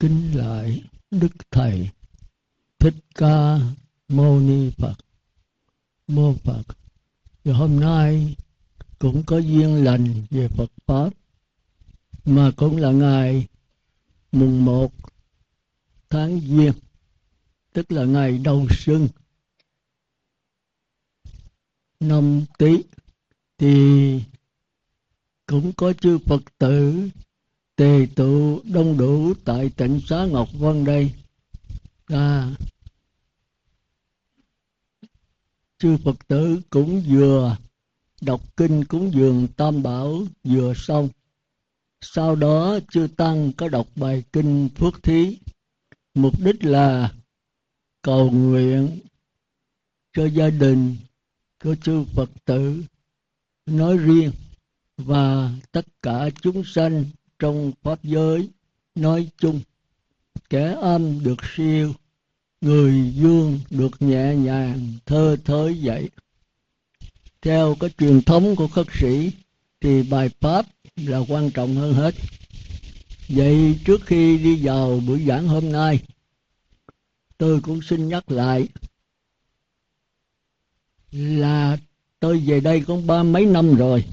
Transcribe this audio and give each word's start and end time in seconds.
kính 0.00 0.32
lại 0.34 0.82
đức 1.10 1.50
thầy 1.50 1.90
thích 2.78 2.94
ca 3.14 3.58
mâu 4.08 4.40
ni 4.40 4.70
phật. 4.70 4.94
Mô 6.06 6.34
phật, 6.34 6.62
và 7.44 7.54
hôm 7.54 7.80
nay 7.80 8.36
cũng 8.98 9.22
có 9.26 9.38
duyên 9.38 9.84
lành 9.84 10.26
về 10.30 10.48
phật 10.48 10.70
pháp, 10.86 11.10
mà 12.24 12.50
cũng 12.56 12.76
là 12.76 12.90
ngày 12.90 13.46
mùng 14.32 14.64
một 14.64 14.92
tháng 16.10 16.40
giêng, 16.40 16.72
tức 17.72 17.92
là 17.92 18.04
ngày 18.04 18.38
đầu 18.38 18.66
xuân. 18.70 19.08
Năm 22.00 22.44
tý 22.58 22.82
thì 23.58 24.22
cũng 25.46 25.72
có 25.72 25.92
chư 25.92 26.18
phật 26.18 26.42
tử 26.58 27.08
tề 27.78 28.06
tụ 28.16 28.60
đông 28.64 28.98
đủ 28.98 29.34
tại 29.44 29.70
tỉnh 29.76 30.00
xá 30.06 30.26
ngọc 30.30 30.48
vân 30.52 30.84
đây. 30.84 31.12
À, 32.06 32.50
chư 35.78 35.96
phật 36.04 36.28
tử 36.28 36.60
cũng 36.70 37.02
vừa 37.08 37.56
đọc 38.20 38.56
kinh 38.56 38.84
cúng 38.84 39.12
dường 39.14 39.48
tam 39.56 39.82
bảo 39.82 40.22
vừa 40.44 40.74
xong. 40.76 41.08
Sau 42.00 42.36
đó 42.36 42.78
chư 42.90 43.08
tăng 43.16 43.52
có 43.52 43.68
đọc 43.68 43.86
bài 43.96 44.24
kinh 44.32 44.68
phước 44.74 45.02
thí. 45.02 45.38
Mục 46.14 46.40
đích 46.40 46.64
là 46.64 47.12
cầu 48.02 48.30
nguyện 48.30 48.98
cho 50.12 50.26
gia 50.26 50.50
đình 50.50 50.96
của 51.64 51.74
chư 51.74 52.04
phật 52.04 52.30
tử 52.44 52.82
nói 53.66 53.96
riêng 53.96 54.32
và 54.96 55.52
tất 55.72 55.86
cả 56.02 56.30
chúng 56.42 56.62
sanh 56.64 57.04
trong 57.38 57.72
pháp 57.82 58.04
giới, 58.04 58.48
nói 58.94 59.28
chung, 59.38 59.60
kẻ 60.50 60.76
âm 60.80 61.24
được 61.24 61.38
siêu, 61.56 61.94
người 62.60 63.12
dương 63.14 63.60
được 63.70 64.02
nhẹ 64.02 64.34
nhàng, 64.34 64.92
thơ 65.06 65.36
thới 65.44 65.78
dậy. 65.78 66.10
Theo 67.42 67.76
cái 67.80 67.90
truyền 67.98 68.22
thống 68.22 68.56
của 68.56 68.68
khất 68.68 68.86
sĩ, 69.00 69.32
thì 69.80 70.02
bài 70.02 70.28
pháp 70.40 70.66
là 70.96 71.18
quan 71.28 71.50
trọng 71.50 71.76
hơn 71.76 71.94
hết. 71.94 72.14
Vậy 73.28 73.78
trước 73.84 74.06
khi 74.06 74.38
đi 74.38 74.56
vào 74.62 75.00
buổi 75.06 75.24
giảng 75.26 75.48
hôm 75.48 75.72
nay, 75.72 76.02
tôi 77.38 77.60
cũng 77.60 77.82
xin 77.82 78.08
nhắc 78.08 78.30
lại 78.30 78.68
là 81.12 81.78
tôi 82.20 82.38
về 82.46 82.60
đây 82.60 82.80
cũng 82.86 83.06
ba 83.06 83.22
mấy 83.22 83.46
năm 83.46 83.74
rồi, 83.74 84.04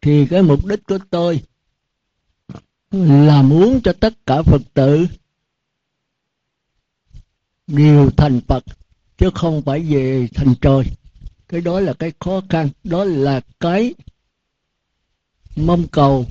thì 0.00 0.26
cái 0.26 0.42
mục 0.42 0.66
đích 0.66 0.86
của 0.86 0.98
tôi 1.10 1.42
làm 2.94 3.48
muốn 3.48 3.80
cho 3.84 3.92
tất 3.92 4.26
cả 4.26 4.42
phật 4.42 4.62
tử. 4.74 5.06
Đều 7.66 8.10
thành 8.10 8.40
phật, 8.40 8.64
chứ 9.18 9.30
không 9.34 9.62
phải 9.62 9.80
về 9.80 10.28
thành 10.34 10.54
trời. 10.60 10.84
Cái 11.48 11.60
đó 11.60 11.80
là 11.80 11.92
cái 11.92 12.12
khó 12.20 12.42
khăn, 12.48 12.68
đó 12.84 13.04
là 13.04 13.40
cái 13.60 13.94
mong 15.56 15.86
cầu 15.88 16.26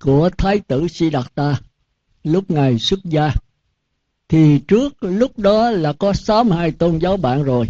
của 0.00 0.30
thái 0.38 0.58
tử 0.58 0.88
si 0.88 1.10
đạt 1.10 1.34
ta 1.34 1.60
lúc 2.24 2.50
ngài 2.50 2.78
xuất 2.78 3.04
gia. 3.04 3.32
Thì 4.28 4.58
trước 4.58 4.94
lúc 5.00 5.38
đó 5.38 5.70
là 5.70 5.92
có 5.92 6.12
sáu 6.12 6.44
hai 6.44 6.72
tôn 6.72 6.98
giáo 6.98 7.16
bạn 7.16 7.42
rồi, 7.42 7.66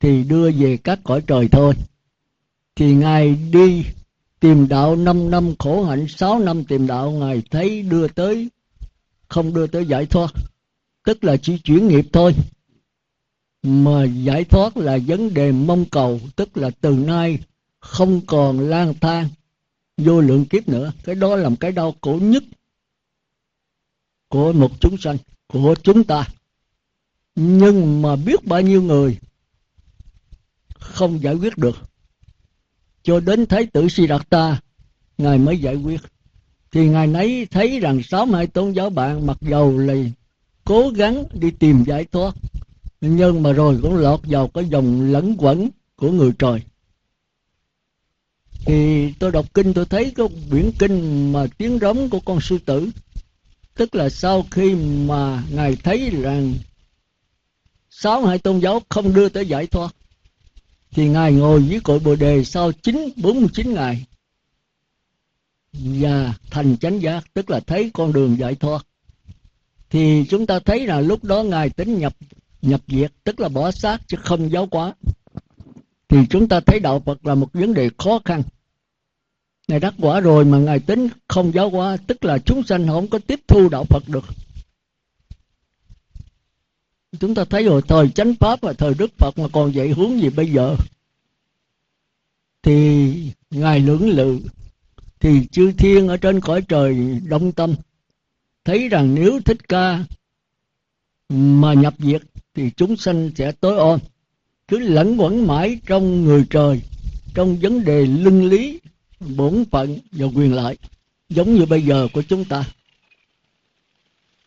thì 0.00 0.22
đưa 0.22 0.50
về 0.50 0.76
các 0.76 1.00
cõi 1.04 1.22
trời 1.26 1.48
thôi. 1.48 1.74
Thì 2.76 2.94
ngài 2.94 3.34
đi 3.34 3.84
tìm 4.40 4.68
đạo 4.68 4.96
5 4.96 5.30
năm 5.30 5.54
khổ 5.58 5.84
hạnh 5.84 6.06
6 6.08 6.38
năm 6.38 6.64
tìm 6.64 6.86
đạo, 6.86 7.10
ngài 7.10 7.42
thấy 7.50 7.82
đưa 7.82 8.08
tới, 8.08 8.48
không 9.28 9.54
đưa 9.54 9.66
tới 9.66 9.86
giải 9.86 10.06
thoát. 10.06 10.30
Tức 11.04 11.24
là 11.24 11.36
chỉ 11.36 11.58
chuyển 11.58 11.88
nghiệp 11.88 12.06
thôi. 12.12 12.34
Mà 13.62 14.04
giải 14.04 14.44
thoát 14.44 14.76
là 14.76 14.98
vấn 15.06 15.34
đề 15.34 15.52
mong 15.52 15.84
cầu, 15.84 16.20
tức 16.36 16.56
là 16.56 16.70
từ 16.80 16.94
nay 16.94 17.38
không 17.80 18.20
còn 18.26 18.60
lang 18.60 18.94
thang, 19.00 19.28
vô 19.96 20.20
lượng 20.20 20.44
kiếp 20.44 20.68
nữa. 20.68 20.92
Cái 21.04 21.14
đó 21.14 21.36
là 21.36 21.48
một 21.48 21.56
cái 21.60 21.72
đau 21.72 21.94
khổ 22.00 22.18
nhất 22.22 22.44
của 24.28 24.52
một 24.52 24.70
chúng 24.80 24.96
sanh, 24.98 25.16
của 25.46 25.74
chúng 25.82 26.04
ta. 26.04 26.28
Nhưng 27.34 28.02
mà 28.02 28.16
biết 28.16 28.44
bao 28.44 28.60
nhiêu 28.60 28.82
người 28.82 29.18
không 30.78 31.22
giải 31.22 31.34
quyết 31.34 31.58
được 31.58 31.76
cho 33.06 33.20
đến 33.20 33.46
thái 33.46 33.66
tử 33.66 33.88
Siddhartha, 33.88 34.60
ngài 35.18 35.38
mới 35.38 35.58
giải 35.58 35.76
quyết. 35.76 36.00
Thì 36.72 36.88
ngài 36.88 37.06
nấy 37.06 37.46
thấy 37.50 37.80
rằng 37.80 38.02
sáu 38.02 38.26
hai 38.26 38.46
tôn 38.46 38.72
giáo 38.72 38.90
bạn 38.90 39.26
mặc 39.26 39.36
dầu 39.40 39.78
là 39.78 39.94
cố 40.64 40.88
gắng 40.88 41.24
đi 41.32 41.50
tìm 41.50 41.84
giải 41.86 42.04
thoát, 42.04 42.34
nhưng 43.00 43.42
mà 43.42 43.52
rồi 43.52 43.78
cũng 43.82 43.96
lọt 43.96 44.20
vào 44.22 44.48
cái 44.48 44.64
dòng 44.64 45.12
lẫn 45.12 45.34
quẩn 45.38 45.68
của 45.96 46.10
người 46.10 46.32
trời. 46.38 46.60
Thì 48.66 49.12
tôi 49.18 49.32
đọc 49.32 49.54
kinh 49.54 49.74
tôi 49.74 49.86
thấy 49.86 50.12
cái 50.16 50.26
biển 50.50 50.72
kinh 50.78 51.32
mà 51.32 51.46
tiếng 51.58 51.78
rống 51.78 52.10
của 52.10 52.20
con 52.20 52.40
sư 52.40 52.58
tử. 52.66 52.90
Tức 53.74 53.94
là 53.94 54.08
sau 54.08 54.46
khi 54.50 54.74
mà 55.06 55.42
ngài 55.50 55.76
thấy 55.76 56.10
rằng 56.10 56.54
sáu 57.90 58.26
hai 58.26 58.38
tôn 58.38 58.58
giáo 58.58 58.82
không 58.88 59.14
đưa 59.14 59.28
tới 59.28 59.46
giải 59.46 59.66
thoát 59.66 59.94
thì 60.96 61.08
ngài 61.08 61.32
ngồi 61.32 61.64
dưới 61.64 61.80
cội 61.80 61.98
bồ 61.98 62.16
đề 62.16 62.44
sau 62.44 62.72
chín, 62.72 63.08
bốn 63.16 63.40
mươi 63.40 63.48
chín 63.54 63.74
ngày. 63.74 64.04
Và 65.72 66.34
thành 66.50 66.76
chánh 66.76 67.02
giác, 67.02 67.24
tức 67.34 67.50
là 67.50 67.60
thấy 67.60 67.90
con 67.94 68.12
đường 68.12 68.38
giải 68.38 68.54
thoát. 68.54 68.86
Thì 69.90 70.24
chúng 70.28 70.46
ta 70.46 70.58
thấy 70.58 70.86
là 70.86 71.00
lúc 71.00 71.24
đó 71.24 71.42
ngài 71.42 71.70
tính 71.70 71.98
nhập 71.98 72.16
nhập 72.62 72.80
diệt, 72.88 73.12
tức 73.24 73.40
là 73.40 73.48
bỏ 73.48 73.70
xác 73.70 74.08
chứ 74.08 74.16
không 74.20 74.50
giáo 74.50 74.68
hóa. 74.70 74.94
Thì 76.08 76.18
chúng 76.30 76.48
ta 76.48 76.60
thấy 76.60 76.80
đạo 76.80 77.02
Phật 77.06 77.26
là 77.26 77.34
một 77.34 77.52
vấn 77.52 77.74
đề 77.74 77.90
khó 77.98 78.20
khăn. 78.24 78.42
Ngài 79.68 79.80
đắc 79.80 79.94
quả 79.98 80.20
rồi 80.20 80.44
mà 80.44 80.58
ngài 80.58 80.80
tính 80.80 81.08
không 81.28 81.52
giáo 81.54 81.70
hóa, 81.70 81.96
tức 82.06 82.24
là 82.24 82.38
chúng 82.38 82.62
sanh 82.62 82.86
không 82.88 83.08
có 83.08 83.18
tiếp 83.26 83.40
thu 83.48 83.68
đạo 83.68 83.84
Phật 83.84 84.02
được 84.06 84.24
chúng 87.20 87.34
ta 87.34 87.44
thấy 87.44 87.64
rồi, 87.64 87.82
thời 87.88 88.08
chánh 88.08 88.34
pháp 88.34 88.60
và 88.60 88.72
thời 88.72 88.94
đức 88.94 89.10
Phật 89.18 89.38
mà 89.38 89.48
còn 89.52 89.74
dạy 89.74 89.88
hướng 89.88 90.20
gì 90.20 90.30
bây 90.30 90.52
giờ? 90.52 90.76
Thì 92.62 93.12
ngài 93.50 93.80
lưỡng 93.80 94.08
lự, 94.08 94.40
thì 95.20 95.46
chư 95.52 95.72
thiên 95.72 96.08
ở 96.08 96.16
trên 96.16 96.40
cõi 96.40 96.62
trời 96.68 97.20
đông 97.28 97.52
tâm, 97.52 97.74
thấy 98.64 98.88
rằng 98.88 99.14
nếu 99.14 99.40
thích 99.44 99.68
ca 99.68 100.04
mà 101.28 101.74
nhập 101.74 101.94
diệt 101.98 102.22
thì 102.54 102.70
chúng 102.76 102.96
sanh 102.96 103.30
sẽ 103.36 103.52
tối 103.52 103.76
ôm 103.76 104.00
cứ 104.68 104.78
lẫn 104.78 105.20
quẩn 105.20 105.46
mãi 105.46 105.78
trong 105.86 106.24
người 106.24 106.44
trời, 106.50 106.80
trong 107.34 107.56
vấn 107.56 107.84
đề 107.84 108.06
lưng 108.06 108.44
lý, 108.44 108.80
bổn 109.36 109.64
phận 109.70 109.98
và 110.12 110.26
quyền 110.26 110.54
lợi, 110.54 110.76
giống 111.28 111.54
như 111.54 111.66
bây 111.66 111.82
giờ 111.82 112.08
của 112.12 112.22
chúng 112.22 112.44
ta. 112.44 112.64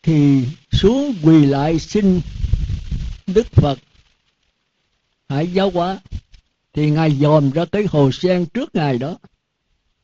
Thì 0.02 0.44
xuống 0.72 1.14
quỳ 1.22 1.46
lại 1.46 1.78
xin 1.78 2.20
đức 3.34 3.46
phật. 3.46 3.78
Hãy 5.28 5.52
giáo 5.52 5.70
hóa. 5.70 6.00
Thì 6.72 6.90
ngài 6.90 7.10
dòm 7.10 7.50
ra 7.50 7.64
cái 7.64 7.84
hồ 7.88 8.10
sen 8.12 8.46
trước 8.46 8.74
ngài 8.74 8.98
đó. 8.98 9.18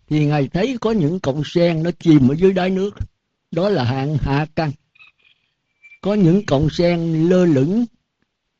Thì 0.09 0.27
ngài 0.27 0.49
thấy 0.49 0.77
có 0.81 0.91
những 0.91 1.21
cọng 1.21 1.43
sen 1.45 1.83
nó 1.83 1.91
chìm 1.99 2.29
ở 2.29 2.35
dưới 2.35 2.53
đáy 2.53 2.71
nước. 2.71 2.91
Đó 3.51 3.69
là 3.69 3.85
hạng 3.85 4.17
hạ 4.17 4.47
căn. 4.57 4.73
Có 6.01 6.15
những 6.15 6.47
cọng 6.47 6.71
sen 6.71 7.29
lơ 7.29 7.45
lửng 7.45 7.85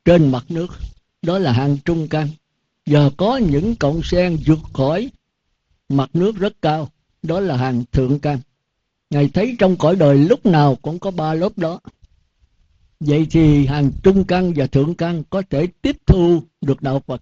trên 0.05 0.31
mặt 0.31 0.45
nước. 0.49 0.67
Đó 1.21 1.39
là 1.39 1.51
hạng 1.51 1.77
trung 1.85 2.07
căn. 2.07 2.29
Giờ 2.85 3.09
có 3.17 3.37
những 3.37 3.75
cọng 3.75 4.01
sen 4.03 4.37
vượt 4.45 4.59
khỏi 4.73 5.09
mặt 5.89 6.09
nước 6.13 6.35
rất 6.35 6.53
cao. 6.61 6.89
Đó 7.23 7.39
là 7.39 7.57
hàng 7.57 7.83
thượng 7.91 8.19
căn. 8.19 8.39
Ngài 9.09 9.29
thấy 9.33 9.55
trong 9.59 9.77
cõi 9.77 9.95
đời 9.95 10.17
lúc 10.17 10.45
nào 10.45 10.77
cũng 10.81 10.99
có 10.99 11.11
ba 11.11 11.33
lớp 11.33 11.57
đó 11.57 11.79
vậy 12.99 13.27
thì 13.31 13.65
hàng 13.65 13.91
trung 14.03 14.23
căn 14.23 14.53
và 14.55 14.67
thượng 14.67 14.95
căn 14.95 15.23
có 15.29 15.41
thể 15.49 15.67
tiếp 15.81 15.97
thu 16.05 16.43
được 16.61 16.81
đạo 16.81 16.99
phật. 17.07 17.21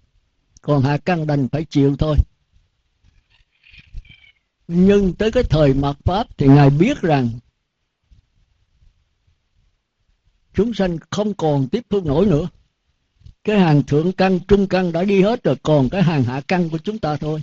Còn 0.62 0.82
hạ 0.82 0.98
căn 1.04 1.26
đành 1.26 1.48
phải 1.48 1.64
chịu 1.64 1.96
thôi. 1.96 2.16
Nhưng 4.68 5.12
tới 5.14 5.32
cái 5.32 5.42
thời 5.42 5.74
mạt 5.74 5.96
pháp 6.04 6.38
thì 6.38 6.46
ngài 6.46 6.70
biết 6.70 7.00
rằng 7.00 7.30
chúng 10.54 10.74
sanh 10.74 10.98
không 11.10 11.34
còn 11.34 11.68
tiếp 11.68 11.86
thu 11.90 12.00
nổi 12.00 12.26
nữa. 12.26 12.48
Cái 13.44 13.58
hàng 13.58 13.82
thượng 13.82 14.12
căn, 14.12 14.40
trung 14.48 14.66
căn 14.66 14.92
đã 14.92 15.04
đi 15.04 15.22
hết 15.22 15.44
rồi, 15.44 15.56
còn 15.62 15.88
cái 15.88 16.02
hàng 16.02 16.24
hạ 16.24 16.40
căn 16.48 16.68
của 16.68 16.78
chúng 16.78 16.98
ta 16.98 17.16
thôi. 17.16 17.42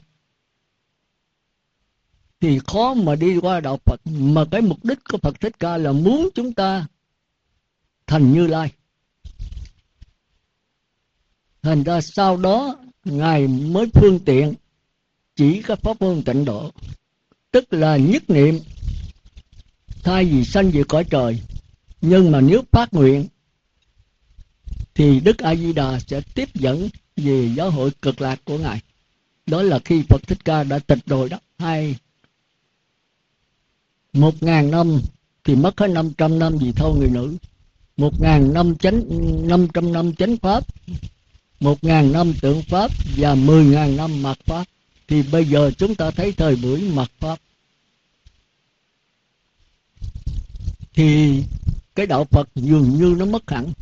Thì 2.40 2.60
khó 2.68 2.94
mà 2.94 3.16
đi 3.16 3.38
qua 3.38 3.60
đạo 3.60 3.80
Phật, 3.86 4.02
mà 4.06 4.46
cái 4.52 4.62
mục 4.62 4.86
đích 4.86 5.00
của 5.12 5.18
Phật 5.18 5.40
Thích 5.40 5.60
Ca 5.60 5.78
là 5.78 5.92
muốn 5.92 6.30
chúng 6.36 6.54
ta 6.54 6.88
thành 8.08 8.34
Như 8.34 8.48
Lai. 8.48 8.72
Thành 11.62 11.84
ra 11.84 12.02
sau 12.02 12.38
đó, 12.38 12.76
ngài 13.06 13.48
mới 13.48 13.86
phương 13.94 14.20
tiện 14.20 14.54
chỉ 15.36 15.62
các 15.62 15.80
pháp 15.82 16.02
môn 16.02 16.24
tịnh 16.24 16.46
độ. 16.46 16.72
Tức 17.52 17.74
là 17.74 17.98
nhất 17.98 18.30
niệm, 18.30 18.60
thay 20.04 20.26
vì 20.26 20.46
sanh 20.46 20.72
về 20.72 20.84
cõi 20.88 21.04
trời. 21.10 21.42
Nhưng 22.02 22.32
mà 22.32 22.42
nếu 22.42 22.62
phát 22.72 22.94
nguyện, 22.94 23.28
thì 24.96 25.20
đức 25.20 25.38
a 25.38 25.56
di 25.56 25.74
đà 25.74 26.00
sẽ 26.00 26.22
tiếp 26.36 26.50
dẫn 26.54 26.90
về 27.16 27.52
giáo 27.56 27.72
hội 27.72 27.92
cực 28.02 28.22
lạc 28.22 28.40
của 28.46 28.58
ngài. 28.58 28.82
Đó 29.46 29.62
là 29.62 29.80
khi 29.86 30.04
phật 30.10 30.28
thích 30.28 30.46
ca 30.46 30.64
đã 30.64 30.80
tịch 30.80 31.00
rồi 31.06 31.30
đó. 31.30 31.40
Hai, 31.58 31.96
một 34.14 34.44
ngàn 34.44 34.72
năm 34.72 35.02
thì 35.44 35.56
mất 35.56 35.80
hết 35.80 35.88
năm 35.88 36.12
trăm 36.18 36.40
năm 36.40 36.58
vì 36.58 36.72
thâu 36.72 36.96
người 36.96 37.10
nữ 37.10 37.38
một 38.04 38.22
ngàn 38.22 38.54
năm 38.54 38.76
chánh, 38.76 39.04
năm 39.48 39.68
trăm 39.74 39.94
năm 39.94 40.16
chánh 40.16 40.38
pháp. 40.38 40.64
Một 41.60 41.84
ngàn 41.84 42.12
năm 42.12 42.34
tượng 42.42 42.62
pháp 42.62 42.92
và 43.18 43.36
mười 43.36 43.66
ngàn 43.66 43.98
năm 43.98 44.24
mặt 44.24 44.40
pháp. 44.46 44.68
Thì 45.08 45.24
bây 45.32 45.46
giờ 45.46 45.72
chúng 45.78 45.96
ta 45.96 46.12
thấy 46.12 46.32
thời 46.32 46.56
buổi 46.56 46.82
mặt 46.82 47.12
pháp. 47.20 47.40
Thì 50.94 51.44
cái 51.96 52.06
đạo 52.06 52.26
Phật 52.26 52.50
dường 52.56 52.90
như 52.98 53.16
nó 53.18 53.26
mất 53.26 53.52
hẳn. 53.52 53.74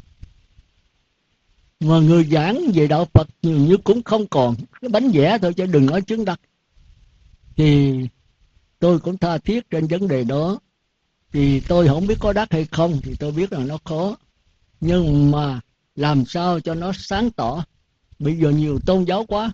Mà 1.79 1.99
người 1.99 2.23
giảng 2.31 2.71
về 2.73 2.87
đạo 2.87 3.07
Phật 3.13 3.27
dường 3.41 3.65
như 3.65 3.77
cũng 3.77 4.03
không 4.03 4.27
còn 4.27 4.55
cái 4.81 4.89
bánh 4.89 5.09
vẽ 5.09 5.37
thôi, 5.41 5.53
chứ 5.53 5.65
đừng 5.65 5.85
nói 5.85 6.01
chứng 6.01 6.25
đắc 6.25 6.39
thì 7.55 7.93
tôi 8.79 8.99
cũng 8.99 9.17
tha 9.17 9.37
thiết 9.37 9.69
trên 9.69 9.87
vấn 9.87 10.07
đề 10.07 10.23
đó 10.23 10.59
thì 11.33 11.59
tôi 11.59 11.87
không 11.87 12.07
biết 12.07 12.19
có 12.19 12.33
đắc 12.33 12.51
hay 12.51 12.65
không, 12.65 12.99
thì 13.03 13.15
tôi 13.19 13.31
biết 13.31 13.53
là 13.53 13.59
nó 13.59 13.77
khó 13.83 14.15
nhưng 14.81 15.31
mà 15.31 15.59
làm 15.95 16.25
sao 16.25 16.59
cho 16.59 16.73
nó 16.73 16.91
sáng 16.95 17.31
tỏ? 17.31 17.65
Bây 18.19 18.37
giờ 18.37 18.49
nhiều 18.49 18.79
tôn 18.85 19.03
giáo 19.03 19.25
quá. 19.25 19.51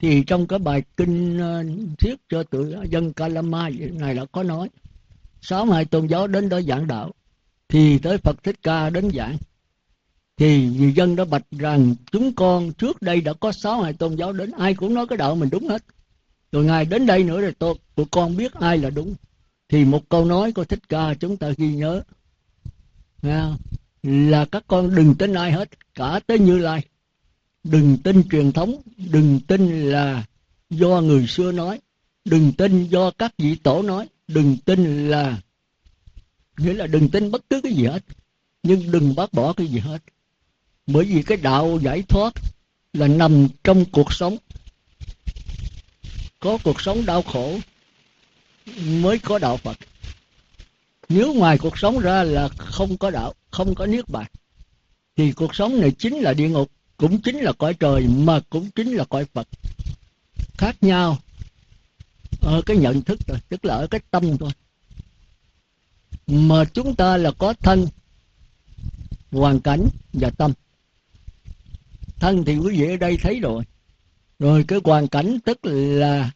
Thì 0.00 0.24
trong 0.26 0.46
cái 0.46 0.58
bài 0.58 0.82
kinh 0.96 1.38
ờ, 1.38 1.64
thuyết 1.98 2.14
cho 2.28 2.42
tự 2.42 2.76
dân 2.90 3.12
Kalama 3.12 3.68
này 3.92 4.14
đã 4.14 4.24
có 4.32 4.42
nói, 4.42 4.68
sáu 5.42 5.66
hai 5.66 5.84
tôn 5.84 6.06
giáo 6.06 6.26
đến 6.26 6.48
đó 6.48 6.60
giảng 6.60 6.86
đạo, 6.86 7.10
thì 7.68 7.98
tới 7.98 8.18
Phật 8.18 8.42
Thích 8.42 8.56
Ca 8.62 8.90
đến 8.90 9.10
giảng. 9.14 9.36
Thì 10.36 10.68
người 10.78 10.92
dân 10.92 11.16
đã 11.16 11.24
bạch 11.24 11.44
rằng, 11.50 11.94
chúng 12.12 12.32
con 12.32 12.72
trước 12.72 13.02
đây 13.02 13.20
đã 13.20 13.32
có 13.32 13.52
sáu 13.52 13.82
hai 13.82 13.92
tôn 13.92 14.16
giáo 14.16 14.32
đến, 14.32 14.50
ai 14.58 14.74
cũng 14.74 14.94
nói 14.94 15.06
cái 15.06 15.18
đạo 15.18 15.34
mình 15.34 15.48
đúng 15.52 15.68
hết. 15.68 15.84
Rồi 16.52 16.64
ngài 16.64 16.84
đến 16.84 17.06
đây 17.06 17.24
nữa 17.24 17.40
rồi 17.40 17.54
tôi, 17.58 17.74
tụi 17.94 18.06
con 18.10 18.36
biết 18.36 18.52
ai 18.54 18.78
là 18.78 18.90
đúng 18.90 19.14
thì 19.68 19.84
một 19.84 20.08
câu 20.08 20.24
nói 20.24 20.52
của 20.52 20.64
thích 20.64 20.88
ca 20.88 21.14
chúng 21.14 21.36
ta 21.36 21.50
ghi 21.56 21.74
nhớ. 21.74 22.02
Là 24.02 24.44
các 24.52 24.64
con 24.66 24.94
đừng 24.94 25.14
tin 25.14 25.34
ai 25.34 25.52
hết, 25.52 25.68
cả 25.94 26.20
tới 26.26 26.38
như 26.38 26.58
lai. 26.58 26.84
Đừng 27.64 27.98
tin 28.04 28.28
truyền 28.28 28.52
thống, 28.52 28.82
đừng 28.96 29.40
tin 29.40 29.90
là 29.90 30.24
do 30.70 31.00
người 31.00 31.26
xưa 31.26 31.52
nói. 31.52 31.80
Đừng 32.24 32.52
tin 32.52 32.86
do 32.86 33.10
các 33.10 33.34
vị 33.38 33.56
tổ 33.56 33.82
nói. 33.82 34.08
Đừng 34.28 34.56
tin 34.64 35.08
là, 35.08 35.40
nghĩa 36.58 36.74
là 36.74 36.86
đừng 36.86 37.08
tin 37.08 37.30
bất 37.30 37.50
cứ 37.50 37.60
cái 37.60 37.72
gì 37.72 37.86
hết. 37.86 38.04
Nhưng 38.62 38.90
đừng 38.90 39.14
bác 39.14 39.32
bỏ 39.32 39.52
cái 39.52 39.66
gì 39.66 39.78
hết. 39.78 40.02
Bởi 40.86 41.04
vì 41.04 41.22
cái 41.22 41.38
đạo 41.38 41.78
giải 41.82 42.02
thoát 42.02 42.34
là 42.92 43.08
nằm 43.08 43.48
trong 43.64 43.84
cuộc 43.92 44.12
sống. 44.12 44.36
Có 46.40 46.58
cuộc 46.64 46.80
sống 46.80 47.06
đau 47.06 47.22
khổ 47.22 47.58
mới 48.76 49.18
có 49.18 49.38
đạo 49.38 49.56
Phật. 49.56 49.78
Nếu 51.08 51.34
ngoài 51.34 51.58
cuộc 51.58 51.78
sống 51.78 51.98
ra 51.98 52.22
là 52.22 52.48
không 52.48 52.96
có 52.96 53.10
đạo, 53.10 53.34
không 53.50 53.74
có 53.74 53.86
niết 53.86 54.08
bàn, 54.08 54.26
thì 55.16 55.32
cuộc 55.32 55.54
sống 55.54 55.80
này 55.80 55.90
chính 55.90 56.14
là 56.14 56.34
địa 56.34 56.48
ngục, 56.48 56.70
cũng 56.96 57.20
chính 57.20 57.36
là 57.36 57.52
cõi 57.52 57.74
trời, 57.74 58.06
mà 58.08 58.40
cũng 58.50 58.70
chính 58.70 58.92
là 58.92 59.04
cõi 59.04 59.24
Phật. 59.24 59.48
Khác 60.58 60.76
nhau 60.80 61.18
ở 62.40 62.62
cái 62.66 62.76
nhận 62.76 63.02
thức 63.02 63.18
rồi 63.26 63.38
tức 63.48 63.64
là 63.64 63.74
ở 63.74 63.86
cái 63.86 64.00
tâm 64.10 64.38
thôi. 64.38 64.50
Mà 66.26 66.64
chúng 66.64 66.96
ta 66.96 67.16
là 67.16 67.30
có 67.38 67.52
thân, 67.52 67.86
hoàn 69.30 69.60
cảnh 69.60 69.88
và 70.12 70.30
tâm. 70.30 70.52
Thân 72.16 72.44
thì 72.44 72.56
quý 72.56 72.80
vị 72.80 72.90
ở 72.90 72.96
đây 72.96 73.16
thấy 73.22 73.40
rồi. 73.40 73.64
Rồi 74.38 74.64
cái 74.68 74.78
hoàn 74.84 75.08
cảnh 75.08 75.38
tức 75.44 75.58
là 75.62 76.30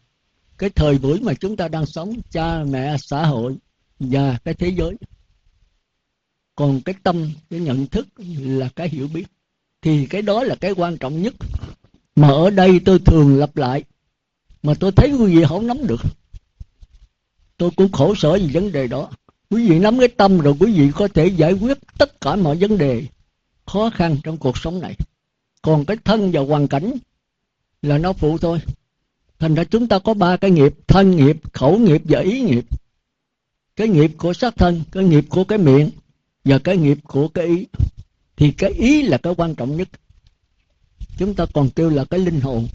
cái 0.58 0.70
thời 0.70 0.98
buổi 0.98 1.20
mà 1.20 1.34
chúng 1.34 1.56
ta 1.56 1.68
đang 1.68 1.86
sống, 1.86 2.14
cha, 2.30 2.64
mẹ, 2.64 2.96
xã 2.98 3.26
hội 3.26 3.56
và 4.00 4.38
cái 4.44 4.54
thế 4.54 4.68
giới. 4.68 4.94
Còn 6.54 6.80
cái 6.80 6.94
tâm, 7.02 7.30
cái 7.50 7.60
nhận 7.60 7.86
thức 7.86 8.06
là 8.38 8.68
cái 8.76 8.88
hiểu 8.88 9.08
biết. 9.08 9.26
Thì 9.82 10.06
cái 10.06 10.22
đó 10.22 10.44
là 10.44 10.54
cái 10.54 10.72
quan 10.72 10.98
trọng 10.98 11.22
nhất. 11.22 11.34
Mà 12.16 12.28
ở 12.28 12.50
đây 12.50 12.80
tôi 12.84 12.98
thường 12.98 13.38
lặp 13.38 13.56
lại, 13.56 13.84
mà 14.62 14.74
tôi 14.80 14.92
thấy 14.92 15.12
quý 15.12 15.36
vị 15.36 15.44
không 15.48 15.66
nắm 15.66 15.86
được. 15.86 16.00
Tôi 17.56 17.70
cũng 17.76 17.92
khổ 17.92 18.14
sở 18.14 18.38
vì 18.38 18.50
vấn 18.52 18.72
đề 18.72 18.86
đó. 18.86 19.10
Quý 19.50 19.68
vị 19.68 19.78
nắm 19.78 19.98
cái 19.98 20.08
tâm 20.08 20.38
rồi, 20.38 20.54
quý 20.60 20.72
vị 20.72 20.90
có 20.94 21.08
thể 21.08 21.26
giải 21.26 21.52
quyết 21.52 21.78
tất 21.98 22.20
cả 22.20 22.36
mọi 22.36 22.56
vấn 22.56 22.78
đề 22.78 23.06
khó 23.66 23.90
khăn 23.90 24.16
trong 24.22 24.36
cuộc 24.36 24.58
sống 24.58 24.80
này. 24.80 24.94
Còn 25.62 25.84
cái 25.84 25.96
thân 26.04 26.30
và 26.32 26.40
hoàn 26.40 26.68
cảnh 26.68 26.92
là 27.82 27.98
nó 27.98 28.12
phụ 28.12 28.38
thôi 28.38 28.58
thành 29.38 29.54
ra 29.54 29.64
chúng 29.64 29.88
ta 29.88 29.98
có 29.98 30.14
ba 30.14 30.36
cái 30.36 30.50
nghiệp, 30.50 30.74
thân 30.86 31.16
nghiệp, 31.16 31.36
khẩu 31.52 31.78
nghiệp 31.78 32.02
và 32.04 32.20
ý 32.20 32.40
nghiệp. 32.40 32.64
Cái 33.76 33.88
nghiệp 33.88 34.10
của 34.18 34.32
xác 34.32 34.56
thân, 34.56 34.82
cái 34.92 35.04
nghiệp 35.04 35.24
của 35.28 35.44
cái 35.44 35.58
miệng 35.58 35.90
và 36.44 36.58
cái 36.58 36.76
nghiệp 36.76 36.98
của 37.02 37.28
cái 37.28 37.46
ý. 37.46 37.66
Thì 38.36 38.50
cái 38.50 38.70
ý 38.70 39.02
là 39.02 39.18
cái 39.18 39.34
quan 39.36 39.54
trọng 39.54 39.76
nhất. 39.76 39.88
Chúng 41.18 41.34
ta 41.34 41.46
còn 41.54 41.70
kêu 41.70 41.90
là 41.90 42.04
cái 42.04 42.20
linh 42.20 42.40
hồn. 42.40 42.68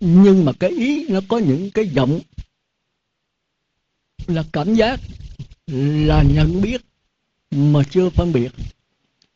Nhưng 0.00 0.44
mà 0.44 0.52
cái 0.52 0.70
ý 0.70 1.08
nó 1.08 1.20
có 1.28 1.38
những 1.38 1.70
cái 1.70 1.88
giọng 1.88 2.20
là 4.26 4.44
cảm 4.52 4.74
giác, 4.74 5.00
là 6.06 6.22
nhận 6.22 6.62
biết 6.62 6.80
mà 7.50 7.82
chưa 7.90 8.10
phân 8.10 8.32
biệt. 8.32 8.52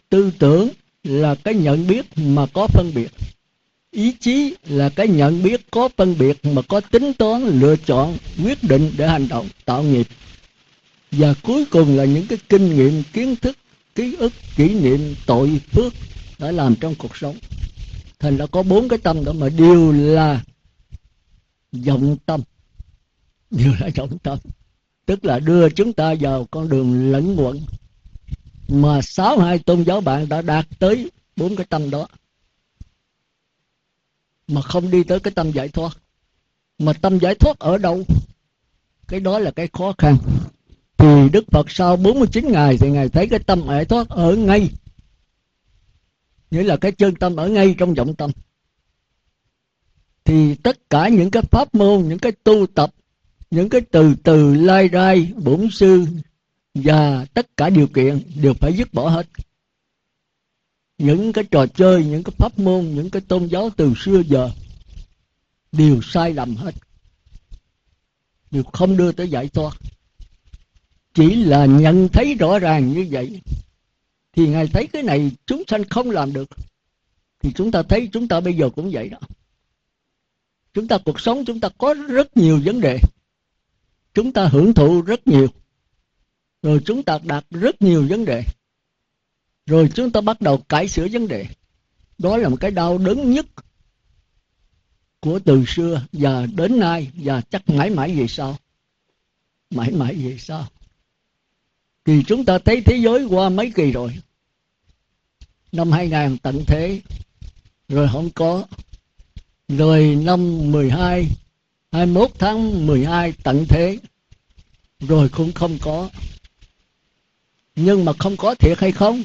Tư 0.09 0.33
tưởng 0.39 0.69
là 1.05 1.35
cái 1.35 1.55
nhận 1.55 1.87
biết 1.87 2.07
mà 2.17 2.47
có 2.53 2.67
phân 2.67 2.93
biệt 2.95 3.11
ý 3.99 4.13
chí 4.21 4.55
là 4.69 4.89
cái 4.89 5.09
nhận 5.09 5.43
biết 5.43 5.71
có 5.71 5.89
phân 5.97 6.19
biệt 6.19 6.45
mà 6.45 6.63
có 6.63 6.81
tính 6.81 7.13
toán, 7.13 7.43
lựa 7.43 7.77
chọn, 7.77 8.17
quyết 8.45 8.63
định 8.63 8.93
để 8.97 9.09
hành 9.09 9.29
động, 9.29 9.49
tạo 9.65 9.83
nghiệp. 9.83 10.07
Và 11.11 11.35
cuối 11.43 11.65
cùng 11.71 11.97
là 11.97 12.05
những 12.05 12.27
cái 12.27 12.39
kinh 12.49 12.77
nghiệm, 12.77 13.03
kiến 13.13 13.37
thức, 13.37 13.57
ký 13.95 14.17
ức, 14.19 14.33
kỷ 14.57 14.69
niệm, 14.69 15.15
tội 15.27 15.61
phước 15.73 15.93
đã 16.39 16.51
làm 16.51 16.75
trong 16.81 16.95
cuộc 16.95 17.17
sống. 17.17 17.37
Thành 18.19 18.39
đã 18.39 18.47
có 18.47 18.63
bốn 18.63 18.89
cái 18.89 18.99
tâm 18.99 19.25
đó 19.25 19.33
mà 19.33 19.49
đều 19.49 19.93
là 19.93 20.43
vọng 21.73 22.17
tâm. 22.27 22.41
Đều 23.51 23.73
là 23.81 23.89
vọng 23.97 24.19
tâm. 24.23 24.39
Tức 25.07 25.25
là 25.25 25.39
đưa 25.39 25.71
chúng 25.71 25.93
ta 25.93 26.15
vào 26.21 26.47
con 26.51 26.69
đường 26.69 27.13
lẫn 27.13 27.37
quẩn. 27.37 27.61
Mà 28.69 29.03
sáu 29.03 29.39
hai 29.39 29.59
tôn 29.59 29.83
giáo 29.83 30.01
bạn 30.01 30.29
đã 30.29 30.43
đạt 30.43 30.67
tới 30.79 31.11
bốn 31.37 31.57
cái 31.57 31.67
tâm 31.71 31.91
đó 31.91 32.07
mà 34.49 34.63
không 34.63 34.91
đi 34.91 35.05
tới 35.05 35.21
cái 35.21 35.33
tâm 35.35 35.51
giải 35.51 35.69
thoát. 35.69 35.99
Mà 36.79 36.93
tâm 36.93 37.19
giải 37.19 37.35
thoát 37.35 37.59
ở 37.59 37.79
đâu? 37.79 38.05
Cái 39.09 39.21
đó 39.21 39.39
là 39.39 39.51
cái 39.51 39.69
khó 39.73 39.95
khăn. 39.99 40.17
Thì 40.97 41.29
Đức 41.33 41.45
Phật 41.51 41.71
sau 41.71 41.97
49 41.97 42.53
ngày 42.53 42.79
thì 42.79 42.91
Ngài 42.91 43.09
thấy 43.09 43.29
cái 43.29 43.39
tâm 43.39 43.63
giải 43.69 43.85
thoát 43.85 44.09
ở 44.09 44.37
ngay. 44.37 44.71
Nghĩa 46.51 46.63
là 46.63 46.77
cái 46.77 46.93
chân 46.93 47.15
tâm 47.15 47.37
ở 47.37 47.49
ngay 47.49 47.75
trong 47.79 47.95
vọng 47.95 48.15
tâm. 48.15 48.31
Thì 50.25 50.55
tất 50.55 50.91
cả 50.91 51.09
những 51.09 51.31
cái 51.31 51.43
pháp 51.43 51.75
môn, 51.75 52.09
những 52.09 52.19
cái 52.19 52.33
tu 52.33 52.67
tập, 52.67 52.95
những 53.51 53.69
cái 53.69 53.81
từ 53.81 54.15
từ, 54.23 54.55
lai 54.55 54.89
rai, 54.93 55.33
bổn 55.37 55.69
sư 55.73 56.07
và 56.75 57.27
tất 57.35 57.57
cả 57.57 57.71
điều 57.71 57.87
kiện 57.87 58.21
đều 58.43 58.55
phải 58.55 58.73
dứt 58.73 58.95
bỏ 58.95 59.09
hết 59.09 59.27
những 60.99 61.33
cái 61.33 61.45
trò 61.51 61.67
chơi, 61.67 62.05
những 62.05 62.23
cái 62.23 62.33
pháp 62.39 62.59
môn, 62.59 62.95
những 62.95 63.11
cái 63.11 63.23
tôn 63.29 63.47
giáo 63.47 63.71
từ 63.77 63.93
xưa 63.97 64.23
giờ 64.27 64.51
đều 65.73 66.01
sai 66.03 66.35
lầm 66.35 66.57
hết. 66.57 66.75
Đều 68.51 68.63
không 68.63 68.97
đưa 68.97 69.13
tới 69.13 69.31
giải 69.31 69.49
thoát. 69.49 69.77
Chỉ 71.15 71.35
là 71.35 71.67
nhận 71.67 72.09
thấy 72.09 72.35
rõ 72.35 72.59
ràng 72.59 72.93
như 72.93 73.07
vậy, 73.11 73.41
thì 74.33 74.49
ngài 74.49 74.67
thấy 74.67 74.87
cái 74.87 75.03
này 75.03 75.33
chúng 75.47 75.63
sanh 75.67 75.85
không 75.85 76.11
làm 76.11 76.33
được, 76.33 76.49
thì 77.41 77.53
chúng 77.53 77.71
ta 77.71 77.83
thấy 77.83 78.09
chúng 78.13 78.29
ta 78.29 78.41
bây 78.41 78.55
giờ 78.55 78.71
cũng 78.71 78.91
vậy 78.93 79.09
đó. 79.09 79.19
Chúng 80.75 80.89
ta 80.89 80.99
cuộc 81.05 81.21
sống 81.21 81.45
chúng 81.45 81.61
ta 81.61 81.69
có 81.79 81.95
rất 81.95 82.37
nhiều 82.37 82.61
vấn 82.65 82.81
đề, 82.81 82.99
chúng 84.15 84.33
ta 84.33 84.47
hưởng 84.47 84.75
thụ 84.75 85.03
rất 85.03 85.27
nhiều, 85.27 85.49
rồi 86.63 86.81
chúng 86.85 87.03
ta 87.03 87.19
đạt 87.23 87.45
rất 87.51 87.83
nhiều 87.83 88.07
vấn 88.09 88.25
đề 88.25 88.45
rồi 89.69 89.89
chúng 89.95 90.11
ta 90.11 90.21
bắt 90.21 90.41
đầu 90.41 90.57
cải 90.57 90.89
sửa 90.89 91.09
vấn 91.13 91.29
đề. 91.29 91.47
Đó 92.19 92.37
là 92.37 92.49
một 92.49 92.57
cái 92.61 92.71
đau 92.71 92.99
đớn 92.99 93.33
nhất 93.33 93.47
của 95.21 95.39
từ 95.45 95.65
xưa 95.67 96.03
và 96.13 96.47
đến 96.47 96.81
nay 96.81 97.11
và 97.15 97.41
chắc 97.41 97.71
mãi 97.71 97.91
mãi 97.91 98.15
về 98.15 98.27
sau. 98.29 98.57
Mãi 99.71 99.91
mãi 99.91 100.15
về 100.15 100.37
sau. 100.39 100.69
Thì 102.05 102.23
chúng 102.27 102.45
ta 102.45 102.59
thấy 102.59 102.81
thế 102.81 102.97
giới 102.97 103.25
qua 103.25 103.49
mấy 103.49 103.73
kỳ 103.75 103.93
rồi? 103.93 104.19
Năm 105.73 105.93
2000 105.93 106.39
tận 106.39 106.65
thế, 106.67 107.01
rồi 107.89 108.09
không 108.13 108.31
có. 108.31 108.65
Rồi 109.69 110.19
năm 110.23 110.73
12 110.73 111.27
21 111.93 112.31
tháng 112.39 112.87
12 112.87 113.33
tận 113.43 113.65
thế, 113.69 113.99
rồi 115.01 115.29
cũng 115.29 115.53
không 115.53 115.79
có. 115.81 116.11
Nhưng 117.77 118.05
mà 118.05 118.13
không 118.19 118.37
có 118.37 118.55
thiệt 118.55 118.79
hay 118.79 118.93
không? 118.93 119.23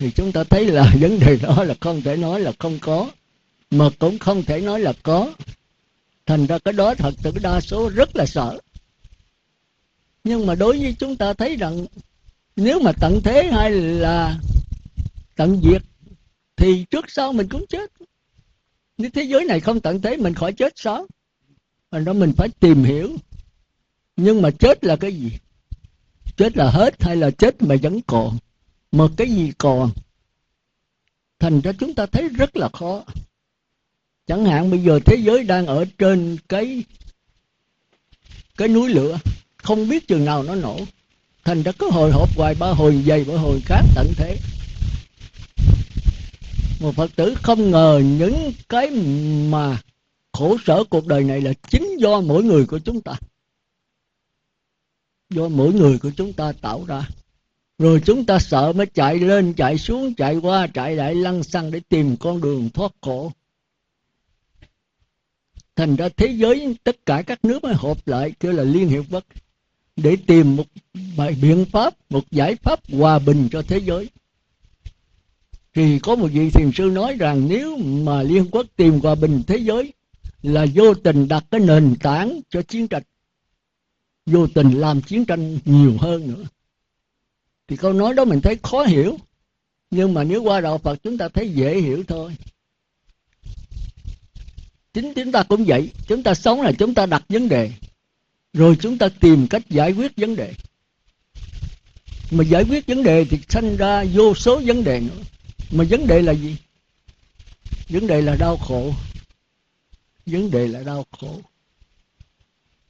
Thì 0.00 0.10
chúng 0.10 0.32
ta 0.32 0.44
thấy 0.44 0.66
là 0.66 0.94
vấn 1.00 1.20
đề 1.20 1.36
đó 1.42 1.64
là 1.64 1.74
không 1.80 2.02
thể 2.02 2.16
nói 2.16 2.40
là 2.40 2.52
không 2.58 2.78
có, 2.80 3.10
mà 3.70 3.90
cũng 3.98 4.18
không 4.18 4.42
thể 4.42 4.60
nói 4.60 4.80
là 4.80 4.92
có. 5.02 5.32
Thành 6.26 6.46
ra 6.46 6.58
cái 6.58 6.72
đó 6.72 6.94
thật 6.94 7.14
sự 7.18 7.32
đa 7.42 7.60
số 7.60 7.88
rất 7.88 8.16
là 8.16 8.26
sợ. 8.26 8.58
Nhưng 10.24 10.46
mà 10.46 10.54
đối 10.54 10.78
với 10.78 10.96
chúng 10.98 11.16
ta 11.16 11.32
thấy 11.32 11.56
rằng, 11.56 11.86
nếu 12.56 12.80
mà 12.80 12.92
tận 13.00 13.20
thế 13.24 13.50
hay 13.52 13.70
là 13.70 14.38
tận 15.36 15.60
diệt, 15.64 15.82
thì 16.56 16.84
trước 16.90 17.10
sau 17.10 17.32
mình 17.32 17.48
cũng 17.48 17.66
chết. 17.68 17.90
Nếu 18.98 19.10
thế 19.14 19.22
giới 19.22 19.44
này 19.44 19.60
không 19.60 19.80
tận 19.80 20.02
thế, 20.02 20.16
mình 20.16 20.34
khỏi 20.34 20.52
chết 20.52 20.72
sao? 20.76 21.06
Thành 21.90 22.04
ra 22.04 22.12
mình 22.12 22.32
phải 22.36 22.48
tìm 22.60 22.84
hiểu. 22.84 23.16
Nhưng 24.16 24.42
mà 24.42 24.50
chết 24.50 24.84
là 24.84 24.96
cái 24.96 25.12
gì? 25.12 25.32
Chết 26.36 26.56
là 26.56 26.70
hết 26.70 27.02
hay 27.02 27.16
là 27.16 27.30
chết 27.30 27.62
mà 27.62 27.76
vẫn 27.82 28.00
còn? 28.06 28.38
Mà 28.92 29.04
cái 29.16 29.30
gì 29.30 29.52
còn? 29.58 29.90
Thành 31.38 31.60
ra 31.60 31.72
chúng 31.78 31.94
ta 31.94 32.06
thấy 32.06 32.28
rất 32.28 32.56
là 32.56 32.68
khó. 32.72 33.04
Chẳng 34.26 34.44
hạn 34.44 34.70
bây 34.70 34.82
giờ 34.82 35.00
thế 35.06 35.16
giới 35.16 35.44
đang 35.44 35.66
ở 35.66 35.84
trên 35.98 36.36
cái 36.48 36.84
cái 38.56 38.68
núi 38.68 38.88
lửa. 38.88 39.18
Không 39.56 39.88
biết 39.88 40.08
chừng 40.08 40.24
nào 40.24 40.42
nó 40.42 40.54
nổ. 40.54 40.80
Thành 41.44 41.62
ra 41.62 41.72
cứ 41.78 41.90
hồi 41.90 42.12
hộp 42.12 42.36
hoài, 42.36 42.54
ba 42.54 42.70
hồi 42.70 43.02
dày, 43.06 43.24
ba 43.24 43.34
hồi 43.34 43.60
khác 43.64 43.82
tận 43.94 44.06
thế. 44.16 44.36
Một 46.80 46.94
phật 46.94 47.10
tử 47.16 47.34
không 47.42 47.70
ngờ 47.70 48.02
những 48.18 48.52
cái 48.68 48.90
mà 49.50 49.80
khổ 50.32 50.56
sở 50.66 50.84
cuộc 50.90 51.06
đời 51.06 51.24
này 51.24 51.40
là 51.40 51.52
chính 51.70 51.96
do 52.00 52.20
mỗi 52.20 52.44
người 52.44 52.66
của 52.66 52.78
chúng 52.78 53.00
ta. 53.00 53.12
Do 55.30 55.48
mỗi 55.48 55.72
người 55.72 55.98
của 55.98 56.10
chúng 56.16 56.32
ta 56.32 56.52
tạo 56.52 56.84
ra 56.84 57.08
rồi 57.80 58.00
chúng 58.04 58.24
ta 58.24 58.38
sợ 58.38 58.72
mới 58.72 58.86
chạy 58.86 59.18
lên, 59.18 59.52
chạy 59.54 59.78
xuống, 59.78 60.14
chạy 60.14 60.36
qua, 60.36 60.66
chạy 60.66 60.96
lại, 60.96 61.14
lăn 61.14 61.42
xăng 61.42 61.70
để 61.70 61.80
tìm 61.88 62.16
con 62.16 62.40
đường 62.40 62.70
thoát 62.70 62.92
khổ. 63.00 63.32
Thành 65.76 65.96
ra 65.96 66.08
thế 66.08 66.26
giới, 66.26 66.76
tất 66.84 67.06
cả 67.06 67.22
các 67.22 67.44
nước 67.44 67.64
mới 67.64 67.74
họp 67.74 68.08
lại, 68.08 68.32
kêu 68.40 68.52
là 68.52 68.62
liên 68.62 68.88
hiệp 68.88 69.04
quốc, 69.10 69.24
để 69.96 70.16
tìm 70.26 70.56
một 70.56 70.64
bài 71.16 71.36
biện 71.42 71.64
pháp, 71.72 71.94
một 72.10 72.24
giải 72.30 72.54
pháp 72.54 72.80
hòa 72.92 73.18
bình 73.18 73.48
cho 73.52 73.62
thế 73.62 73.78
giới. 73.78 74.10
Thì 75.74 75.98
có 75.98 76.16
một 76.16 76.28
vị 76.32 76.50
thiền 76.50 76.70
sư 76.74 76.84
nói 76.84 77.16
rằng, 77.18 77.48
nếu 77.48 77.76
mà 77.76 78.22
liên 78.22 78.46
quốc 78.50 78.66
tìm 78.76 79.00
hòa 79.00 79.14
bình 79.14 79.42
thế 79.46 79.56
giới, 79.56 79.92
là 80.42 80.66
vô 80.74 80.94
tình 80.94 81.28
đặt 81.28 81.44
cái 81.50 81.60
nền 81.60 81.96
tảng 82.00 82.40
cho 82.50 82.62
chiến 82.62 82.88
tranh, 82.88 83.02
vô 84.26 84.46
tình 84.46 84.70
làm 84.70 85.02
chiến 85.02 85.24
tranh 85.24 85.58
nhiều 85.64 85.96
hơn 86.00 86.28
nữa 86.28 86.44
thì 87.70 87.76
câu 87.76 87.92
nói 87.92 88.14
đó 88.14 88.24
mình 88.24 88.40
thấy 88.40 88.58
khó 88.62 88.84
hiểu. 88.84 89.18
Nhưng 89.90 90.14
mà 90.14 90.24
nếu 90.24 90.42
qua 90.42 90.60
đạo 90.60 90.78
phật, 90.78 91.02
chúng 91.02 91.18
ta 91.18 91.28
thấy 91.28 91.50
dễ 91.50 91.80
hiểu 91.80 92.04
thôi. 92.08 92.36
Chính 94.94 95.14
chúng 95.14 95.32
ta 95.32 95.42
cũng 95.42 95.64
vậy. 95.64 95.90
Chúng 96.08 96.22
ta 96.22 96.34
sống 96.34 96.62
là 96.62 96.72
chúng 96.72 96.94
ta 96.94 97.06
đặt 97.06 97.24
vấn 97.28 97.48
đề. 97.48 97.72
Rồi 98.52 98.76
chúng 98.80 98.98
ta 98.98 99.08
tìm 99.08 99.46
cách 99.50 99.62
giải 99.68 99.92
quyết 99.92 100.12
vấn 100.16 100.36
đề. 100.36 100.54
Mà 102.30 102.44
giải 102.44 102.64
quyết 102.64 102.86
vấn 102.86 103.02
đề 103.02 103.24
thì 103.24 103.38
sanh 103.48 103.76
ra 103.76 104.04
vô 104.12 104.34
số 104.34 104.60
vấn 104.66 104.84
đề 104.84 105.00
nữa. 105.00 105.22
Mà 105.70 105.84
vấn 105.90 106.06
đề 106.06 106.22
là 106.22 106.32
gì? 106.32 106.56
Vấn 107.88 108.06
đề 108.06 108.22
là 108.22 108.36
đau 108.36 108.56
khổ. 108.56 108.94
Vấn 110.26 110.50
đề 110.50 110.68
là 110.68 110.82
đau 110.82 111.06
khổ 111.10 111.40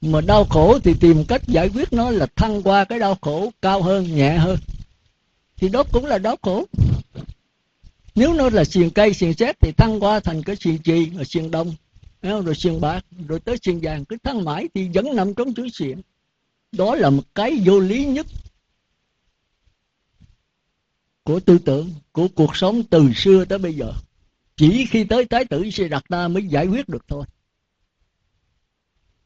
mà 0.01 0.21
đau 0.21 0.45
khổ 0.45 0.79
thì 0.83 0.93
tìm 0.99 1.25
cách 1.25 1.41
giải 1.47 1.69
quyết 1.69 1.93
nó 1.93 2.09
là 2.09 2.25
thăng 2.35 2.63
qua 2.63 2.85
cái 2.85 2.99
đau 2.99 3.17
khổ 3.21 3.51
cao 3.61 3.81
hơn, 3.81 4.15
nhẹ 4.15 4.37
hơn. 4.37 4.57
Thì 5.55 5.69
đó 5.69 5.83
cũng 5.91 6.05
là 6.05 6.17
đau 6.17 6.35
khổ. 6.41 6.65
Nếu 8.15 8.33
nó 8.33 8.49
là 8.49 8.63
xiềng 8.63 8.89
cây, 8.89 9.13
xiềng 9.13 9.33
xét 9.33 9.59
thì 9.59 9.71
thăng 9.71 10.03
qua 10.03 10.19
thành 10.19 10.43
cái 10.43 10.55
xiềng 10.55 10.77
trì 10.77 11.09
rồi 11.09 11.25
xiềng 11.25 11.51
đông. 11.51 11.75
Rồi 12.21 12.55
xiềng 12.55 12.81
bạc, 12.81 13.05
rồi 13.27 13.39
tới 13.39 13.57
xiềng 13.61 13.79
vàng. 13.81 14.05
Cứ 14.05 14.17
thăng 14.23 14.45
mãi 14.45 14.69
thì 14.73 14.89
vẫn 14.93 15.15
nằm 15.15 15.33
trong 15.33 15.53
chuỗi 15.53 15.69
xiềng. 15.73 16.01
Đó 16.71 16.95
là 16.95 17.09
một 17.09 17.23
cái 17.35 17.61
vô 17.65 17.79
lý 17.79 18.05
nhất 18.05 18.27
của 21.23 21.39
tư 21.39 21.57
tưởng, 21.65 21.91
của 22.11 22.27
cuộc 22.35 22.55
sống 22.55 22.83
từ 22.83 23.13
xưa 23.15 23.45
tới 23.45 23.59
bây 23.59 23.73
giờ. 23.73 23.93
Chỉ 24.55 24.85
khi 24.85 25.03
tới 25.03 25.25
tái 25.25 25.45
tử 25.45 25.69
sẽ 25.71 25.87
đặt 25.87 26.03
ta 26.09 26.27
mới 26.27 26.43
giải 26.43 26.67
quyết 26.67 26.89
được 26.89 27.05
thôi 27.07 27.23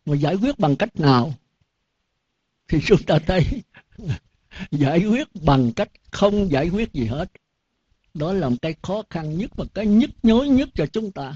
mà 0.05 0.15
giải 0.15 0.35
quyết 0.35 0.59
bằng 0.59 0.75
cách 0.75 0.99
nào? 0.99 1.33
Thì 2.67 2.79
chúng 2.85 3.03
ta 3.03 3.19
thấy 3.19 3.45
giải 4.71 5.05
quyết 5.05 5.27
bằng 5.41 5.71
cách 5.75 5.91
không 6.11 6.51
giải 6.51 6.69
quyết 6.69 6.93
gì 6.93 7.05
hết. 7.05 7.31
Đó 8.13 8.33
là 8.33 8.49
một 8.49 8.55
cái 8.61 8.75
khó 8.81 9.03
khăn 9.09 9.37
nhất 9.37 9.51
và 9.55 9.65
cái 9.73 9.85
nhức 9.85 10.09
nhối 10.23 10.47
nhất 10.47 10.69
cho 10.73 10.85
chúng 10.85 11.11
ta. 11.11 11.33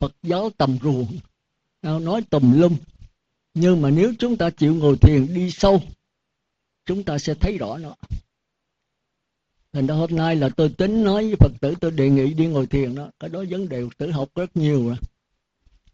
Phật 0.00 0.16
giáo 0.22 0.50
tầm 0.50 0.78
ruộng. 0.82 1.18
Nói 1.82 2.22
tùm 2.30 2.60
lum. 2.60 2.76
Nhưng 3.54 3.82
mà 3.82 3.90
nếu 3.90 4.12
chúng 4.18 4.36
ta 4.36 4.50
chịu 4.50 4.74
ngồi 4.74 4.96
thiền 4.96 5.34
đi 5.34 5.50
sâu, 5.50 5.82
chúng 6.86 7.04
ta 7.04 7.18
sẽ 7.18 7.34
thấy 7.34 7.58
rõ 7.58 7.78
nó. 7.78 7.94
Thành 9.72 9.86
ra 9.86 9.94
hôm 9.94 10.16
nay 10.16 10.36
là 10.36 10.48
tôi 10.48 10.68
tính 10.68 11.04
nói 11.04 11.24
với 11.24 11.36
phật 11.36 11.52
tử, 11.60 11.74
tôi 11.80 11.90
đề 11.90 12.10
nghị 12.10 12.34
đi 12.34 12.46
ngồi 12.46 12.66
thiền 12.66 12.94
đó. 12.94 13.10
Cái 13.20 13.30
đó 13.30 13.44
vấn 13.50 13.68
đề 13.68 13.84
phật 13.84 13.98
tử 13.98 14.10
học 14.10 14.28
rất 14.34 14.56
nhiều 14.56 14.88
rồi 14.88 14.96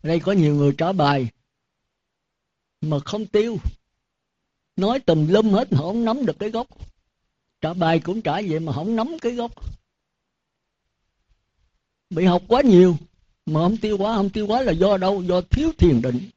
đây 0.03 0.21
có 0.21 0.33
nhiều 0.33 0.55
người 0.55 0.75
trả 0.79 0.93
bài 0.93 1.29
mà 2.81 2.99
không 3.05 3.27
tiêu. 3.27 3.59
Nói 4.77 5.01
tùm 5.01 5.29
lum 5.29 5.51
hết 5.51 5.73
mà 5.73 5.79
không 5.79 6.05
nắm 6.05 6.27
được 6.27 6.39
cái 6.39 6.51
gốc. 6.51 6.67
Trả 7.61 7.75
bài 7.75 8.01
cũng 8.01 8.23
trả 8.23 8.33
vậy 8.33 8.61
mà 8.61 8.73
không 8.73 8.97
nắm 8.97 9.17
cái 9.21 9.33
gốc. 9.33 9.53
Bị 12.11 12.25
học 12.25 12.43
quá 12.49 12.63
nhiều 12.63 12.97
mà 13.47 13.61
không 13.61 13.77
tiêu 13.77 13.99
quá, 13.99 14.17
không 14.17 14.31
tiêu 14.31 14.47
quá 14.47 14.63
là 14.63 14.73
do 14.73 14.97
đâu? 14.97 15.23
Do 15.23 15.41
thiếu 15.41 15.73
thiền 15.79 16.03
định. 16.03 16.31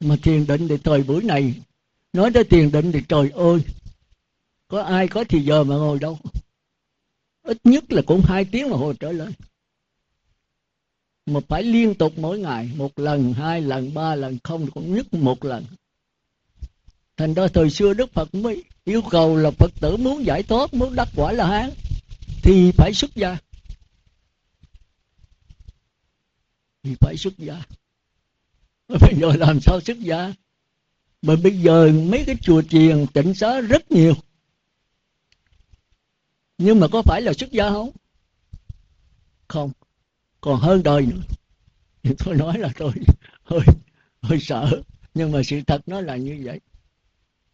Mà 0.00 0.16
thiền 0.22 0.46
định 0.46 0.68
thì 0.68 0.76
thời 0.76 1.02
buổi 1.02 1.22
này, 1.22 1.54
nói 2.12 2.30
tới 2.34 2.44
thiền 2.44 2.72
định 2.72 2.92
thì 2.92 3.00
trời 3.08 3.30
ơi, 3.30 3.60
có 4.68 4.82
ai 4.82 5.08
có 5.08 5.24
thì 5.28 5.40
giờ 5.40 5.64
mà 5.64 5.76
ngồi 5.76 5.98
đâu? 5.98 6.18
Ít 7.42 7.58
nhất 7.64 7.92
là 7.92 8.02
cũng 8.06 8.22
hai 8.24 8.44
tiếng 8.44 8.70
mà 8.70 8.76
hồi 8.76 8.94
trở 9.00 9.12
lên 9.12 9.32
mà 11.28 11.40
phải 11.48 11.62
liên 11.62 11.94
tục 11.94 12.12
mỗi 12.16 12.38
ngày, 12.38 12.70
một 12.76 12.98
lần, 12.98 13.32
hai 13.32 13.60
lần, 13.60 13.94
ba 13.94 14.14
lần, 14.14 14.38
không 14.44 14.70
cũng 14.70 14.94
nhất 14.94 15.14
một 15.14 15.44
lần. 15.44 15.64
Thành 17.16 17.34
ra 17.34 17.48
thời 17.54 17.70
xưa 17.70 17.94
đức 17.94 18.12
phật 18.12 18.34
mới 18.34 18.64
yêu 18.84 19.02
cầu 19.10 19.36
là 19.36 19.50
phật 19.50 19.72
tử 19.80 19.96
muốn 19.96 20.26
giải 20.26 20.42
thoát, 20.42 20.74
muốn 20.74 20.94
đắc 20.94 21.08
quả 21.16 21.32
là 21.32 21.46
hán, 21.46 21.70
thì 22.42 22.72
phải 22.72 22.92
xuất 22.94 23.14
gia. 23.14 23.36
Thì 26.82 26.94
phải 27.00 27.16
xuất 27.16 27.38
gia. 27.38 27.62
Bây 29.00 29.14
giờ 29.20 29.32
làm 29.38 29.60
sao 29.60 29.80
xuất 29.80 29.98
gia? 30.00 30.32
Mà 31.22 31.36
bây 31.42 31.58
giờ 31.58 31.92
mấy 31.92 32.24
cái 32.26 32.36
chùa 32.42 32.62
chiền, 32.62 33.06
tịnh 33.06 33.34
xá 33.34 33.60
rất 33.60 33.90
nhiều. 33.90 34.14
Nhưng 36.58 36.80
mà 36.80 36.86
có 36.92 37.02
phải 37.02 37.22
là 37.22 37.32
xuất 37.32 37.52
gia 37.52 37.70
không? 37.70 37.90
Không 39.48 39.72
còn 40.40 40.60
hơn 40.60 40.82
đời 40.82 41.06
nữa. 41.06 41.20
Thì 42.02 42.14
tôi 42.18 42.34
nói 42.36 42.58
là 42.58 42.72
tôi 42.76 42.92
hơi 43.42 43.60
hơi 44.22 44.40
sợ. 44.40 44.82
Nhưng 45.14 45.32
mà 45.32 45.42
sự 45.42 45.60
thật 45.66 45.82
nó 45.86 46.00
là 46.00 46.16
như 46.16 46.40
vậy. 46.44 46.60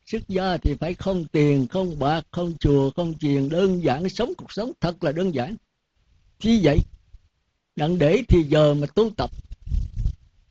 Xuất 0.06 0.28
gia 0.28 0.56
thì 0.56 0.74
phải 0.74 0.94
không 0.94 1.24
tiền, 1.24 1.66
không 1.66 1.98
bạc, 1.98 2.26
không 2.30 2.54
chùa, 2.60 2.90
không 2.90 3.18
chiền. 3.18 3.48
Đơn 3.48 3.84
giản 3.84 4.08
sống 4.08 4.32
cuộc 4.36 4.52
sống 4.52 4.72
thật 4.80 5.04
là 5.04 5.12
đơn 5.12 5.34
giản. 5.34 5.56
Chỉ 6.38 6.60
vậy. 6.62 6.78
Đặng 7.76 7.98
để 7.98 8.22
thì 8.28 8.42
giờ 8.42 8.74
mà 8.74 8.86
tu 8.86 9.10
tập. 9.16 9.30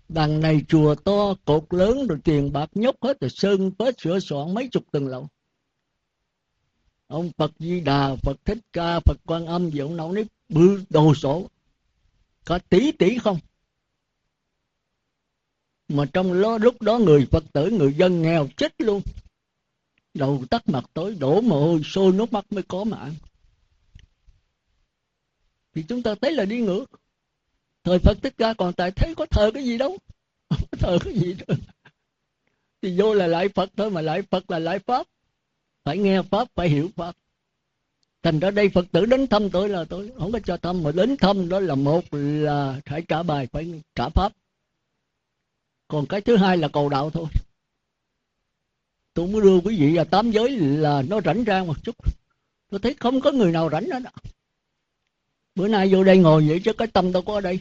Đằng 0.10 0.42
này 0.42 0.62
chùa 0.68 0.96
to, 0.96 1.36
cột 1.46 1.64
lớn, 1.70 2.08
rồi 2.08 2.20
tiền 2.24 2.54
bạc 2.54 2.70
nhóc 2.76 2.96
hết, 3.02 3.20
rồi 3.22 3.30
sơn 3.30 3.72
phết, 3.80 3.96
sửa 4.02 4.20
soạn 4.20 4.54
mấy 4.54 4.68
chục 4.72 4.84
tầng 4.92 5.08
lầu. 5.08 5.28
Ông 7.08 7.32
phật 7.38 7.52
di 7.60 7.80
đà, 7.80 8.16
phật 8.16 8.46
thích 8.46 8.58
ca, 8.74 9.00
phật 9.00 9.18
quan 9.26 9.46
âm 9.46 9.72
gì 9.72 9.80
ông 9.80 9.98
nói 9.98 10.26
bự 10.50 10.84
đồ 10.90 11.16
sổ 11.16 11.48
có 12.46 12.60
tí 12.70 12.92
tỷ 12.92 13.18
không? 13.18 13.40
Mà 15.88 16.06
trong 16.14 16.42
đó, 16.42 16.58
lúc 16.58 16.82
đó 16.82 16.98
người 16.98 17.26
phật 17.32 17.44
tử 17.54 17.70
người 17.70 17.94
dân 17.94 18.22
nghèo 18.22 18.48
chết 18.58 18.82
luôn. 18.82 19.02
Đầu 20.14 20.44
tắt 20.50 20.70
mặt 20.70 20.86
tối 20.94 21.16
đổ 21.20 21.42
mồ 21.42 21.60
hôi 21.66 21.82
sôi 21.86 22.12
nước 22.12 22.34
mắt 22.34 22.46
mới 22.54 22.64
có 22.64 22.84
mà 22.84 22.98
ăn. 22.98 23.14
Thì 25.76 25.84
chúng 25.88 26.04
ta 26.04 26.16
thấy 26.22 26.32
là 26.32 26.46
đi 26.46 26.62
ngược. 26.62 26.86
Thời 27.84 28.00
phật 28.00 28.18
tích 28.22 28.34
ca 28.38 28.54
còn 28.54 28.74
tại 28.74 28.92
thấy 28.92 29.16
có 29.18 29.26
thờ 29.26 29.52
cái 29.54 29.64
gì 29.64 29.78
đâu. 29.78 29.98
Không 30.50 30.68
có 30.72 30.78
thờ 30.78 30.98
cái 31.04 31.14
gì 31.14 31.36
đâu. 31.48 31.58
Thì 32.82 33.00
vô 33.00 33.14
là 33.14 33.28
lại 33.28 33.50
phật 33.50 33.70
thôi 33.78 33.92
mà 33.92 34.02
lại 34.02 34.22
phật 34.22 34.52
là 34.52 34.60
lại 34.60 34.80
pháp. 34.80 35.08
Phải 35.84 35.98
nghe 35.98 36.22
pháp 36.22 36.48
phải 36.56 36.70
hiểu 36.70 36.90
pháp 36.96 37.16
thành 38.24 38.40
ra 38.40 38.52
đây 38.52 38.70
phật 38.70 38.86
tử 38.92 39.06
đến 39.06 39.28
thăm 39.28 39.50
tôi 39.50 39.70
là 39.70 39.86
tôi 39.86 40.12
không 40.18 40.32
có 40.32 40.40
cho 40.40 40.58
thăm, 40.58 40.84
mà 40.84 40.92
đến 40.92 41.18
thăm 41.18 41.50
đó 41.50 41.60
là 41.60 41.76
một 41.76 42.04
là 42.12 42.82
phải 42.86 43.02
trả 43.08 43.24
bài, 43.24 43.48
phải 43.48 43.82
trả 43.96 44.10
pháp. 44.10 44.34
Còn 45.88 46.06
cái 46.06 46.22
thứ 46.22 46.38
hai 46.38 46.58
là 46.58 46.68
cầu 46.68 46.90
đạo 46.90 47.10
thôi. 47.10 47.26
Tôi 49.14 49.28
muốn 49.28 49.42
đưa 49.42 49.60
quý 49.60 49.80
vị 49.80 49.96
vào 49.96 50.06
tám 50.06 50.32
giới 50.32 50.50
là 50.60 51.02
nó 51.02 51.22
rảnh 51.22 51.44
ra 51.44 51.64
một 51.64 51.84
chút. 51.84 51.96
Tôi 52.70 52.80
thấy 52.80 52.96
không 53.00 53.22
có 53.22 53.32
người 53.32 53.52
nào 53.52 53.70
rảnh 53.70 53.90
hết 53.90 54.04
bữa 55.56 55.68
nay 55.68 55.94
vô 55.94 56.04
đây 56.04 56.18
ngồi 56.18 56.48
vậy 56.48 56.62
chứ 56.66 56.74
cái 56.74 56.88
tâm 56.88 57.12
đâu 57.12 57.22
có 57.22 57.34
ở 57.34 57.42
đây. 57.42 57.60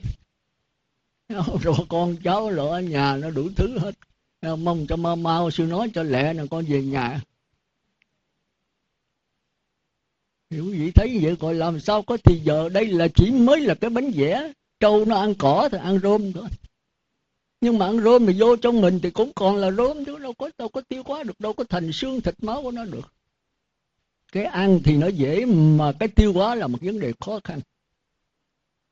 Rồi 1.63 1.75
con 1.89 2.17
cháu 2.25 2.51
rồi 2.51 2.69
ở 2.69 2.81
nhà 2.81 3.17
nó 3.17 3.31
đủ 3.31 3.49
thứ 3.57 3.79
hết. 3.79 3.95
Mong 4.57 4.87
cho 4.87 4.97
mau 4.97 5.17
mau 5.17 5.51
sư 5.51 5.65
nói 5.65 5.91
cho 5.95 6.03
lẹ 6.03 6.33
nè, 6.33 6.43
con 6.51 6.65
về 6.65 6.83
nhà. 6.83 7.21
Hiểu 10.53 10.65
quý 10.65 10.79
vị 10.79 10.91
thấy 10.91 11.19
vậy 11.23 11.37
gọi 11.41 11.55
làm 11.55 11.81
sao 11.81 12.03
có 12.03 12.17
thì 12.25 12.41
giờ 12.45 12.69
đây 12.69 12.87
là 12.87 13.09
chỉ 13.15 13.31
mới 13.31 13.61
là 13.61 13.75
cái 13.75 13.91
bánh 13.91 14.11
vẽ. 14.11 14.53
Trâu 14.81 15.05
nó 15.05 15.17
ăn 15.17 15.35
cỏ 15.35 15.69
thì 15.73 15.79
ăn 15.79 15.99
rôm 16.03 16.33
thôi. 16.33 16.49
Nhưng 17.61 17.79
mà 17.79 17.87
ăn 17.87 18.01
rôm 18.01 18.27
thì 18.27 18.41
vô 18.41 18.57
trong 18.57 18.81
mình 18.81 19.01
thì 19.03 19.11
cũng 19.11 19.33
còn 19.35 19.57
là 19.57 19.71
rôm 19.71 20.05
chứ 20.05 20.19
đâu 20.19 20.33
có 20.33 20.51
đâu 20.59 20.69
có 20.69 20.81
tiêu 20.81 21.03
hóa 21.07 21.23
được, 21.23 21.41
đâu 21.41 21.53
có 21.53 21.65
thành 21.65 21.93
xương 21.93 22.21
thịt 22.21 22.35
máu 22.43 22.63
của 22.63 22.71
nó 22.71 22.85
được. 22.85 23.13
Cái 24.33 24.45
ăn 24.45 24.81
thì 24.85 24.97
nó 24.97 25.07
dễ 25.07 25.45
mà 25.47 25.93
cái 25.93 26.09
tiêu 26.09 26.33
hóa 26.33 26.55
là 26.55 26.67
một 26.67 26.79
vấn 26.81 27.01
đề 27.01 27.13
khó 27.21 27.41
khăn. 27.45 27.61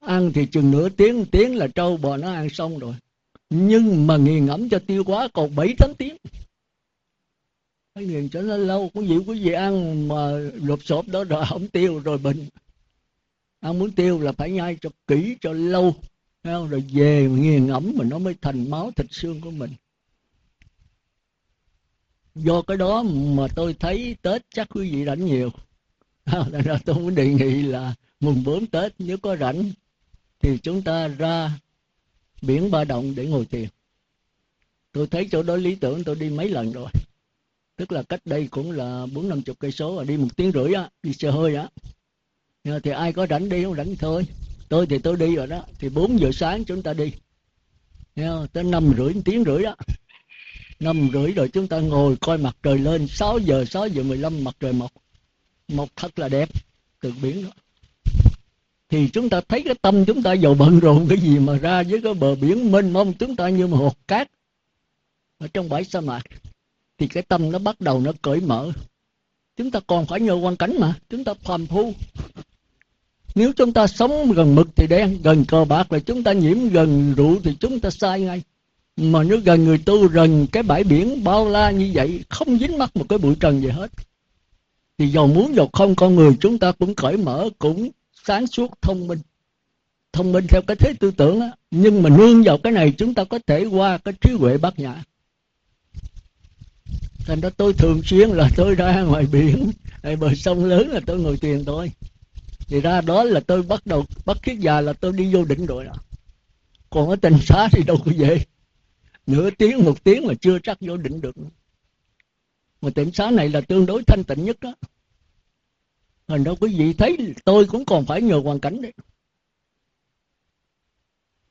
Ăn 0.01 0.33
thì 0.35 0.47
chừng 0.47 0.71
nửa 0.71 0.89
tiếng 0.89 1.27
tiếng 1.27 1.57
là 1.57 1.67
trâu 1.67 1.97
bò 1.97 2.17
nó 2.17 2.33
ăn 2.33 2.51
xong 2.51 2.79
rồi. 2.79 2.95
Nhưng 3.51 4.07
mà 4.07 4.17
nghiền 4.17 4.47
ngẫm 4.47 4.69
cho 4.69 4.79
tiêu 4.87 5.03
hóa 5.07 5.29
còn 5.33 5.57
bảy 5.57 5.75
tám 5.79 5.95
tiếng 5.99 6.17
phải 7.95 8.05
nghiền 8.05 8.29
cho 8.29 8.43
nó 8.43 8.57
lâu, 8.57 8.91
có 8.95 9.01
gì 9.01 9.17
có 9.27 9.33
gì 9.33 9.53
ăn 9.53 10.09
mà 10.09 10.31
lột 10.55 10.79
xộp 10.85 11.09
đó 11.09 11.25
rồi 11.25 11.45
không 11.49 11.69
tiêu 11.69 11.99
rồi 11.99 12.19
bệnh. 12.19 12.49
Ăn 13.61 13.79
muốn 13.79 13.91
tiêu 13.91 14.21
là 14.21 14.33
phải 14.33 14.51
nhai 14.51 14.77
cho 14.81 14.91
kỹ, 15.07 15.37
cho 15.41 15.53
lâu. 15.53 15.95
Rồi 16.45 16.85
về 16.93 17.29
nghiền 17.31 17.67
ngẫm 17.67 17.93
mà 17.97 18.05
nó 18.05 18.19
mới 18.19 18.35
thành 18.43 18.71
máu 18.71 18.91
thịt 18.97 19.07
xương 19.11 19.41
của 19.41 19.51
mình. 19.51 19.71
Do 22.35 22.63
cái 22.63 22.77
đó 22.77 23.03
mà 23.03 23.49
tôi 23.55 23.75
thấy 23.75 24.17
tết 24.23 24.43
chắc 24.55 24.69
quý 24.75 24.91
vị 24.93 25.05
rảnh 25.05 25.27
nhiều. 25.27 25.51
Nên 26.27 26.63
ra 26.63 26.79
tôi 26.85 26.97
muốn 26.97 27.15
đề 27.15 27.29
nghị 27.29 27.63
là 27.63 27.95
mùng 28.21 28.45
4 28.45 28.67
tết 28.67 28.93
nếu 28.99 29.19
có 29.19 29.37
rảnh 29.37 29.71
thì 30.41 30.59
chúng 30.59 30.83
ta 30.83 31.09
ra 31.09 31.59
biển 32.43 32.71
ba 32.71 32.85
động 32.85 33.15
để 33.15 33.27
ngồi 33.27 33.45
thiền. 33.45 33.69
Tôi 34.93 35.07
thấy 35.07 35.29
chỗ 35.33 35.43
đó 35.43 35.57
lý 35.57 35.75
tưởng, 35.75 36.05
tôi 36.05 36.17
đi 36.17 36.31
mấy 36.31 36.49
lần 36.49 36.73
rồi 36.73 36.91
tức 37.81 37.93
là 37.93 38.03
cách 38.03 38.21
đây 38.25 38.49
cũng 38.51 38.71
là 38.71 39.07
bốn 39.13 39.29
năm 39.29 39.43
chục 39.43 39.59
cây 39.59 39.73
số 39.73 40.05
đi 40.05 40.17
một 40.17 40.29
tiếng 40.37 40.53
rưỡi 40.53 40.73
á, 40.75 40.89
đi 41.03 41.13
xe 41.13 41.31
hơi 41.31 41.57
á. 41.57 41.69
Thì 42.83 42.91
ai 42.91 43.13
có 43.13 43.27
rảnh 43.27 43.49
đi 43.49 43.65
không 43.65 43.77
rảnh 43.77 43.97
thôi. 43.97 44.27
Tôi 44.69 44.87
thì 44.87 44.99
tôi 44.99 45.17
đi 45.17 45.37
rồi 45.37 45.47
đó, 45.47 45.65
thì 45.79 45.89
4 45.89 46.21
giờ 46.21 46.31
sáng 46.33 46.65
chúng 46.65 46.83
ta 46.83 46.93
đi. 46.95 47.13
Tới 48.53 48.65
năm 48.65 48.93
rưỡi 48.97 49.13
tiếng 49.25 49.45
rưỡi 49.45 49.63
đó 49.63 49.75
năm 50.81 51.11
rưỡi 51.13 51.33
rồi 51.33 51.49
chúng 51.49 51.69
ta 51.69 51.79
ngồi 51.81 52.17
coi 52.21 52.39
mặt 52.39 52.57
trời 52.63 52.79
lên 52.79 53.07
6 53.09 53.39
giờ 53.39 53.65
6 53.65 53.89
giờ 53.89 54.03
15 54.03 54.45
mặt 54.45 54.57
trời 54.61 54.73
mọc. 54.73 54.93
Mọc 55.69 55.89
thật 55.97 56.19
là 56.19 56.29
đẹp, 56.29 56.49
từ 57.01 57.13
biển 57.23 57.45
đó. 57.45 57.51
Thì 58.89 59.09
chúng 59.09 59.29
ta 59.29 59.41
thấy 59.49 59.63
cái 59.63 59.75
tâm 59.83 60.05
chúng 60.05 60.23
ta 60.23 60.33
giàu 60.33 60.55
bận 60.55 60.81
rộn 60.81 61.07
cái 61.09 61.19
gì 61.19 61.39
mà 61.39 61.57
ra 61.57 61.83
với 61.83 62.01
cái 62.03 62.15
bờ 62.15 62.35
biển 62.35 62.73
mênh 62.73 62.93
mông, 62.93 63.13
chúng 63.19 63.37
ta 63.37 63.49
như 63.49 63.67
một 63.67 63.77
hột 63.77 64.09
cát 64.09 64.31
ở 65.39 65.49
trong 65.49 65.69
bãi 65.69 65.85
sa 65.85 66.01
mạc 66.01 66.23
thì 67.01 67.07
cái 67.07 67.23
tâm 67.23 67.53
nó 67.53 67.59
bắt 67.59 67.81
đầu 67.81 68.01
nó 68.01 68.13
cởi 68.23 68.41
mở. 68.41 68.71
Chúng 69.57 69.71
ta 69.71 69.81
còn 69.87 70.07
phải 70.07 70.21
nhờ 70.21 70.35
quan 70.35 70.57
cảnh 70.57 70.77
mà, 70.79 70.95
chúng 71.11 71.25
ta 71.25 71.35
phàm 71.35 71.67
phu. 71.67 71.93
Nếu 73.35 73.53
chúng 73.57 73.73
ta 73.73 73.87
sống 73.87 74.33
gần 74.33 74.55
mực 74.55 74.69
thì 74.77 74.87
đen, 74.87 75.19
gần 75.23 75.45
cờ 75.45 75.65
bạc 75.65 75.93
là 75.93 75.99
chúng 75.99 76.23
ta 76.23 76.33
nhiễm 76.33 76.69
gần 76.69 77.15
rượu 77.17 77.41
thì 77.45 77.57
chúng 77.61 77.81
ta 77.81 77.91
sai 77.91 78.21
ngay. 78.21 78.43
Mà 78.97 79.23
nếu 79.23 79.41
gần 79.45 79.65
người 79.65 79.79
tu, 79.79 80.09
gần 80.09 80.47
cái 80.53 80.63
bãi 80.63 80.85
biển 80.85 81.25
bao 81.25 81.49
la 81.49 81.71
như 81.71 81.91
vậy, 81.95 82.25
không 82.29 82.59
dính 82.59 82.79
mắc 82.79 82.97
một 82.97 83.05
cái 83.09 83.19
bụi 83.19 83.35
trần 83.41 83.61
gì 83.61 83.69
hết. 83.69 83.91
Thì 84.99 85.09
dầu 85.09 85.27
muốn 85.27 85.55
dầu 85.55 85.71
không, 85.73 85.95
con 85.95 86.15
người 86.15 86.33
chúng 86.41 86.59
ta 86.59 86.73
cũng 86.73 86.95
cởi 86.95 87.17
mở, 87.17 87.49
cũng 87.59 87.91
sáng 88.27 88.47
suốt, 88.47 88.83
thông 88.83 89.07
minh. 89.07 89.19
Thông 90.13 90.33
minh 90.33 90.47
theo 90.49 90.63
cái 90.63 90.77
thế 90.77 90.95
tư 91.01 91.11
tưởng 91.11 91.41
á. 91.41 91.51
Nhưng 91.71 92.03
mà 92.03 92.11
nương 92.11 92.43
vào 92.43 92.59
cái 92.59 92.73
này, 92.73 92.95
chúng 92.99 93.15
ta 93.15 93.25
có 93.25 93.39
thể 93.47 93.65
qua 93.65 93.99
cái 93.99 94.15
trí 94.21 94.33
huệ 94.33 94.59
bát 94.59 94.79
nhã 94.79 95.03
thành 97.31 97.41
đó, 97.41 97.51
tôi 97.51 97.73
thường 97.73 98.03
xuyên 98.05 98.31
là 98.31 98.51
tôi 98.57 98.75
ra 98.75 99.03
ngoài 99.03 99.27
biển. 99.33 99.71
Hay 100.03 100.17
bờ 100.17 100.35
sông 100.35 100.65
lớn 100.65 100.89
là 100.89 101.01
tôi 101.07 101.19
ngồi 101.19 101.37
thiền 101.37 101.65
thôi. 101.65 101.93
Thì 102.59 102.81
ra 102.81 103.01
đó 103.01 103.25
là 103.25 103.41
tôi 103.41 103.63
bắt 103.63 103.87
đầu, 103.87 104.05
bắt 104.27 104.37
kiết 104.43 104.59
già 104.59 104.81
là 104.81 104.93
tôi 104.93 105.13
đi 105.13 105.35
vô 105.35 105.45
định 105.45 105.67
rồi 105.67 105.85
đó. 105.85 105.93
Còn 106.91 107.11
ở 107.11 107.17
tình 107.17 107.39
xá 107.43 107.69
thì 107.73 107.83
đâu 107.83 107.97
có 108.05 108.13
vậy 108.17 108.47
nửa 109.27 109.51
tiếng, 109.51 109.85
một 109.85 110.05
tiếng 110.05 110.27
mà 110.27 110.35
chưa 110.41 110.59
chắc 110.59 110.79
vô 110.81 110.97
định 110.97 111.21
được. 111.21 111.37
Mà 112.81 112.91
tỉnh 112.91 113.13
xá 113.13 113.31
này 113.31 113.49
là 113.49 113.61
tương 113.61 113.87
đối 113.87 114.03
thanh 114.05 114.25
tịnh 114.25 114.45
nhất 114.45 114.57
đó. 114.61 114.75
Hình 116.29 116.45
đâu 116.45 116.57
quý 116.61 116.75
vị 116.79 116.93
thấy 116.93 117.35
tôi 117.45 117.67
cũng 117.67 117.85
còn 117.85 118.07
phải 118.07 118.23
nhờ 118.23 118.41
hoàn 118.45 118.61
cảnh 118.61 118.83
đấy. 118.83 118.93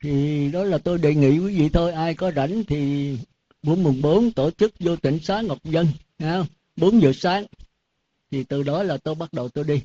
Thì 0.01 0.51
đó 0.51 0.63
là 0.63 0.77
tôi 0.77 0.97
đề 0.97 1.15
nghị 1.15 1.39
quý 1.39 1.59
vị 1.59 1.69
thôi. 1.69 1.91
Ai 1.91 2.15
có 2.15 2.31
rảnh 2.31 2.63
thì 2.67 3.17
buổi 3.63 3.75
mùng 3.75 4.01
bốn 4.01 4.31
tổ 4.31 4.51
chức 4.51 4.73
vô 4.79 4.95
tỉnh 4.95 5.19
xá 5.19 5.41
Ngọc 5.41 5.57
Dân 5.63 5.87
bốn 6.75 7.01
giờ 7.01 7.11
sáng. 7.15 7.45
Thì 8.31 8.43
từ 8.43 8.63
đó 8.63 8.83
là 8.83 8.97
tôi 8.97 9.15
bắt 9.15 9.33
đầu 9.33 9.49
tôi 9.49 9.63
đi. 9.63 9.81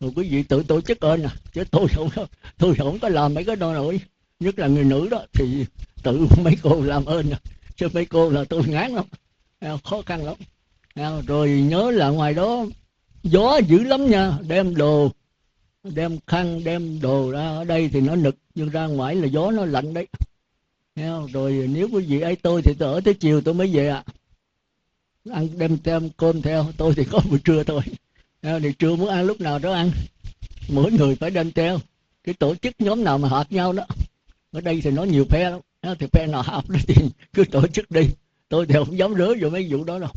Rồi 0.00 0.12
quý 0.16 0.28
vị 0.28 0.42
tự 0.42 0.62
tổ 0.62 0.80
chức 0.80 1.00
ơn 1.00 1.22
à 1.22 1.34
chứ 1.52 1.64
tôi 1.70 1.88
không 1.88 2.08
tôi 2.58 2.74
không 2.74 2.98
có 2.98 3.08
làm 3.08 3.34
mấy 3.34 3.44
cái 3.44 3.56
đó 3.56 3.72
nổi. 3.72 4.00
Nhất 4.40 4.58
là 4.58 4.66
người 4.66 4.84
nữ 4.84 5.08
đó, 5.10 5.26
thì 5.32 5.64
tự 6.02 6.26
mấy 6.44 6.56
cô 6.62 6.82
làm 6.82 7.04
ơn 7.04 7.30
à 7.30 7.38
chứ 7.76 7.88
mấy 7.92 8.06
cô 8.06 8.30
là 8.30 8.44
tôi 8.44 8.62
ngán 8.66 8.92
lắm. 8.92 9.04
Khó 9.84 10.02
khăn 10.06 10.24
lắm. 10.24 10.36
Rồi 11.26 11.50
nhớ 11.50 11.90
là 11.90 12.08
ngoài 12.08 12.34
đó, 12.34 12.66
gió 13.22 13.58
dữ 13.68 13.78
lắm 13.78 14.10
nha, 14.10 14.38
đem 14.48 14.74
đồ, 14.74 15.12
đem 15.84 16.18
khăn, 16.26 16.64
đem 16.64 17.00
đồ 17.00 17.30
ra. 17.30 17.48
Ở 17.48 17.64
đây 17.64 17.88
thì 17.92 18.00
nó 18.00 18.16
nực, 18.16 18.36
nhưng 18.54 18.68
ra 18.68 18.86
ngoài 18.86 19.14
là 19.14 19.26
gió 19.26 19.50
nó 19.50 19.64
lạnh 19.64 19.94
đấy 19.94 20.06
rồi 21.32 21.68
nếu 21.72 21.88
quý 21.92 22.04
vị 22.04 22.20
ấy 22.20 22.36
tôi 22.36 22.62
thì 22.62 22.74
tôi 22.78 22.94
ở 22.94 23.00
tới 23.00 23.14
chiều 23.14 23.40
tôi 23.40 23.54
mới 23.54 23.66
về 23.66 23.88
ạ. 23.88 24.04
À. 24.06 24.12
ăn 25.32 25.48
đem 25.58 25.78
thêm 25.78 26.10
cơm 26.16 26.42
theo, 26.42 26.66
tôi 26.76 26.94
thì 26.94 27.04
có 27.10 27.20
buổi 27.30 27.38
trưa 27.44 27.64
thôi. 27.64 27.82
Thì 28.42 28.72
trưa 28.78 28.96
muốn 28.96 29.08
ăn 29.08 29.26
lúc 29.26 29.40
nào 29.40 29.58
đó 29.58 29.72
ăn. 29.72 29.90
Mỗi 30.68 30.92
người 30.92 31.16
phải 31.16 31.30
đem 31.30 31.52
theo. 31.52 31.78
Cái 32.24 32.34
tổ 32.34 32.54
chức 32.54 32.74
nhóm 32.78 33.04
nào 33.04 33.18
mà 33.18 33.28
hợp 33.28 33.52
nhau 33.52 33.72
đó. 33.72 33.86
Ở 34.52 34.60
đây 34.60 34.80
thì 34.84 34.90
nó 34.90 35.04
nhiều 35.04 35.24
phe 35.24 35.50
lắm. 35.50 35.60
Thì 35.98 36.06
phe 36.12 36.26
nào 36.26 36.42
hợp 36.42 36.70
đó 36.70 36.78
thì 36.86 36.94
cứ 37.32 37.44
tổ 37.44 37.66
chức 37.66 37.90
đi. 37.90 38.08
Tôi 38.48 38.66
thì 38.66 38.74
không 38.74 38.98
dám 38.98 39.14
rớ 39.14 39.34
vô 39.40 39.50
mấy 39.50 39.66
vụ 39.70 39.84
đó 39.84 39.98
đâu. 39.98 40.10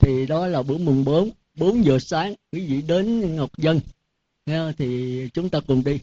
Thì 0.00 0.26
đó 0.26 0.46
là 0.46 0.62
bữa 0.62 0.78
mùng 0.78 1.04
4 1.04 1.30
4 1.54 1.84
giờ 1.84 1.98
sáng, 1.98 2.34
quý 2.52 2.66
vị 2.66 2.82
đến 2.82 3.36
Ngọc 3.36 3.50
Dân. 3.58 3.80
Thì 4.78 5.28
chúng 5.34 5.48
ta 5.48 5.60
cùng 5.66 5.84
đi. 5.84 5.98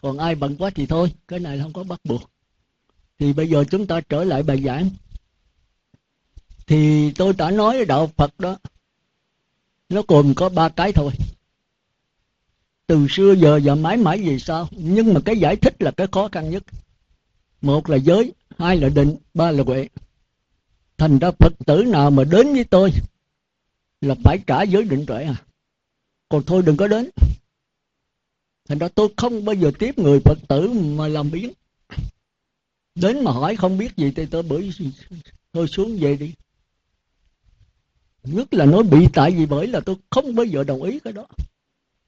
Còn 0.00 0.18
ai 0.18 0.34
bận 0.34 0.56
quá 0.56 0.70
thì 0.74 0.86
thôi. 0.86 1.12
Cái 1.28 1.38
này 1.38 1.58
không 1.62 1.72
có 1.72 1.84
bắt 1.84 2.00
buộc 2.04 2.31
thì 3.22 3.32
bây 3.32 3.48
giờ 3.48 3.64
chúng 3.70 3.86
ta 3.86 4.00
trở 4.00 4.24
lại 4.24 4.42
bài 4.42 4.62
giảng. 4.62 4.90
Thì 6.66 7.10
tôi 7.12 7.32
đã 7.32 7.50
nói 7.50 7.84
đạo 7.84 8.10
Phật 8.16 8.40
đó. 8.40 8.56
Nó 9.88 10.02
gồm 10.08 10.34
có 10.34 10.48
ba 10.48 10.68
cái 10.68 10.92
thôi. 10.92 11.12
Từ 12.86 13.06
xưa 13.10 13.34
giờ 13.34 13.60
và 13.64 13.74
mãi 13.74 13.96
mãi 13.96 14.22
về 14.22 14.38
sau. 14.38 14.68
Nhưng 14.70 15.14
mà 15.14 15.20
cái 15.24 15.38
giải 15.38 15.56
thích 15.56 15.82
là 15.82 15.90
cái 15.90 16.06
khó 16.12 16.28
khăn 16.32 16.50
nhất. 16.50 16.62
Một 17.60 17.90
là 17.90 17.96
giới, 17.96 18.32
hai 18.58 18.76
là 18.76 18.88
định, 18.88 19.16
ba 19.34 19.50
là 19.50 19.62
huệ. 19.66 19.88
Thành 20.98 21.18
ra 21.18 21.30
phật 21.30 21.52
tử 21.66 21.84
nào 21.84 22.10
mà 22.10 22.24
đến 22.24 22.52
với 22.52 22.64
tôi 22.64 22.92
là 24.00 24.14
phải 24.24 24.38
trả 24.46 24.62
giới 24.62 24.82
định 24.82 25.06
tuệ 25.06 25.24
à. 25.24 25.36
Còn 26.28 26.42
thôi 26.42 26.62
đừng 26.66 26.76
có 26.76 26.88
đến. 26.88 27.10
Thành 28.68 28.78
ra 28.78 28.88
tôi 28.88 29.08
không 29.16 29.44
bao 29.44 29.54
giờ 29.54 29.70
tiếp 29.78 29.98
người 29.98 30.20
phật 30.20 30.38
tử 30.48 30.68
mà 30.68 31.08
làm 31.08 31.30
biến 31.30 31.52
đến 32.94 33.24
mà 33.24 33.30
hỏi 33.30 33.56
không 33.56 33.78
biết 33.78 33.96
gì, 33.96 34.12
thì 34.16 34.26
tôi 34.26 34.42
bởi 34.42 34.70
tôi 35.52 35.68
xuống 35.68 35.96
về 36.00 36.16
đi. 36.16 36.34
Nhất 38.24 38.54
là 38.54 38.64
nói 38.64 38.82
bị, 38.82 39.06
tại 39.12 39.30
vì 39.30 39.46
bởi 39.46 39.66
là 39.66 39.80
tôi 39.80 39.96
không 40.10 40.34
bao 40.34 40.46
giờ 40.46 40.64
đồng 40.64 40.82
ý 40.82 40.98
cái 41.00 41.12
đó. 41.12 41.26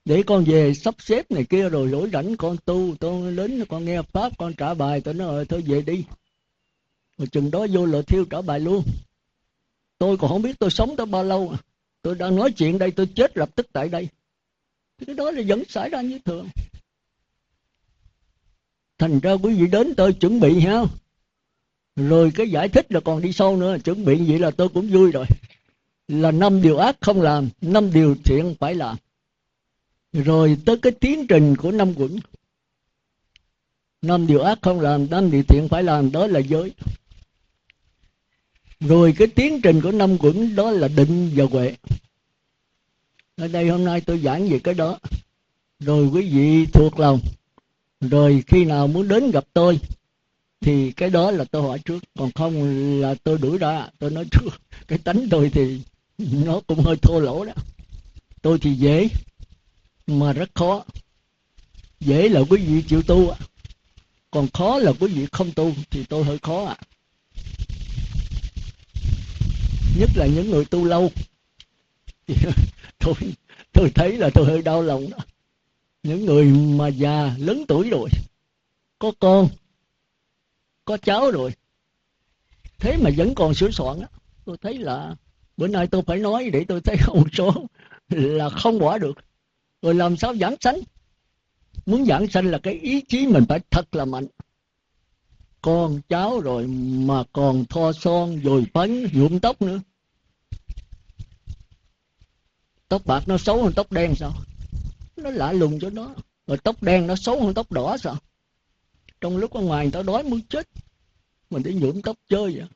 Để 0.05 0.23
con 0.27 0.44
về 0.44 0.75
sắp 0.75 0.94
xếp 0.99 1.31
này 1.31 1.44
kia 1.44 1.68
rồi 1.68 1.88
rỗi 1.90 2.11
rảnh, 2.12 2.37
con 2.37 2.57
tu 2.64 2.94
tôi 3.01 3.37
đến, 3.37 3.64
con 3.68 3.85
nghe 3.85 4.03
pháp, 4.03 4.33
con 4.38 4.55
trả 4.55 4.75
bài 4.75 5.01
tôi 5.01 5.14
nói 5.14 5.29
ờ, 5.29 5.44
thôi 5.44 5.62
về 5.66 5.83
đi. 5.83 6.05
Rồi 7.18 7.29
chừng 7.29 7.51
đó 7.51 7.66
vô 7.73 7.87
lò 7.87 8.03
thiêu 8.03 8.25
trả 8.25 8.40
bài 8.40 8.61
luôn. 8.61 8.85
Tôi 9.99 10.16
còn 10.16 10.31
không 10.31 10.42
biết 10.42 10.59
tôi 10.59 10.70
sống 10.70 10.97
tới 10.97 11.07
bao 11.07 11.25
lâu. 11.25 11.55
Tôi 12.03 12.14
đang 12.14 12.37
nói 12.37 12.53
chuyện 12.53 12.79
đây, 12.79 12.90
tôi 12.90 13.09
chết 13.14 13.37
lập 13.37 13.49
tức 13.55 13.66
tại 13.73 13.88
đây. 13.88 14.09
Cái 15.07 15.14
đó 15.14 15.31
là 15.31 15.42
vẫn 15.47 15.62
xảy 15.68 15.90
ra 15.90 16.01
như 16.01 16.18
thường 16.25 16.49
thành 18.98 19.20
ra 19.20 19.33
quý 19.33 19.54
vị 19.54 19.66
đến 19.66 19.94
tôi 19.94 20.12
chuẩn 20.12 20.40
bị 20.40 20.61
ha. 20.61 20.83
Rồi 21.96 22.33
cái 22.35 22.50
giải 22.50 22.68
thích 22.68 22.92
là 22.92 23.00
còn 23.00 23.22
đi 23.22 23.33
sâu 23.33 23.57
nữa. 23.57 23.76
Chuẩn 23.85 24.04
bị 24.04 24.30
vậy 24.30 24.38
là 24.38 24.50
tôi 24.50 24.68
cũng 24.68 24.88
vui 24.88 25.11
rồi. 25.11 25.26
Là 26.09 26.30
năm 26.30 26.62
điều 26.62 26.78
ác 26.78 26.96
không 27.00 27.22
làm, 27.22 27.48
năm 27.61 27.92
điều 27.92 28.16
thiện 28.24 28.54
phải 28.61 28.74
làm. 28.74 28.96
Rồi 30.12 30.59
tới 30.64 30.76
cái 30.76 30.92
tiến 30.92 31.26
trình 31.26 31.57
của 31.57 31.72
năm 31.72 31.94
quẩn. 31.96 32.18
Năm 34.02 34.26
điều 34.26 34.40
ác 34.40 34.59
không 34.62 34.80
làm, 34.80 35.11
năm 35.11 35.30
điều 35.30 35.42
thiện 35.42 35.68
phải 35.68 35.83
làm, 35.83 36.12
đó 36.12 36.26
là 36.26 36.40
giới. 36.40 36.72
Rồi 38.80 39.14
cái 39.18 39.28
tiến 39.28 39.61
trình 39.62 39.80
của 39.80 39.92
năm 39.92 40.18
quẩn 40.18 40.54
đó 40.57 40.70
là 40.70 40.88
định 40.88 41.30
và 41.35 41.44
huệ. 41.50 41.76
Ở 43.37 43.48
đây 43.48 43.68
hôm 43.68 43.85
nay 43.85 44.00
tôi 44.00 44.18
giảng 44.18 44.48
về 44.48 44.59
cái 44.59 44.74
đó. 44.74 44.98
Rồi 45.80 46.07
quý 46.07 46.30
vị 46.30 46.66
thuộc 46.66 47.00
lòng 47.00 47.20
rồi 48.09 48.45
khi 48.47 48.64
nào 48.64 48.87
muốn 48.87 49.09
đến 49.09 49.31
gặp 49.31 49.45
tôi, 49.53 49.79
thì 50.61 50.93
cái 50.93 51.11
đó 51.11 51.31
là 51.31 51.45
tôi 51.45 51.62
hỏi 51.62 51.79
trước. 51.79 52.05
Còn 52.19 52.31
không 52.33 52.55
là 53.01 53.14
tôi 53.25 53.38
đuổi 53.38 53.59
ra, 53.59 53.88
tôi 53.99 54.11
nói 54.11 54.25
trước. 54.31 54.51
Cái 54.88 54.99
tánh 54.99 55.29
tôi 55.31 55.51
thì 55.51 55.81
nó 56.19 56.61
cũng 56.67 56.81
hơi 56.81 56.97
thô 56.97 57.21
lỗ 57.21 57.45
đó. 57.45 57.53
Tôi 58.43 58.59
thì 58.59 58.75
dễ, 58.75 59.09
mà 60.07 60.33
rất 60.33 60.51
khó. 60.55 60.85
Dễ 62.01 62.29
là 62.29 62.40
quý 62.51 62.64
vị 62.67 62.83
chịu 62.88 63.03
tu 63.03 63.35
còn 64.35 64.49
khó 64.55 64.79
là 64.79 64.93
quý 65.01 65.09
vị 65.14 65.27
không 65.33 65.53
tu 65.53 65.73
thì 65.90 66.05
tôi 66.05 66.25
hơi 66.25 66.38
khó 66.38 66.64
ạ. 66.64 66.77
Nhất 69.99 70.11
là 70.14 70.27
những 70.27 70.51
người 70.51 70.64
tu 70.64 70.85
lâu. 70.85 71.12
Tôi 72.99 73.14
tôi 73.73 73.90
thấy 73.95 74.17
là 74.17 74.31
tôi 74.35 74.47
hơi 74.47 74.62
đau 74.62 74.83
lòng 74.83 75.11
đó 75.11 75.19
những 76.05 76.27
người 76.27 76.45
mà 76.79 76.88
già 76.88 77.35
lớn 77.38 77.64
tuổi 77.69 77.90
rồi, 77.90 78.09
có 78.99 79.12
con, 79.21 79.49
có 80.85 80.97
cháu 80.97 81.31
rồi, 81.31 81.53
thế 82.79 82.97
mà 82.97 83.11
vẫn 83.17 83.35
còn 83.35 83.55
sửa 83.55 83.71
soạn 83.71 84.01
á, 84.01 84.07
tôi 84.45 84.57
thấy 84.61 84.79
là 84.79 85.17
bữa 85.57 85.67
nay 85.67 85.87
tôi 85.87 86.03
phải 86.03 86.19
nói 86.19 86.51
để 86.53 86.64
tôi 86.69 86.81
thấy 86.81 86.97
một 87.09 87.27
số 87.33 87.67
là 88.09 88.49
không 88.49 88.79
bỏ 88.79 88.99
được. 88.99 89.19
Rồi 89.83 89.95
làm 89.95 90.17
sao 90.17 90.37
giảng 90.37 90.55
sanh? 90.61 90.81
Muốn 91.87 92.07
giảng 92.07 92.29
sanh 92.29 92.47
là 92.47 92.59
cái 92.59 92.75
ý 92.75 93.01
chí 93.09 93.27
mình 93.27 93.45
phải 93.49 93.61
thật 93.71 93.95
là 93.95 94.05
mạnh. 94.05 94.27
Con 95.62 96.01
cháu 96.09 96.40
rồi 96.40 96.67
mà 97.07 97.25
còn 97.33 97.64
thoa 97.64 97.93
son 97.93 98.40
rồi 98.40 98.64
phấn 98.75 99.09
nhuộm 99.12 99.38
tóc 99.38 99.62
nữa. 99.62 99.81
Tóc 102.88 103.03
bạc 103.07 103.23
nó 103.27 103.38
xấu 103.38 103.62
hơn 103.62 103.73
tóc 103.77 103.93
đen 103.93 104.14
sao? 104.14 104.33
Nó 105.24 105.30
lạ 105.30 105.52
lùng 105.52 105.80
cho 105.80 105.90
nó. 105.90 106.14
Rồi 106.46 106.58
tóc 106.58 106.82
đen 106.82 107.06
nó 107.06 107.16
xấu 107.16 107.44
hơn 107.44 107.54
tóc 107.54 107.72
đỏ 107.72 107.96
sao? 107.96 108.16
Trong 109.20 109.37
lúc 109.37 109.52
ở 109.52 109.60
ngoài 109.60 109.84
người 109.84 109.92
ta 109.92 110.02
đói 110.02 110.22
muốn 110.22 110.40
chết. 110.48 110.68
Mình 111.50 111.62
đi 111.62 111.74
nhuộm 111.74 112.02
tóc 112.02 112.16
chơi 112.28 112.56
vậy. 112.56 112.66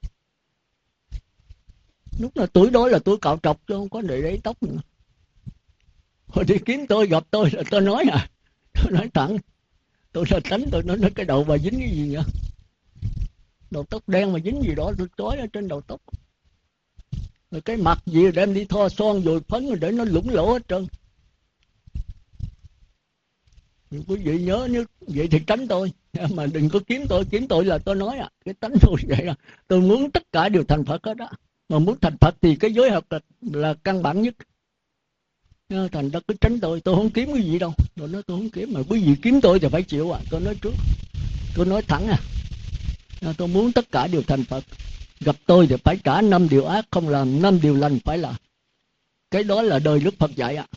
Lúc 2.18 2.36
là 2.36 2.46
tuổi 2.46 2.70
đó 2.70 2.88
là 2.88 2.98
tuổi 2.98 3.18
cạo 3.22 3.38
trọc 3.42 3.66
chứ 3.66 3.74
không 3.74 3.88
có 3.88 4.00
để 4.00 4.22
đấy 4.22 4.40
tóc 4.44 4.62
nữa. 4.62 4.80
Hồi 6.26 6.44
đi 6.44 6.54
kiếm 6.66 6.86
tôi 6.88 7.06
gặp 7.06 7.24
tôi 7.30 7.50
là 7.52 7.62
tôi 7.70 7.80
nói 7.80 8.04
à. 8.12 8.30
Tôi 8.72 8.92
nói 8.92 9.10
thẳng. 9.14 9.38
Tôi 10.12 10.24
là 10.30 10.40
tránh 10.44 10.64
tôi 10.72 10.82
nói, 10.82 10.96
nói 10.96 11.10
cái 11.14 11.26
đầu 11.26 11.44
bà 11.44 11.58
dính 11.58 11.78
cái 11.78 11.90
gì 11.90 12.08
nhỉ 12.08 12.18
đầu 13.70 13.84
tóc 13.84 14.08
đen 14.08 14.32
mà 14.32 14.38
dính 14.44 14.62
gì 14.62 14.74
đó 14.74 14.92
tôi 14.98 15.08
trói 15.18 15.36
ở 15.36 15.46
trên 15.52 15.68
đầu 15.68 15.80
tóc. 15.80 16.00
Rồi 17.50 17.60
cái 17.60 17.76
mặt 17.76 17.98
gì 18.06 18.32
đem 18.32 18.54
đi 18.54 18.64
thoa 18.64 18.88
son 18.88 19.22
rồi 19.22 19.40
phấn 19.40 19.66
rồi 19.66 19.76
để 19.80 19.92
nó 19.92 20.04
lủng 20.04 20.30
lỗ 20.30 20.52
hết 20.52 20.68
trơn 20.68 20.86
nhưng 23.90 24.02
quý 24.08 24.16
vị 24.16 24.38
nhớ 24.38 24.68
nếu 24.70 24.84
vậy 25.00 25.28
thì 25.30 25.38
tránh 25.46 25.68
tôi. 25.68 25.92
Mà 26.34 26.46
đừng 26.46 26.68
có 26.68 26.80
kiếm 26.86 27.04
tôi 27.08 27.24
kiếm 27.30 27.46
tôi 27.48 27.64
là 27.64 27.78
tôi 27.78 27.94
nói 27.94 28.18
à. 28.18 28.28
Cái 28.44 28.54
tánh 28.54 28.72
tôi 28.80 28.94
vậy 29.08 29.24
là 29.24 29.34
tôi 29.68 29.80
muốn 29.80 30.10
tất 30.10 30.22
cả 30.32 30.48
đều 30.48 30.64
thành 30.64 30.84
phật 30.84 31.04
hết 31.04 31.14
đó 31.14 31.28
mà 31.68 31.78
muốn 31.78 32.00
thành 32.00 32.16
phật 32.20 32.34
thì 32.40 32.56
cái 32.56 32.72
giới 32.72 32.90
học 32.90 33.04
là, 33.10 33.18
là 33.40 33.74
căn 33.84 34.02
bản 34.02 34.22
nhất. 34.22 34.34
Ờ, 35.68 35.88
thành 35.92 36.10
ra 36.10 36.20
cứ 36.28 36.34
tránh 36.40 36.60
tôi 36.60 36.80
tôi 36.80 36.94
không 36.94 37.10
kiếm 37.10 37.32
cái 37.34 37.42
gì 37.42 37.58
đâu. 37.58 37.74
Tôi 37.96 38.08
nói 38.08 38.22
tôi 38.26 38.36
không 38.36 38.50
kiếm 38.50 38.72
mà 38.72 38.80
quý 38.88 39.04
vị 39.04 39.16
kiếm 39.22 39.40
tôi 39.40 39.60
thì 39.60 39.68
phải 39.68 39.82
chịu 39.82 40.10
à. 40.10 40.20
Tôi 40.30 40.40
nói 40.40 40.54
trước. 40.62 40.72
Tôi 41.56 41.66
nói 41.66 41.82
thẳng 41.82 42.08
à. 42.08 42.18
Ờ, 43.20 43.32
tôi 43.38 43.48
muốn 43.48 43.72
tất 43.72 43.90
cả 43.92 44.06
đều 44.06 44.22
thành 44.22 44.44
phật. 44.44 44.64
Gặp 45.20 45.36
tôi 45.46 45.66
thì 45.66 45.76
phải 45.84 45.98
trả 46.04 46.20
năm 46.22 46.48
điều 46.48 46.64
ác 46.64 46.86
không 46.90 47.08
làm 47.08 47.42
năm 47.42 47.58
điều 47.62 47.74
lành 47.74 47.98
phải 48.04 48.18
làm 48.18 48.34
cái 49.30 49.44
đó 49.44 49.62
là 49.62 49.78
đời 49.78 50.00
đức 50.00 50.14
phật 50.18 50.36
dạy 50.36 50.56
ạ 50.56 50.66
à 50.70 50.76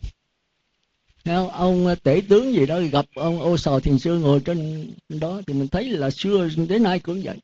ông 1.52 1.88
ờ, 1.88 1.96
tể 1.96 2.22
tướng 2.30 2.54
gì 2.54 2.66
đó 2.66 2.80
gặp 2.92 3.06
ông 3.16 3.42
ô 3.42 3.58
sò 3.58 3.80
thiền 3.80 4.00
sư 4.00 4.20
ngồi 4.20 4.40
trên 4.40 4.88
đó 5.10 5.42
thì 5.48 5.54
mình 5.54 5.68
thấy 5.68 5.90
là 5.90 6.10
xưa 6.10 6.50
đến 6.68 6.84
nay 6.84 7.00
cũng 7.00 7.22
vậy. 7.24 7.38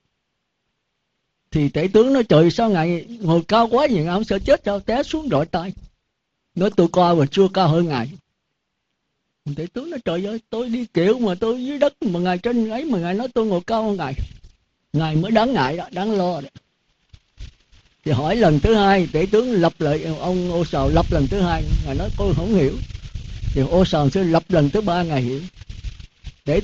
Thì 1.52 1.70
tể 1.70 1.88
tướng 1.94 2.14
nói, 2.14 2.24
trời, 2.24 2.52
sao 2.52 2.70
ngài 2.70 3.06
ngồi 3.22 3.42
cao 3.48 3.68
quá 3.72 3.88
vậy? 3.92 4.06
Ông 4.06 4.24
sợ 4.24 4.40
chết 4.40 4.62
sao? 4.66 4.80
Té 4.80 5.04
xuống 5.04 5.30
rọi 5.30 5.46
tay. 5.46 5.74
Nói, 6.56 6.70
tôi 6.76 6.88
coi 6.92 7.16
mà 7.16 7.26
chưa 7.32 7.48
cao 7.54 7.68
hơn 7.68 7.88
ngài. 7.88 8.10
Tể 9.56 9.68
tướng 9.74 9.90
nói, 9.90 10.00
trời 10.06 10.26
ơi, 10.26 10.40
tôi 10.50 10.70
đi 10.70 10.86
kiểu 10.94 11.20
mà 11.20 11.36
tôi 11.36 11.66
dưới 11.66 11.80
đất 11.80 11.94
mà 12.04 12.20
ngài 12.20 12.38
trên 12.38 12.70
ấy 12.70 12.86
mà 12.86 13.00
ngài 13.00 13.14
nói 13.14 13.28
tôi 13.34 13.46
ngồi 13.46 13.62
cao 13.68 13.84
hơn 13.84 13.98
ngài. 13.98 14.14
Ngài 14.94 15.16
mới 15.16 15.32
đáng 15.32 15.54
ngại 15.54 15.78
đó, 15.78 15.86
đáng 15.92 16.12
lo 16.12 16.42
đó. 16.42 16.50
Thì 18.06 18.12
hỏi 18.12 18.36
lần 18.36 18.60
thứ 18.60 18.76
hai, 18.76 19.08
tể 19.12 19.26
tướng 19.32 19.52
lập 19.52 19.74
lại, 19.80 20.04
ông 20.04 20.52
ô 20.52 20.66
sào 20.66 20.90
lập 20.90 21.06
lần 21.10 21.28
thứ 21.28 21.40
hai. 21.42 21.64
Ngài 21.86 21.96
nói, 21.96 22.10
tôi 22.18 22.34
không 22.36 22.56
hiểu 22.56 22.74
thì 23.58 23.64
ô 23.64 23.86
sòn 23.86 24.10
sẽ 24.10 24.24
lập 24.24 24.44
lần 24.50 24.70
thứ 24.70 24.82
ba 24.82 25.04
ngày 25.04 25.22
hiểu. 25.22 25.42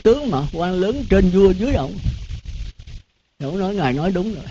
Tướng 0.04 0.32
mà, 0.32 0.48
quan 0.54 0.74
lớn 0.74 1.04
trên 1.10 1.30
vua 1.30 1.52
dưới 1.52 1.74
ông. 1.74 1.98
Ông 3.40 3.60
nói, 3.60 3.76
ngài 3.76 3.94
nói 3.94 4.12
đúng 4.12 4.34
rồi. 4.34 4.44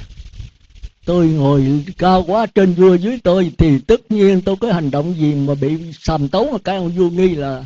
Tôi 1.05 1.27
ngồi 1.27 1.85
cao 1.99 2.25
quá 2.27 2.47
trên 2.47 2.75
vua 2.75 2.95
dưới 2.95 3.21
tôi 3.25 3.53
thì 3.59 3.79
tất 3.79 4.11
nhiên 4.11 4.41
tôi 4.41 4.57
có 4.61 4.73
hành 4.73 4.91
động 4.91 5.15
gì 5.15 5.35
mà 5.35 5.55
bị 5.55 5.93
sàm 5.93 6.29
tấu 6.29 6.53
mà 6.53 6.59
cái 6.65 6.77
ông 6.77 6.89
vua 6.89 7.11
nghi 7.11 7.35
là 7.35 7.65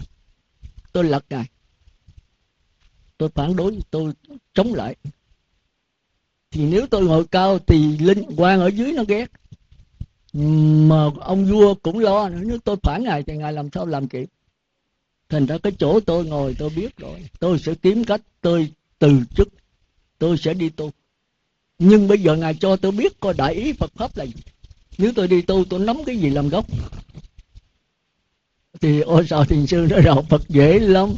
tôi 0.93 1.05
lật 1.05 1.25
ngài. 1.31 1.45
Tôi 3.19 3.29
phản 3.35 3.57
đối, 3.57 3.79
tôi 3.91 4.13
chống 4.55 4.75
lại. 4.75 4.97
Thì 6.51 6.65
nếu 6.65 6.87
tôi 6.87 7.05
ngồi 7.05 7.25
cao 7.25 7.59
thì 7.59 7.99
linh 7.99 8.23
quan 8.37 8.61
ở 8.61 8.67
dưới 8.67 8.93
nó 8.93 9.03
ghét. 9.09 9.31
Mà 10.89 11.05
ông 11.21 11.45
vua 11.45 11.75
cũng 11.75 11.99
lo 11.99 12.29
nữa. 12.29 12.41
Nếu 12.45 12.59
tôi 12.65 12.77
phản 12.83 13.05
ngài 13.05 13.23
thì 13.23 13.37
ngài 13.37 13.53
làm 13.53 13.69
sao 13.73 13.87
làm 13.87 14.09
kịp? 14.09 14.27
Thành 15.29 15.47
ra 15.47 15.59
cái 15.59 15.73
chỗ 15.79 16.01
tôi 16.01 16.25
ngồi 16.25 16.57
tôi 16.59 16.71
biết 16.71 16.97
rồi. 16.97 17.27
Tôi 17.39 17.59
sẽ 17.59 17.75
kiếm 17.75 18.05
cách 18.05 18.21
tôi 18.41 18.73
từ 18.99 19.21
chức. 19.37 19.49
Tôi 20.19 20.39
sẽ 20.39 20.55
đi 20.55 20.69
tu. 20.69 20.91
Nhưng 21.79 22.09
bây 22.09 22.19
giờ 22.19 22.37
ngài 22.37 22.55
cho 22.55 22.77
tôi 22.77 22.93
biết 22.93 23.21
coi 23.21 23.35
đại 23.35 23.55
ý 23.55 23.73
phật 23.73 23.93
pháp 23.97 24.17
là 24.17 24.25
gì. 24.25 24.35
Nếu 24.99 25.13
tôi 25.17 25.29
đi 25.29 25.43
tu, 25.43 25.65
tôi 25.65 25.81
nắm 25.81 25.97
cái 26.07 26.17
gì 26.17 26.31
làm 26.31 26.49
gốc? 26.49 26.67
Thì 28.81 29.01
ôi 29.01 29.27
sao 29.31 29.45
thiền 29.45 29.67
sư 29.67 29.87
nói 29.91 30.03
đạo 30.03 30.25
phật 30.29 30.49
dễ 30.49 30.79
lắm. 30.79 31.15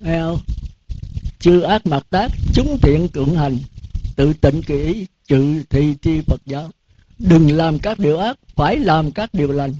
Nghe 0.00 0.20
không? 0.20 0.40
Chư 1.38 1.60
ác 1.60 1.86
mặt 1.86 2.06
tác, 2.10 2.32
chúng 2.54 2.78
thiện 2.82 3.08
cưỡng 3.08 3.36
hành. 3.36 3.58
Tự 4.16 4.32
tịnh 4.32 4.62
kỹ 4.62 5.06
trừ 5.28 5.62
thị 5.70 5.94
thi 6.02 6.20
phật 6.26 6.40
giáo. 6.46 6.70
Đừng 7.18 7.56
làm 7.56 7.78
các 7.78 7.98
điều 7.98 8.18
ác, 8.18 8.38
phải 8.54 8.76
làm 8.76 9.12
các 9.12 9.34
điều 9.34 9.52
lành 9.52 9.74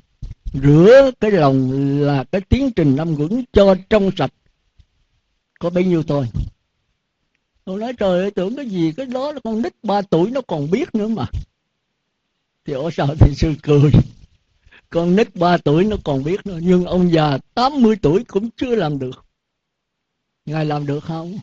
rửa 0.54 1.10
cái 1.20 1.30
lòng 1.30 1.70
là 2.00 2.24
cái 2.24 2.40
tiến 2.40 2.70
trình 2.76 2.96
năm 2.96 3.14
quẩn 3.18 3.44
cho 3.52 3.74
trong 3.90 4.10
sạch. 4.16 4.30
Có 5.60 5.70
bấy 5.70 5.84
nhiêu 5.84 6.02
thôi. 6.02 6.28
Tôi 7.64 7.80
nói, 7.80 7.92
trời 7.92 8.20
ơi, 8.20 8.30
tưởng 8.30 8.56
cái 8.56 8.68
gì, 8.68 8.92
cái 8.96 9.06
đó 9.06 9.32
là 9.32 9.40
con 9.44 9.62
nít 9.62 9.74
ba 9.82 10.02
tuổi 10.02 10.30
nó 10.30 10.40
còn 10.40 10.70
biết 10.70 10.94
nữa 10.94 11.08
mà. 11.08 11.26
Thì 12.64 12.72
ở 12.72 12.90
sao 12.92 13.14
thì 13.20 13.34
sư 13.34 13.54
cười. 13.62 13.90
Con 14.90 15.16
nít 15.16 15.36
ba 15.36 15.56
tuổi 15.56 15.84
nó 15.84 15.96
còn 16.04 16.24
biết 16.24 16.46
nữa, 16.46 16.58
nhưng 16.62 16.84
ông 16.84 17.12
già 17.12 17.38
80 17.54 17.96
tuổi 18.02 18.24
cũng 18.24 18.50
chưa 18.50 18.74
làm 18.74 18.98
được. 18.98 19.24
Ngài 20.46 20.64
làm 20.64 20.86
được 20.86 21.04
không? 21.04 21.38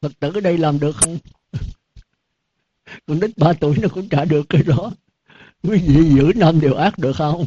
Phật 0.00 0.12
tử 0.20 0.30
ở 0.34 0.40
đây 0.40 0.58
làm 0.58 0.80
được 0.80 0.96
không? 0.96 1.18
Con 3.06 3.20
nít 3.20 3.30
ba 3.36 3.52
tuổi 3.52 3.76
nó 3.82 3.88
cũng 3.88 4.08
trả 4.08 4.24
được 4.24 4.48
cái 4.48 4.62
đó. 4.62 4.92
Quý 5.62 5.78
vị 5.78 6.10
giữ 6.16 6.32
năm 6.36 6.60
điều 6.60 6.74
ác 6.74 6.98
được 6.98 7.12
không? 7.16 7.44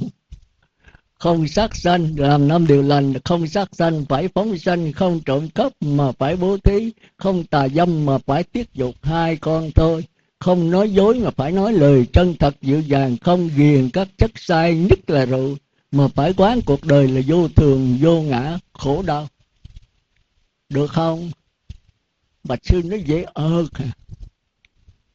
Không 1.23 1.47
sát 1.47 1.75
sanh, 1.75 2.19
làm 2.19 2.47
năm 2.47 2.67
điều 2.67 2.81
lành, 2.81 3.13
không 3.23 3.47
sát 3.47 3.69
sanh, 3.71 4.05
phải 4.05 4.27
phóng 4.27 4.57
sanh, 4.57 4.93
không 4.93 5.19
trộm 5.25 5.49
cắp 5.49 5.71
mà 5.81 6.11
phải 6.11 6.35
bố 6.35 6.57
thí, 6.57 6.91
không 7.17 7.43
tà 7.43 7.67
dâm 7.67 8.05
mà 8.05 8.17
phải 8.17 8.43
tiết 8.43 8.73
dục 8.73 8.95
hai 9.01 9.35
con 9.35 9.71
thôi. 9.75 10.03
Không 10.39 10.71
nói 10.71 10.91
dối 10.91 11.19
mà 11.19 11.31
phải 11.31 11.51
nói 11.51 11.73
lời 11.73 12.05
chân 12.13 12.35
thật 12.39 12.55
dịu 12.61 12.81
dàng, 12.81 13.17
không 13.17 13.49
ghiền 13.55 13.89
các 13.89 14.07
chất 14.17 14.31
sai 14.35 14.75
nhất 14.75 15.09
là 15.09 15.25
rượu, 15.25 15.57
mà 15.91 16.07
phải 16.07 16.33
quán 16.37 16.61
cuộc 16.65 16.83
đời 16.83 17.07
là 17.07 17.21
vô 17.27 17.47
thường, 17.47 17.97
vô 18.01 18.21
ngã, 18.21 18.59
khổ 18.73 19.03
đau. 19.05 19.27
Được 20.69 20.87
không? 20.91 21.31
Bạch 22.43 22.59
sư 22.63 22.81
nói 22.85 23.03
dễ 23.05 23.25
ơ 23.33 23.65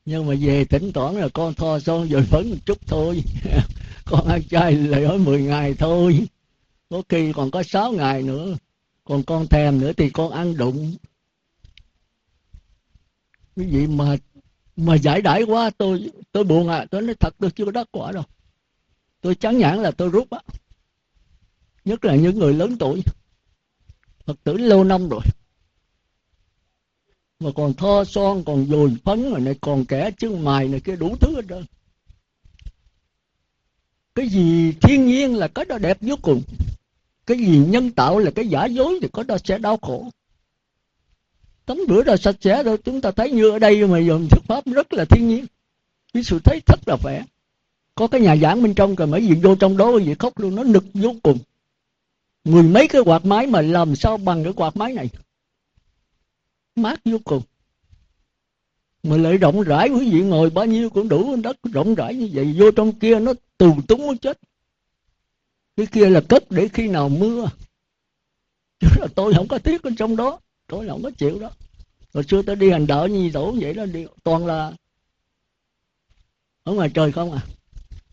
nhưng 0.04 0.26
mà 0.26 0.34
về 0.40 0.64
tỉnh 0.64 0.92
toán 0.92 1.14
là 1.14 1.28
con 1.28 1.54
tho 1.54 1.78
son 1.78 2.08
rồi 2.08 2.22
phấn 2.22 2.50
một 2.50 2.56
chút 2.66 2.78
thôi. 2.86 3.22
con 4.10 4.26
ăn 4.26 4.42
chay 4.50 4.74
lại 4.74 5.06
hỏi 5.06 5.18
10 5.18 5.42
ngày 5.42 5.74
thôi. 5.74 6.28
Có 6.90 7.02
khi 7.08 7.32
còn 7.32 7.50
có 7.50 7.62
6 7.62 7.92
ngày 7.92 8.22
nữa. 8.22 8.56
Còn 9.04 9.22
con 9.22 9.46
thèm 9.46 9.80
nữa 9.80 9.92
thì 9.92 10.10
con 10.10 10.30
ăn 10.30 10.56
đụng. 10.56 10.94
Cái 13.56 13.66
gì 13.70 13.86
mà 13.86 14.16
mà 14.76 14.94
giải 14.94 15.22
đãi 15.22 15.42
quá, 15.42 15.70
tôi 15.78 16.10
tôi 16.32 16.44
buồn 16.44 16.68
à. 16.68 16.86
Tôi 16.90 17.02
nói 17.02 17.14
thật, 17.20 17.34
tôi 17.38 17.50
chưa 17.50 17.64
có 17.64 17.70
đắc 17.70 17.88
quả 17.90 18.12
đâu. 18.12 18.24
Tôi 19.20 19.34
chán 19.34 19.58
nhãn 19.58 19.82
là 19.82 19.90
tôi 19.90 20.08
rút 20.08 20.30
á. 20.30 20.40
Nhất 21.84 22.04
là 22.04 22.16
những 22.16 22.38
người 22.38 22.54
lớn 22.54 22.76
tuổi. 22.78 23.02
Phật 24.24 24.36
tử 24.44 24.56
lâu 24.56 24.84
năm 24.84 25.08
rồi. 25.08 25.22
Mà 27.40 27.50
còn 27.54 27.74
tho 27.74 28.04
son, 28.04 28.44
còn 28.44 28.66
dồn 28.66 28.96
phấn 29.04 29.30
rồi 29.30 29.40
này, 29.40 29.54
còn 29.60 29.84
kẻ 29.84 30.10
chân 30.18 30.44
mài 30.44 30.68
này 30.68 30.80
kia 30.80 30.96
đủ 30.96 31.16
thứ 31.20 31.36
hết 31.36 31.42
trơn 31.48 31.64
cái 34.18 34.28
gì 34.28 34.72
thiên 34.72 35.06
nhiên 35.06 35.34
là 35.34 35.48
cái 35.48 35.64
đó 35.64 35.78
đẹp 35.78 35.98
vô 36.00 36.14
cùng. 36.22 36.42
Cái 37.26 37.38
gì 37.38 37.58
nhân 37.58 37.90
tạo 37.90 38.18
là 38.18 38.30
cái 38.30 38.48
giả 38.48 38.66
dối 38.66 38.98
thì 39.02 39.08
có 39.12 39.22
đó 39.22 39.36
sẽ 39.44 39.58
đau 39.58 39.76
khổ. 39.82 40.08
Tấm 41.66 41.78
rửa 41.88 42.02
đó 42.02 42.16
sạch 42.16 42.36
sẽ 42.40 42.62
rồi, 42.62 42.78
chúng 42.78 43.00
ta 43.00 43.10
thấy 43.10 43.30
như 43.30 43.50
ở 43.50 43.58
đây 43.58 43.86
mà 43.86 43.98
dùng 43.98 44.28
thuyết 44.30 44.42
pháp 44.46 44.66
rất 44.66 44.92
là 44.92 45.04
thiên 45.04 45.28
nhiên. 45.28 45.46
Cái 46.14 46.22
sự 46.22 46.38
thấy 46.44 46.60
rất 46.66 46.80
là 46.86 46.96
vẻ. 47.02 47.24
Có 47.94 48.06
cái 48.06 48.20
nhà 48.20 48.36
giảng 48.36 48.62
bên 48.62 48.74
trong 48.74 48.94
rồi 48.94 49.08
mấy 49.08 49.26
gì 49.26 49.34
vô 49.34 49.54
trong 49.54 49.76
đó 49.76 49.98
gì 49.98 50.14
khóc 50.18 50.38
luôn, 50.38 50.54
nó 50.54 50.64
nực 50.64 50.84
vô 50.94 51.14
cùng. 51.22 51.38
Mười 52.44 52.62
mấy 52.62 52.88
cái 52.88 53.02
quạt 53.02 53.24
máy 53.24 53.46
mà 53.46 53.60
làm 53.60 53.96
sao 53.96 54.16
bằng 54.16 54.44
cái 54.44 54.52
quạt 54.52 54.76
máy 54.76 54.92
này? 54.92 55.08
Mát 56.76 57.00
vô 57.04 57.18
cùng. 57.24 57.42
Mà 59.02 59.16
lại 59.16 59.36
rộng 59.36 59.62
rãi 59.62 59.88
quý 59.88 60.10
vị 60.10 60.20
ngồi 60.20 60.50
bao 60.50 60.66
nhiêu 60.66 60.90
cũng 60.90 61.08
đủ, 61.08 61.36
đất 61.36 61.56
rộng 61.72 61.94
rãi 61.94 62.14
như 62.14 62.28
vậy, 62.32 62.54
vô 62.58 62.70
trong 62.70 62.92
kia 62.92 63.20
nó 63.20 63.32
tù 63.58 63.80
túng 63.88 64.00
muốn 64.00 64.18
chết. 64.18 64.38
Cái 65.76 65.86
kia 65.86 66.10
là 66.10 66.20
cất 66.28 66.50
để 66.50 66.68
khi 66.68 66.88
nào 66.88 67.08
mưa. 67.08 67.50
Chứ 68.80 68.88
là 69.00 69.06
tôi 69.14 69.34
không 69.34 69.48
có 69.48 69.58
tiếc 69.58 69.82
ở 69.82 69.90
trong 69.98 70.16
đó. 70.16 70.40
Tôi 70.66 70.88
không 70.88 71.02
có 71.02 71.10
chịu 71.18 71.38
đó. 71.38 71.50
Hồi 72.14 72.24
xưa 72.24 72.42
tôi 72.42 72.56
đi 72.56 72.70
hành 72.70 72.86
đạo 72.86 73.06
như 73.08 73.30
tổ 73.32 73.54
vậy 73.60 73.74
đó, 73.74 73.86
đi 73.86 74.06
toàn 74.22 74.46
là 74.46 74.72
ở 76.62 76.72
ngoài 76.72 76.90
trời 76.94 77.12
không 77.12 77.32
à. 77.32 77.40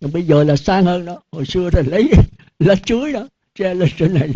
Còn 0.02 0.12
bây 0.12 0.24
giờ 0.24 0.44
là 0.44 0.56
sang 0.56 0.86
hơn 0.86 1.06
đó. 1.06 1.22
Hồi 1.32 1.46
xưa 1.46 1.70
thì 1.72 1.82
lấy 1.90 2.10
lá 2.60 2.76
chuối 2.76 3.14
đó, 3.14 3.28
che 3.56 3.74
lên 3.74 3.90
trên 3.98 4.14
này. 4.14 4.30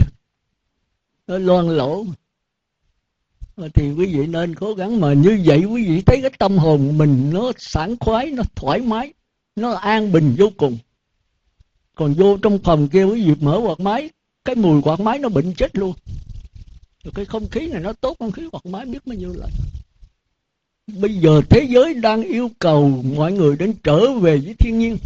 Nó 1.28 1.38
loan 1.38 1.68
lỗ 1.68 2.06
thì 3.74 3.92
quý 3.92 4.06
vị 4.06 4.28
nên 4.28 4.56
cố 4.56 4.74
gắng 4.74 5.00
mà 5.00 5.14
như 5.14 5.42
vậy 5.46 5.64
quý 5.66 5.86
vị 5.88 6.02
thấy 6.02 6.22
cái 6.22 6.32
tâm 6.38 6.58
hồn 6.58 6.98
mình 6.98 7.30
nó 7.34 7.52
sảng 7.58 7.96
khoái, 8.00 8.32
nó 8.32 8.44
thoải 8.56 8.80
mái, 8.80 9.14
nó 9.56 9.72
an 9.72 10.12
bình 10.12 10.36
vô 10.38 10.50
cùng 10.58 10.78
còn 12.00 12.14
vô 12.14 12.38
trong 12.38 12.60
phòng 12.64 12.88
kia 12.88 13.04
quý 13.04 13.24
vị 13.24 13.34
mở 13.40 13.62
quạt 13.64 13.80
máy, 13.80 14.10
cái 14.46 14.56
mùi 14.56 14.82
quạt 14.82 15.00
máy 15.00 15.20
nó 15.20 15.30
bệnh 15.30 15.54
chết 15.54 15.76
luôn. 15.76 15.94
Rồi 17.04 17.12
cái 17.16 17.26
không 17.26 17.50
khí 17.50 17.68
này 17.68 17.82
nó 17.82 17.94
tốt, 17.94 18.16
không 18.20 18.32
khí 18.32 18.50
quạt 18.52 18.66
máy 18.66 18.86
biết 18.86 19.06
bao 19.06 19.16
nhiêu 19.16 19.34
lần. 19.34 19.50
Bây 20.88 21.14
giờ 21.16 21.42
thế 21.50 21.68
giới 21.70 21.94
đang 21.94 22.24
yêu 22.24 22.52
cầu 22.60 23.04
mọi 23.18 23.32
người 23.32 23.56
đến 23.58 23.74
trở 23.84 24.14
về 24.14 24.38
với 24.38 24.56
thiên 24.60 24.80
nhiên. 24.80 24.98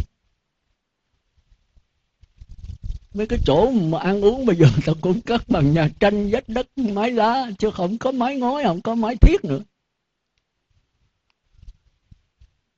Mấy 3.14 3.26
cái 3.26 3.38
chỗ 3.46 3.70
mà 3.70 3.98
ăn 3.98 4.24
uống 4.24 4.46
bây 4.46 4.56
giờ 4.56 4.66
ta 4.86 4.92
cũng 5.00 5.20
cất 5.20 5.48
bằng 5.48 5.72
nhà 5.72 5.88
tranh, 6.00 6.30
vách 6.30 6.48
đất, 6.48 6.78
mái 6.78 7.10
lá, 7.10 7.50
chứ 7.58 7.70
không 7.70 7.98
có 7.98 8.12
mái 8.12 8.36
ngói, 8.36 8.62
không 8.64 8.80
có 8.80 8.94
mái 8.94 9.16
thiết 9.16 9.44
nữa. 9.44 9.60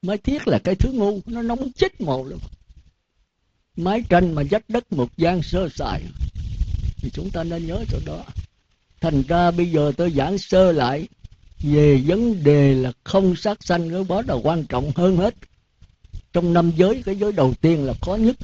Mái 0.02 0.18
thiết 0.18 0.48
là 0.48 0.58
cái 0.64 0.74
thứ 0.74 0.92
ngu, 0.92 1.20
nó 1.26 1.42
nóng 1.42 1.72
chết 1.72 2.00
mồ 2.00 2.24
luôn 2.24 2.38
mái 3.76 4.02
tranh 4.08 4.34
mà 4.34 4.42
dắt 4.42 4.62
đất 4.68 4.92
một 4.92 5.08
gian 5.16 5.42
sơ 5.42 5.68
sài. 5.68 6.02
Thì 6.96 7.10
chúng 7.12 7.30
ta 7.30 7.44
nên 7.44 7.66
nhớ 7.66 7.84
chỗ 7.90 7.98
đó. 8.06 8.24
Thành 9.00 9.22
ra 9.28 9.50
bây 9.50 9.70
giờ 9.70 9.92
tôi 9.96 10.10
giảng 10.10 10.38
sơ 10.38 10.72
lại, 10.72 11.08
về 11.62 12.02
vấn 12.06 12.44
đề 12.44 12.74
là 12.74 12.92
không 13.04 13.36
sát 13.36 13.64
sanh 13.64 13.90
cái 13.90 14.04
đó 14.08 14.22
là 14.28 14.34
quan 14.34 14.64
trọng 14.64 14.90
hơn 14.96 15.16
hết. 15.16 15.34
Trong 16.32 16.52
năm 16.52 16.72
giới, 16.76 17.02
cái 17.04 17.16
giới 17.16 17.32
đầu 17.32 17.54
tiên 17.60 17.84
là 17.84 17.94
khó 18.00 18.14
nhất. 18.14 18.36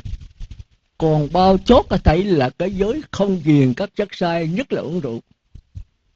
Còn 0.99 1.29
bao 1.33 1.59
chốt 1.59 1.87
có 1.91 1.99
thể 1.99 2.23
là 2.23 2.51
cái 2.51 2.75
giới 2.75 3.03
không 3.11 3.41
ghiền 3.45 3.75
các 3.75 3.91
chất 3.97 4.09
sai, 4.13 4.49
nhất 4.49 4.73
là 4.73 4.81
uống 4.81 5.01
rượu. 5.01 5.21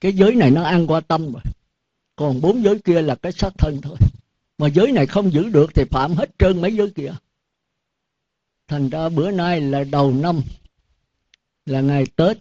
Cái 0.01 0.13
giới 0.13 0.35
này 0.35 0.51
nó 0.51 0.63
ăn 0.63 0.87
qua 0.87 1.01
tâm 1.01 1.33
rồi. 1.33 1.43
Còn 2.17 2.41
bốn 2.41 2.65
giới 2.65 2.79
kia 2.79 3.03
là 3.03 3.15
cái 3.15 3.33
sát 3.33 3.53
thân 3.59 3.81
thôi. 3.81 3.97
Mà 4.59 4.69
giới 4.69 4.93
này 4.93 5.07
không 5.07 5.33
giữ 5.33 5.49
được 5.49 5.75
thì 5.75 5.85
phạm 5.91 6.15
hết 6.15 6.31
trơn 6.39 6.61
mấy 6.61 6.77
giới 6.77 6.91
kia 6.91 7.13
thành 8.69 8.89
ra 8.89 9.09
bữa 9.09 9.31
nay 9.31 9.61
là 9.61 9.85
đầu 9.85 10.13
năm, 10.13 10.41
là 11.67 11.81
ngày 11.81 12.07
tết. 12.17 12.37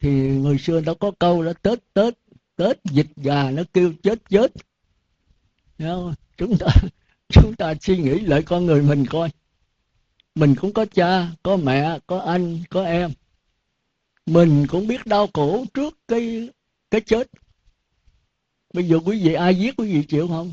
Thì 0.00 0.10
người 0.10 0.58
xưa 0.58 0.80
đã 0.80 0.94
có 1.00 1.10
câu 1.18 1.42
là 1.42 1.52
tết 1.52 1.78
tết 1.94 2.14
tết, 2.56 2.84
dịch 2.84 3.16
gà 3.16 3.50
nó 3.50 3.62
kêu 3.72 3.92
chết 4.02 4.18
chết. 4.28 4.52
Không? 5.78 6.14
chúng 6.36 6.58
ta 6.58 6.66
chúng 7.28 7.54
ta 7.56 7.74
suy 7.80 7.98
nghĩ 7.98 8.20
lại 8.20 8.42
con 8.42 8.66
người 8.66 8.82
mình 8.82 9.06
coi. 9.06 9.30
Mình 10.34 10.54
cũng 10.54 10.72
có 10.72 10.86
cha, 10.94 11.28
có 11.42 11.56
mẹ, 11.56 11.98
có 12.06 12.18
anh, 12.18 12.62
có 12.70 12.84
em. 12.84 13.12
Mình 14.26 14.66
cũng 14.66 14.86
biết 14.86 15.06
đau 15.06 15.28
khổ 15.34 15.64
trước 15.74 15.98
cái 16.08 16.48
cái 16.90 17.00
chết. 17.00 17.28
Bây 18.74 18.84
giờ 18.84 18.98
quý 19.04 19.24
vị 19.24 19.34
ai 19.34 19.54
giết, 19.54 19.74
quý 19.76 19.92
vị 19.92 20.02
chịu 20.08 20.28
không? 20.28 20.52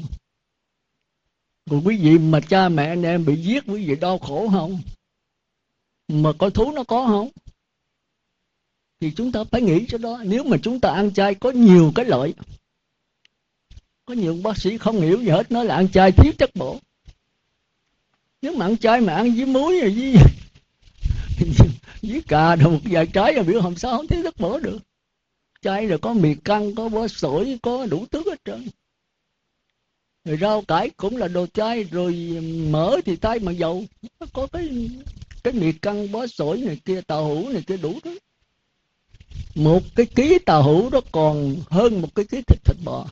Còn 1.70 1.82
quý 1.86 1.98
vị 1.98 2.18
mà 2.18 2.40
cha 2.40 2.70
mẹ 2.70 2.86
anh 2.86 3.04
em 3.04 3.26
bị 3.26 3.36
giết, 3.36 3.64
quý 3.68 3.86
vị 3.86 3.96
đau 3.96 4.18
khổ 4.18 4.50
không? 4.52 4.82
Mà 6.08 6.32
có 6.40 6.50
thú 6.50 6.72
nó 6.72 6.84
có 6.84 7.08
không? 7.08 7.30
Thì 9.00 9.12
chúng 9.16 9.32
ta 9.32 9.44
phải 9.44 9.62
nghĩ 9.62 9.86
cho 9.88 9.98
đó. 9.98 10.22
Nếu 10.24 10.44
mà 10.44 10.58
chúng 10.64 10.80
ta 10.80 10.90
ăn 10.90 11.14
chay, 11.14 11.36
có 11.36 11.52
nhiều 11.52 11.92
cái 11.96 12.06
lợi. 12.06 12.34
Có 14.06 14.14
nhiều 14.14 14.38
bác 14.44 14.58
sĩ 14.58 14.78
không 14.78 15.02
hiểu 15.02 15.22
gì 15.22 15.30
hết, 15.30 15.52
nói 15.52 15.66
là 15.66 15.76
ăn 15.76 15.90
chay 15.92 16.12
thiếu 16.12 16.34
chất 16.38 16.50
bổ. 16.56 16.80
Nếu 18.42 18.56
mà 18.56 18.66
ăn 18.66 18.78
chay 18.78 19.02
mà 19.02 19.14
ăn 19.14 19.36
với 19.36 19.46
muối 19.46 19.80
rồi 19.80 19.92
với 19.92 20.16
với 22.02 22.22
cà 22.28 22.56
đồ, 22.56 22.70
một 22.70 22.80
vài 22.84 23.08
trái 23.08 23.34
rồi 23.34 23.44
biểu 23.44 23.62
hôm 23.62 23.76
sau 23.76 23.98
không 23.98 24.08
thiếu 24.08 24.24
chất 24.24 24.38
bổ 24.40 24.60
được. 24.60 24.80
Chay 25.62 25.88
rồi 25.88 26.00
có 26.00 26.14
mì 26.14 26.36
căng, 26.36 26.76
có 26.76 26.90
bó 26.90 27.08
sổi, 27.08 27.60
có 27.62 27.86
đủ 27.86 28.06
thứ 28.12 28.24
hết 28.30 28.46
trơn 28.46 28.68
rồi 30.26 30.38
rau 30.42 30.62
cải 30.62 30.90
cũng 30.90 31.18
là 31.18 31.28
đồ 31.28 31.46
chay, 31.54 31.84
rồi 31.84 32.14
mỡ 32.70 32.98
thì 33.06 33.16
tay 33.16 33.40
mà 33.40 33.52
dầu. 33.52 33.86
Có 34.34 34.48
cái 34.48 34.90
cái 35.44 35.54
mì 35.54 35.72
căng 35.72 36.12
bó 36.12 36.28
sổi 36.28 36.58
này 36.58 36.78
kia, 36.86 37.02
tàu 37.02 37.26
hũ 37.26 37.50
này 37.50 37.64
kia 37.68 37.78
đủ 37.78 38.00
thứ. 38.04 38.18
Một 39.56 39.84
cái 39.96 40.06
ký 40.06 40.40
tàu 40.46 40.64
hũ 40.64 40.90
đó 40.90 41.02
còn 41.12 41.56
hơn 41.70 42.02
một 42.02 42.16
cái 42.16 42.26
ký 42.26 42.42
thịt 42.48 42.64
thịt 42.66 42.78
bò. 42.84 43.08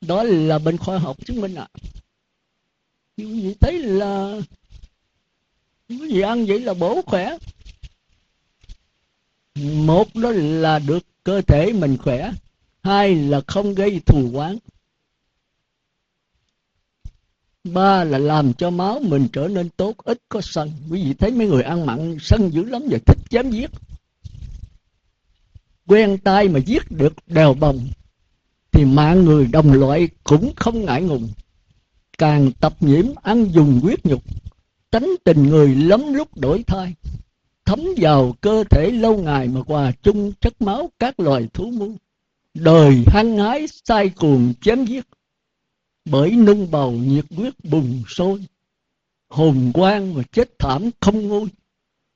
Đó 0.00 0.22
là 0.22 0.58
bên 0.58 0.76
khoa 0.76 0.98
học 0.98 1.16
chứng 1.26 1.40
minh 1.40 1.54
ạ. 1.54 1.68
À. 1.72 1.80
quý 3.16 3.40
vị 3.42 3.54
thấy 3.60 3.78
là 3.78 4.40
quý 5.88 6.12
vị 6.12 6.20
ăn 6.20 6.46
vậy 6.46 6.60
là 6.60 6.74
bổ 6.74 7.02
khỏe. 7.02 7.36
Một 9.74 10.14
đó 10.14 10.30
là 10.34 10.78
được 10.78 11.06
cơ 11.24 11.42
thể 11.42 11.72
mình 11.72 11.96
khỏe, 11.96 12.32
hai 12.82 13.14
là 13.14 13.40
không 13.46 13.74
gây 13.74 14.00
thù 14.06 14.30
quán 14.32 14.58
ba 17.64 18.04
là 18.04 18.18
làm 18.18 18.52
cho 18.52 18.70
máu 18.70 19.00
mình 19.02 19.28
trở 19.32 19.48
nên 19.48 19.68
tốt 19.68 19.96
ít 19.98 20.18
có 20.28 20.40
sân. 20.40 20.72
Quý 20.90 21.04
vị 21.04 21.14
thấy 21.14 21.30
mấy 21.30 21.46
người 21.46 21.62
ăn 21.62 21.86
mặn 21.86 22.16
sân 22.20 22.50
dữ 22.52 22.64
lắm 22.64 22.82
và 22.90 22.98
thích 23.06 23.18
chém 23.30 23.50
giết. 23.50 23.70
Quen 25.86 26.18
tay 26.18 26.48
mà 26.48 26.58
giết 26.58 26.82
được 26.90 27.12
đèo 27.26 27.54
bồng, 27.54 27.88
thì 28.72 28.84
mạng 28.84 29.24
người 29.24 29.46
đồng 29.46 29.72
loại 29.72 30.08
cũng 30.24 30.52
không 30.56 30.84
ngại 30.84 31.02
ngùng. 31.02 31.28
Càng 32.18 32.52
tập 32.52 32.74
nhiễm 32.80 33.06
ăn 33.22 33.44
dùng 33.52 33.80
quyết 33.82 34.06
nhục, 34.06 34.22
tánh 34.90 35.08
tình 35.24 35.42
người 35.42 35.74
lắm 35.74 36.14
lúc 36.14 36.38
đổi 36.38 36.64
thay 36.66 36.94
thấm 37.64 37.80
vào 37.96 38.34
cơ 38.40 38.64
thể 38.70 38.90
lâu 38.90 39.16
ngày 39.16 39.48
mà 39.48 39.60
hòa 39.66 39.92
chung 40.02 40.32
chất 40.40 40.62
máu 40.62 40.90
các 40.98 41.20
loài 41.20 41.48
thú 41.52 41.70
muôn 41.70 41.96
đời 42.54 43.04
hăng 43.06 43.38
hái, 43.38 43.66
sai 43.84 44.08
cuồng 44.08 44.52
chém 44.60 44.84
giết 44.84 45.04
bởi 46.04 46.30
nung 46.30 46.70
bầu 46.70 46.92
nhiệt 46.92 47.24
quyết 47.36 47.54
bùng 47.64 48.02
sôi, 48.08 48.46
hồn 49.28 49.70
quang 49.74 50.14
và 50.14 50.22
chết 50.32 50.58
thảm 50.58 50.90
không 51.00 51.28
ngôi. 51.28 51.48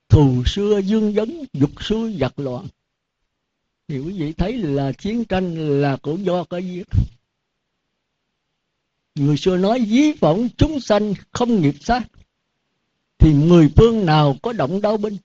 Thù 0.09 0.43
xưa 0.47 0.81
dương 0.85 1.13
dấn, 1.15 1.45
dục 1.53 1.71
xuôi 1.81 2.17
giặc 2.21 2.39
loạn. 2.39 2.67
Thì 3.89 3.99
quý 3.99 4.13
vị 4.19 4.33
thấy 4.33 4.53
là 4.59 4.93
chiến 4.93 5.25
tranh 5.25 5.81
là 5.81 5.97
cũng 5.97 6.25
do 6.25 6.45
cái 6.45 6.67
giết 6.67 6.89
người 9.19 9.37
xưa 9.37 9.57
nói 9.57 9.85
dí 9.89 10.13
võng 10.13 10.49
chúng 10.57 10.81
sanh 10.81 11.15
không 11.33 11.63
nghiệp 11.63 11.75
sát, 11.81 12.03
thì 13.19 13.33
người 13.33 13.69
phương 13.77 14.07
nào 14.07 14.37
có 14.43 14.53
động 14.53 14.81
đau 14.81 14.97
binh 14.97 15.17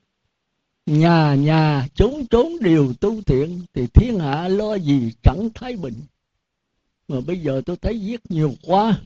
nhà 0.86 1.36
nhà 1.36 1.88
trốn 1.96 2.28
trốn 2.28 2.54
đều 2.62 2.94
tu 2.94 3.22
thiện, 3.22 3.62
thì 3.74 3.88
thiên 3.94 4.20
hạ 4.20 4.48
lo 4.48 4.76
gì 4.76 5.12
chẳng 5.24 5.50
thái 5.56 5.76
bình 5.76 5.94
mà 7.08 7.22
bây 7.22 7.40
giờ 7.40 7.62
tôi 7.66 7.78
thấy 7.78 8.00
giết 8.00 8.22
nhiều 8.30 8.54
quá. 8.64 9.00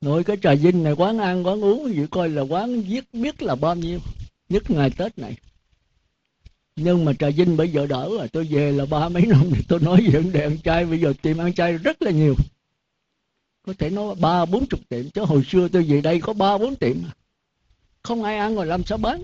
Nội 0.00 0.24
cái 0.24 0.36
trà 0.42 0.54
vinh 0.54 0.82
này, 0.84 0.92
quán 0.92 1.18
ăn, 1.18 1.46
quán 1.46 1.64
uống 1.64 1.84
vậy 1.84 2.06
coi 2.10 2.28
là 2.28 2.42
quán 2.42 2.80
giết 2.80 3.04
biết 3.12 3.42
là 3.42 3.54
bao 3.54 3.74
nhiêu, 3.74 3.98
nhất 4.48 4.70
ngày 4.70 4.90
tết 4.90 5.18
này. 5.18 5.36
Nhưng 6.76 7.04
mà 7.04 7.12
trà 7.12 7.30
vinh 7.30 7.56
bây 7.56 7.68
giờ 7.68 7.86
đỡ 7.86 8.08
rồi, 8.18 8.28
tôi 8.28 8.44
về 8.44 8.72
là 8.72 8.86
ba 8.86 9.08
mấy 9.08 9.26
năm 9.26 9.50
thì 9.54 9.62
tôi 9.68 9.80
nói 9.80 10.00
về 10.00 10.10
vấn 10.20 10.32
đề 10.32 10.42
ăn 10.42 10.58
chay, 10.64 10.84
bây 10.84 11.00
giờ 11.00 11.12
tiệm 11.22 11.38
ăn 11.38 11.54
chay 11.54 11.72
rất 11.72 12.02
là 12.02 12.10
nhiều. 12.10 12.34
Có 13.62 13.72
thể 13.78 13.90
nói 13.90 14.14
ba, 14.20 14.44
bốn 14.44 14.66
chục 14.66 14.80
tiệm, 14.88 15.10
chứ 15.10 15.24
hồi 15.24 15.42
xưa 15.48 15.68
tôi 15.68 15.82
về 15.82 16.00
đây 16.00 16.20
có 16.20 16.32
ba, 16.32 16.58
bốn 16.58 16.76
tiệm 16.76 16.96
không 18.06 18.22
ai 18.22 18.38
ăn 18.38 18.54
rồi 18.54 18.66
làm 18.66 18.84
sao 18.84 18.98
bán? 18.98 19.22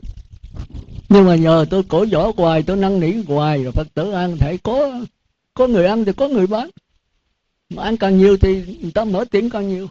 Nhưng 1.08 1.26
mà 1.26 1.36
nhờ 1.36 1.66
tôi 1.70 1.82
cổ 1.88 2.06
võ 2.12 2.32
hoài, 2.36 2.62
tôi 2.62 2.76
năn 2.76 3.00
nỉ 3.00 3.12
hoài, 3.26 3.62
rồi 3.62 3.72
phật 3.72 3.94
tử 3.94 4.12
ăn 4.12 4.36
thể 4.38 4.56
có 4.56 5.04
có 5.54 5.66
người 5.66 5.86
ăn 5.86 6.04
thì 6.04 6.12
có 6.16 6.28
người 6.28 6.46
bán 6.46 6.70
mà 7.74 7.82
ăn 7.82 7.96
càng 7.96 8.18
nhiều 8.18 8.36
thì 8.36 8.78
người 8.80 8.92
ta 8.92 9.04
mở 9.04 9.24
tiệm 9.30 9.50
càng 9.50 9.68
nhiều. 9.68 9.88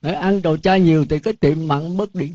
Để 0.00 0.14
ăn 0.14 0.42
đồ 0.42 0.56
chay 0.56 0.80
nhiều 0.80 1.04
thì 1.10 1.18
cái 1.18 1.32
tiệm 1.32 1.68
mặn 1.68 1.96
mất 1.96 2.14
điện 2.14 2.34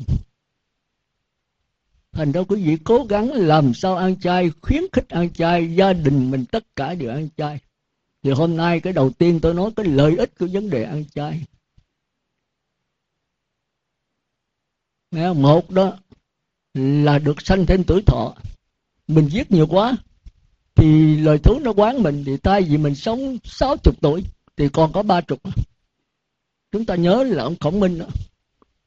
thành 2.18 2.32
ra 2.32 2.40
quý 2.48 2.62
vị 2.62 2.76
cố 2.84 3.04
gắng 3.08 3.30
làm 3.32 3.74
sao 3.74 3.96
ăn 3.96 4.20
chay, 4.20 4.50
khuyến 4.62 4.82
khích 4.92 5.08
ăn 5.08 5.30
chay, 5.32 5.74
gia 5.74 5.92
đình 5.92 6.30
mình 6.30 6.44
tất 6.44 6.76
cả 6.76 6.94
đều 6.94 7.10
ăn 7.10 7.28
chay. 7.36 7.58
Thì 8.22 8.30
hôm 8.30 8.56
nay 8.56 8.80
cái 8.80 8.92
đầu 8.92 9.10
tiên 9.10 9.38
tôi 9.42 9.54
nói 9.54 9.70
cái 9.76 9.86
lợi 9.86 10.16
ích 10.16 10.38
của 10.38 10.48
vấn 10.52 10.70
đề 10.70 10.84
ăn 10.84 11.04
chay. 11.14 11.44
Một 15.34 15.70
đó 15.70 15.98
là 16.74 17.18
được 17.18 17.40
sanh 17.40 17.66
thêm 17.66 17.84
tuổi 17.84 18.02
thọ. 18.06 18.34
Mình 19.08 19.28
giết 19.28 19.50
nhiều 19.50 19.66
quá 19.66 19.96
thì 20.74 21.16
lời 21.16 21.38
thú 21.38 21.60
nó 21.62 21.72
quán 21.72 22.02
mình 22.02 22.22
thì 22.26 22.36
thay 22.36 22.62
vì 22.62 22.76
mình 22.76 22.94
sống 22.94 23.38
60 23.44 23.94
tuổi 24.00 24.24
thì 24.58 24.68
còn 24.68 24.92
có 24.92 25.02
ba 25.02 25.20
chục 25.20 25.40
chúng 26.72 26.84
ta 26.84 26.94
nhớ 26.94 27.22
là 27.22 27.42
ông 27.42 27.56
khổng 27.60 27.80
minh 27.80 27.98
đó. 27.98 28.06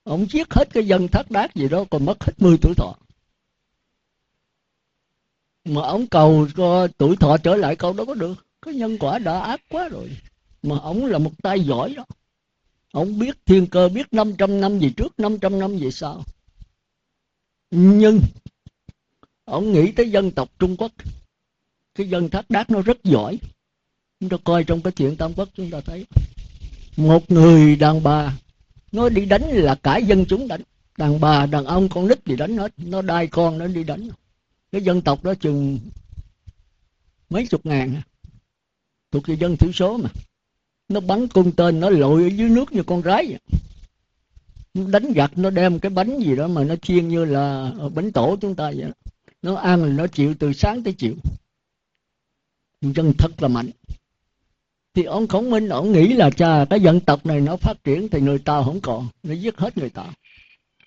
Ông 0.04 0.26
giết 0.30 0.54
hết 0.54 0.70
cái 0.74 0.88
dân 0.88 1.08
thác 1.08 1.32
đát 1.32 1.56
gì 1.56 1.70
đó, 1.70 1.84
còn 1.90 2.06
mất 2.06 2.24
hết 2.24 2.34
10 2.38 2.58
tuổi 2.62 2.74
thọ. 2.78 2.96
Mà 5.66 5.82
ông 5.82 6.08
cầu 6.08 6.48
cho 6.58 6.88
tuổi 6.98 7.16
thọ 7.16 7.38
trở 7.38 7.56
lại, 7.56 7.76
câu 7.76 7.94
đó 7.94 8.06
có 8.06 8.14
được. 8.14 8.46
Cái 8.62 8.74
nhân 8.74 8.98
quả 9.00 9.20
đã 9.20 9.40
ác 9.40 9.62
quá 9.70 9.90
rồi. 9.90 10.18
Mà 10.64 10.80
ông 10.80 11.06
là 11.06 11.18
một 11.18 11.32
tay 11.44 11.60
giỏi 11.60 11.94
đó. 11.94 12.06
Ông 12.92 13.20
biết 13.20 13.46
thiên 13.46 13.68
cơ, 13.68 13.90
biết 13.90 14.14
500 14.14 14.62
năm 14.62 14.80
gì 14.80 14.94
trước 14.98 15.20
500 15.20 15.60
năm 15.60 15.78
về 15.78 15.92
sau. 15.92 16.24
Nhưng, 17.72 18.22
ông 19.46 19.72
nghĩ 19.72 19.92
tới 19.92 20.12
dân 20.12 20.32
tộc 20.32 20.50
Trung 20.60 20.78
Quốc. 20.78 20.92
Cái 21.96 22.10
dân 22.10 22.30
thác 22.30 22.50
đát 22.50 22.70
nó 22.70 22.82
rất 22.82 23.04
giỏi 23.04 23.40
chúng 24.22 24.30
ta 24.30 24.38
coi 24.44 24.64
trong 24.64 24.82
cái 24.82 24.94
chuyện 24.94 25.16
tam 25.16 25.34
quốc 25.34 25.50
chúng 25.56 25.72
ta 25.72 25.82
thấy 25.82 26.06
một 26.98 27.32
người 27.32 27.76
đàn 27.76 28.04
bà 28.04 28.38
nó 28.92 29.10
đi 29.10 29.26
đánh 29.26 29.42
là 29.48 29.76
cả 29.76 29.98
dân 29.98 30.26
chúng 30.26 30.48
đánh. 30.48 30.62
Đàn 30.98 31.20
bà, 31.20 31.46
đàn 31.46 31.66
ông, 31.66 31.90
con 31.90 32.08
nít 32.08 32.26
gì 32.26 32.36
đánh 32.36 32.58
hết. 32.58 32.74
Nó 32.78 33.02
đai 33.02 33.28
con, 33.28 33.58
nó 33.58 33.68
đi 33.68 33.84
đánh. 33.84 34.10
Cái 34.72 34.82
dân 34.82 35.02
tộc 35.02 35.24
đó 35.24 35.34
chừng 35.34 35.80
mấy 37.30 37.48
chục 37.48 37.66
ngàn. 37.66 38.02
Thuộc 39.12 39.28
về 39.28 39.36
dân 39.36 39.58
thiểu 39.58 39.72
số 39.72 39.98
mà. 39.98 40.10
Nó 40.90 41.00
bắn 41.00 41.28
cung 41.28 41.52
tên, 41.52 41.80
nó 41.80 41.90
lội 41.90 42.24
ở 42.24 42.30
dưới 42.30 42.50
nước 42.50 42.72
như 42.72 42.84
con 42.84 43.02
rái 43.02 43.26
vậy. 43.28 43.40
Nó 44.74 44.88
đánh 44.88 45.14
giặc, 45.16 45.38
nó 45.38 45.50
đem 45.50 45.80
cái 45.80 45.90
bánh 45.90 46.20
gì 46.20 46.36
đó 46.36 46.48
mà 46.48 46.64
nó 46.64 46.76
chiên 46.76 47.08
như 47.08 47.26
là 47.26 47.74
bánh 47.96 48.12
tổ 48.12 48.38
chúng 48.42 48.56
ta 48.56 48.72
vậy 48.72 48.92
nó 49.42 49.56
ăn 49.56 49.84
là 49.84 49.94
nó 49.94 50.08
chịu 50.08 50.36
từ 50.40 50.54
sáng 50.54 50.84
tới 50.84 50.94
chiều. 50.94 51.14
Dân 52.82 53.14
thật 53.18 53.42
là 53.42 53.48
mạnh 53.48 53.70
thì 54.94 55.04
ông 55.04 55.28
khổng 55.28 55.50
minh, 55.50 55.70
ông 55.70 55.92
nghĩ 55.92 56.14
là 56.14 56.30
cha 56.30 56.66
cái 56.70 56.80
dân 56.80 57.00
tộc 57.00 57.26
này 57.26 57.42
nó 57.42 57.58
phát 57.58 57.84
triển 57.84 58.10
thì 58.10 58.22
người 58.22 58.40
ta 58.40 58.64
không 58.64 58.82
còn, 58.82 59.08
nó 59.24 59.34
giết 59.34 59.58
hết 59.58 59.78
người 59.78 59.90
ta. 59.90 60.06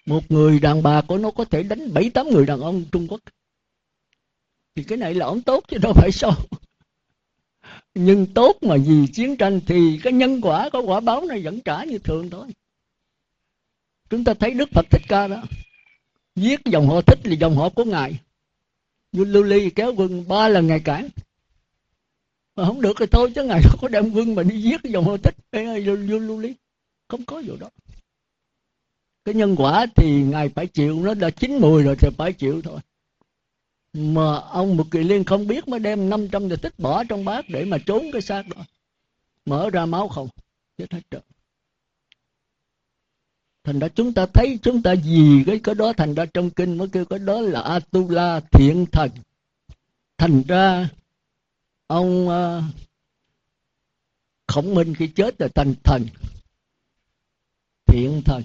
Một 0.06 0.30
người 0.30 0.60
đàn 0.60 0.82
bà 0.82 1.00
của 1.00 1.18
nó 1.18 1.30
có 1.30 1.44
thể 1.44 1.62
đánh 1.62 1.94
bảy, 1.94 2.10
tám 2.10 2.30
người 2.30 2.46
đàn 2.46 2.60
ông 2.60 2.84
trung 2.92 3.06
quốc. 3.08 3.20
Thì 4.74 4.82
cái 4.82 4.98
này 4.98 5.14
là 5.14 5.26
ông 5.26 5.42
tốt 5.42 5.64
chứ 5.68 5.78
đâu 5.78 5.92
phải 5.92 6.10
sao 6.12 6.34
nhưng 7.94 8.26
tốt 8.26 8.56
mà 8.62 8.76
vì 8.76 9.06
chiến 9.06 9.36
tranh 9.36 9.60
thì 9.66 10.00
cái 10.02 10.12
nhân 10.12 10.40
quả 10.40 10.70
có 10.70 10.80
quả 10.80 11.00
báo 11.00 11.24
này 11.24 11.42
vẫn 11.42 11.60
trả 11.60 11.84
như 11.84 11.98
thường 11.98 12.30
thôi. 12.30 12.46
Chúng 14.10 14.24
ta 14.24 14.34
thấy 14.34 14.50
đức 14.50 14.68
phật 14.72 14.86
thích 14.90 15.02
ca 15.08 15.28
đó, 15.28 15.42
giết 16.36 16.60
dòng 16.64 16.88
họ 16.88 17.00
thích 17.00 17.18
là 17.24 17.34
dòng 17.34 17.56
họ 17.56 17.68
của 17.68 17.84
ngài. 17.84 18.18
Như 19.12 19.24
lưu 19.24 19.42
ly 19.42 19.70
kéo 19.70 19.94
quân 19.96 20.28
ba 20.28 20.48
lần 20.48 20.66
ngày 20.66 20.80
cản 20.80 21.08
mà 22.56 22.64
không 22.66 22.80
được 22.80 22.96
thì 22.98 23.06
thôi 23.06 23.32
chứ 23.34 23.44
ngài 23.44 23.62
không 23.62 23.78
có 23.80 23.88
đem 23.88 24.12
quân 24.12 24.34
mà 24.34 24.42
đi 24.42 24.62
giết 24.62 24.80
cái 24.82 24.92
dòng 24.92 25.04
họ 25.04 25.16
tích 25.16 25.34
Ê, 25.50 25.80
lưu, 25.80 26.38
lý. 26.38 26.54
Không 27.08 27.24
có 27.24 27.42
vụ 27.46 27.56
đó. 27.56 27.70
Cái 29.24 29.34
nhân 29.34 29.56
quả 29.58 29.86
thì 29.96 30.22
ngài 30.22 30.48
phải 30.48 30.66
chịu 30.66 31.00
nó 31.04 31.14
đã 31.14 31.30
chín 31.30 31.58
mùi 31.60 31.82
rồi 31.82 31.96
thì 31.98 32.08
phải 32.18 32.32
chịu 32.32 32.62
thôi. 32.62 32.80
Mà 33.92 34.38
ông 34.38 34.76
một 34.76 34.86
kỳ 34.90 34.98
liên 34.98 35.24
không 35.24 35.46
biết 35.46 35.68
mới 35.68 35.80
đem 35.80 36.10
500 36.10 36.48
giờ 36.48 36.56
tích 36.62 36.78
bỏ 36.78 37.04
trong 37.04 37.24
bát 37.24 37.44
để 37.48 37.64
mà 37.64 37.78
trốn 37.86 38.06
cái 38.12 38.22
xác 38.22 38.42
đó. 38.48 38.64
Mở 39.46 39.70
ra 39.70 39.86
máu 39.86 40.08
không? 40.08 40.28
Chết 40.78 40.92
hết 40.92 41.00
trơn. 41.10 41.20
Thành 43.64 43.78
ra 43.78 43.88
chúng 43.88 44.12
ta 44.12 44.26
thấy 44.26 44.58
chúng 44.62 44.82
ta 44.82 44.92
gì 44.92 45.42
cái 45.46 45.60
cái 45.64 45.74
đó 45.74 45.92
thành 45.92 46.14
ra 46.14 46.26
trong 46.26 46.50
kinh 46.50 46.78
mới 46.78 46.88
kêu 46.88 47.04
cái 47.04 47.18
đó 47.18 47.40
là 47.40 47.60
atula 47.60 48.40
thiện 48.40 48.86
thần 48.92 49.10
thành 50.18 50.42
ra 50.48 50.88
ông 51.86 52.28
ờ, 52.28 52.62
khổng 54.48 54.74
minh 54.74 54.94
khi 54.94 55.06
chết 55.06 55.40
là 55.40 55.48
thành 55.54 55.74
thần, 55.84 56.06
thiện 57.86 58.22
thần. 58.24 58.42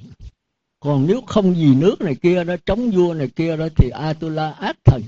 Còn 0.80 1.08
nếu 1.08 1.22
không 1.22 1.54
vì 1.54 1.76
nước 1.76 2.02
này 2.02 2.16
kia 2.16 2.44
đó 2.44 2.56
chống 2.66 2.92
vua 2.92 3.14
này 3.14 3.30
kia 3.36 3.58
đó 3.58 3.68
thì 3.76 3.90
atula 3.90 4.52
ác 4.52 4.78
thần. 4.86 5.02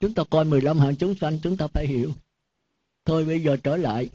Chúng 0.00 0.14
ta 0.14 0.24
coi 0.30 0.44
15 0.44 0.78
hạng 0.78 0.96
chúng 0.96 1.14
sanh, 1.14 1.38
chúng 1.42 1.56
ta 1.56 1.66
phải 1.66 1.86
hiểu. 1.86 2.12
Thôi 3.04 3.24
bây 3.24 3.40
giờ 3.40 3.56
trở 3.56 3.76
lại. 3.76 4.08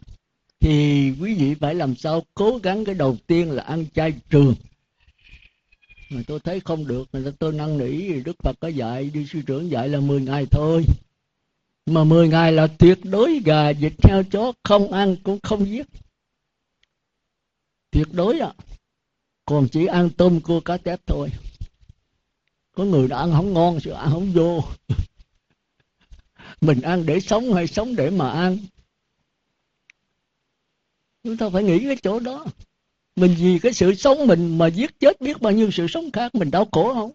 Thì 0.60 1.12
quý 1.22 1.34
vị 1.34 1.56
phải 1.56 1.76
làm 1.76 1.96
sao 1.96 2.24
cố 2.34 2.60
gắng 2.64 2.86
cái 2.86 2.96
đầu 2.96 3.18
tiên 3.28 3.52
là 3.52 3.64
ăn 3.64 3.86
chay 3.96 4.14
trường. 4.30 4.56
Mà 6.10 6.22
tôi 6.28 6.40
thấy 6.40 6.60
không 6.60 6.88
được 6.88 7.08
mà 7.14 7.20
tôi 7.40 7.54
năn 7.54 7.78
nỉ 7.78 8.22
đức 8.22 8.36
phật 8.44 8.56
có 8.60 8.68
dạy, 8.68 9.10
đi 9.14 9.26
sư 9.26 9.42
trưởng 9.48 9.72
dạy 9.72 9.90
là 9.90 10.00
10 10.00 10.22
ngày 10.22 10.46
thôi 10.52 10.84
mà 11.88 12.04
10 12.04 12.28
ngày 12.28 12.52
là 12.52 12.68
tuyệt 12.68 13.00
đối 13.04 13.40
gà 13.46 13.72
vịt 13.74 13.94
heo 14.04 14.24
chó 14.24 14.54
không 14.64 14.92
ăn 14.92 15.16
cũng 15.24 15.40
không 15.44 15.66
giết. 15.66 15.88
Tuyệt 17.92 18.08
đối 18.12 18.40
ạ. 18.40 18.54
À. 18.58 18.64
còn 19.46 19.68
chỉ 19.72 19.86
ăn 19.86 20.10
tôm 20.18 20.42
cua 20.42 20.60
cá 20.60 20.78
tép 20.78 21.00
thôi. 21.06 21.30
Có 22.72 22.84
người 22.84 23.08
đã 23.08 23.18
ăn 23.18 23.32
không 23.32 23.54
ngon 23.54 23.80
sự 23.80 23.92
ăn 23.92 24.10
không 24.12 24.32
vô. 24.32 24.64
Mình 26.62 26.82
ăn 26.82 27.06
để 27.06 27.20
sống 27.20 27.54
hay 27.54 27.68
sống 27.68 27.96
để 27.96 28.10
mà 28.10 28.30
ăn? 28.30 28.58
Chúng 31.24 31.38
ta 31.38 31.50
phải 31.50 31.64
nghĩ 31.64 31.80
cái 31.80 31.98
chỗ 32.04 32.20
đó. 32.20 32.46
Mình 33.16 33.36
vì 33.38 33.60
cái 33.60 33.74
sự 33.74 33.96
sống 33.96 34.28
mình 34.28 34.58
mà 34.58 34.68
giết 34.68 35.00
chết 35.00 35.22
biết 35.22 35.42
bao 35.42 35.54
nhiêu 35.54 35.72
sự 35.72 35.88
sống 35.88 36.12
khác 36.12 36.36
mình 36.36 36.52
đau 36.52 36.68
khổ 36.72 36.94
không? 36.94 37.12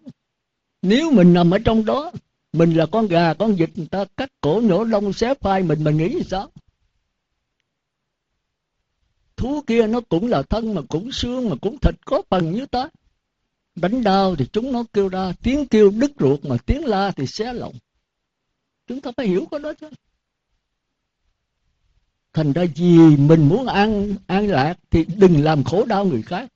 Nếu 0.81 1.11
mình 1.11 1.33
nằm 1.33 1.51
ở 1.51 1.57
trong 1.65 1.85
đó 1.85 2.11
mình 2.53 2.73
là 2.73 2.85
con 2.85 3.07
gà, 3.07 3.33
con 3.33 3.55
vịt, 3.55 3.69
người 3.75 3.87
ta 3.87 4.05
cắt 4.17 4.29
cổ 4.41 4.61
nhổ 4.63 4.83
lông, 4.83 5.13
xé 5.13 5.33
phai, 5.41 5.63
mình 5.63 5.83
mình 5.83 5.97
nghĩ 5.97 6.23
sao? 6.25 6.51
Thú 9.35 9.61
kia 9.67 9.87
nó 9.87 10.01
cũng 10.09 10.27
là 10.27 10.41
thân 10.41 10.73
mà 10.73 10.81
cũng 10.89 11.11
xương 11.11 11.49
mà 11.49 11.55
cũng 11.61 11.77
thịt 11.79 11.95
có 12.05 12.21
phần 12.29 12.51
như 12.51 12.65
ta. 12.65 12.89
Đánh 13.75 14.03
đau 14.03 14.35
thì 14.35 14.45
chúng 14.53 14.71
nó 14.71 14.83
kêu 14.93 15.09
ra, 15.09 15.33
tiếng 15.43 15.67
kêu 15.67 15.91
đứt 15.91 16.11
ruột 16.19 16.45
mà 16.45 16.57
tiếng 16.65 16.85
la 16.85 17.11
thì 17.11 17.27
xé 17.27 17.53
lòng. 17.53 17.73
Chúng 18.87 19.01
ta 19.01 19.11
phải 19.17 19.27
hiểu 19.27 19.45
cái 19.51 19.59
đó 19.59 19.73
chứ. 19.73 19.89
Thành 22.33 22.53
ra 22.53 22.65
vì 22.75 22.97
mình 23.17 23.49
muốn 23.49 23.67
an 23.67 24.15
an 24.27 24.47
lạc 24.47 24.75
thì 24.89 25.05
đừng 25.15 25.43
làm 25.43 25.63
khổ 25.63 25.85
đau 25.85 26.05
người 26.05 26.21
khác. 26.21 26.49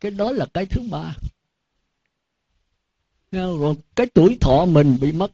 Cái 0.00 0.10
đó 0.10 0.32
là 0.32 0.46
cái 0.54 0.66
thứ 0.66 0.82
ba. 0.90 1.14
Dạ, 3.34 3.40
rồi 3.40 3.74
cái 3.96 4.06
tuổi 4.14 4.38
thọ 4.40 4.64
mình 4.64 4.98
bị 5.00 5.12
mất. 5.12 5.32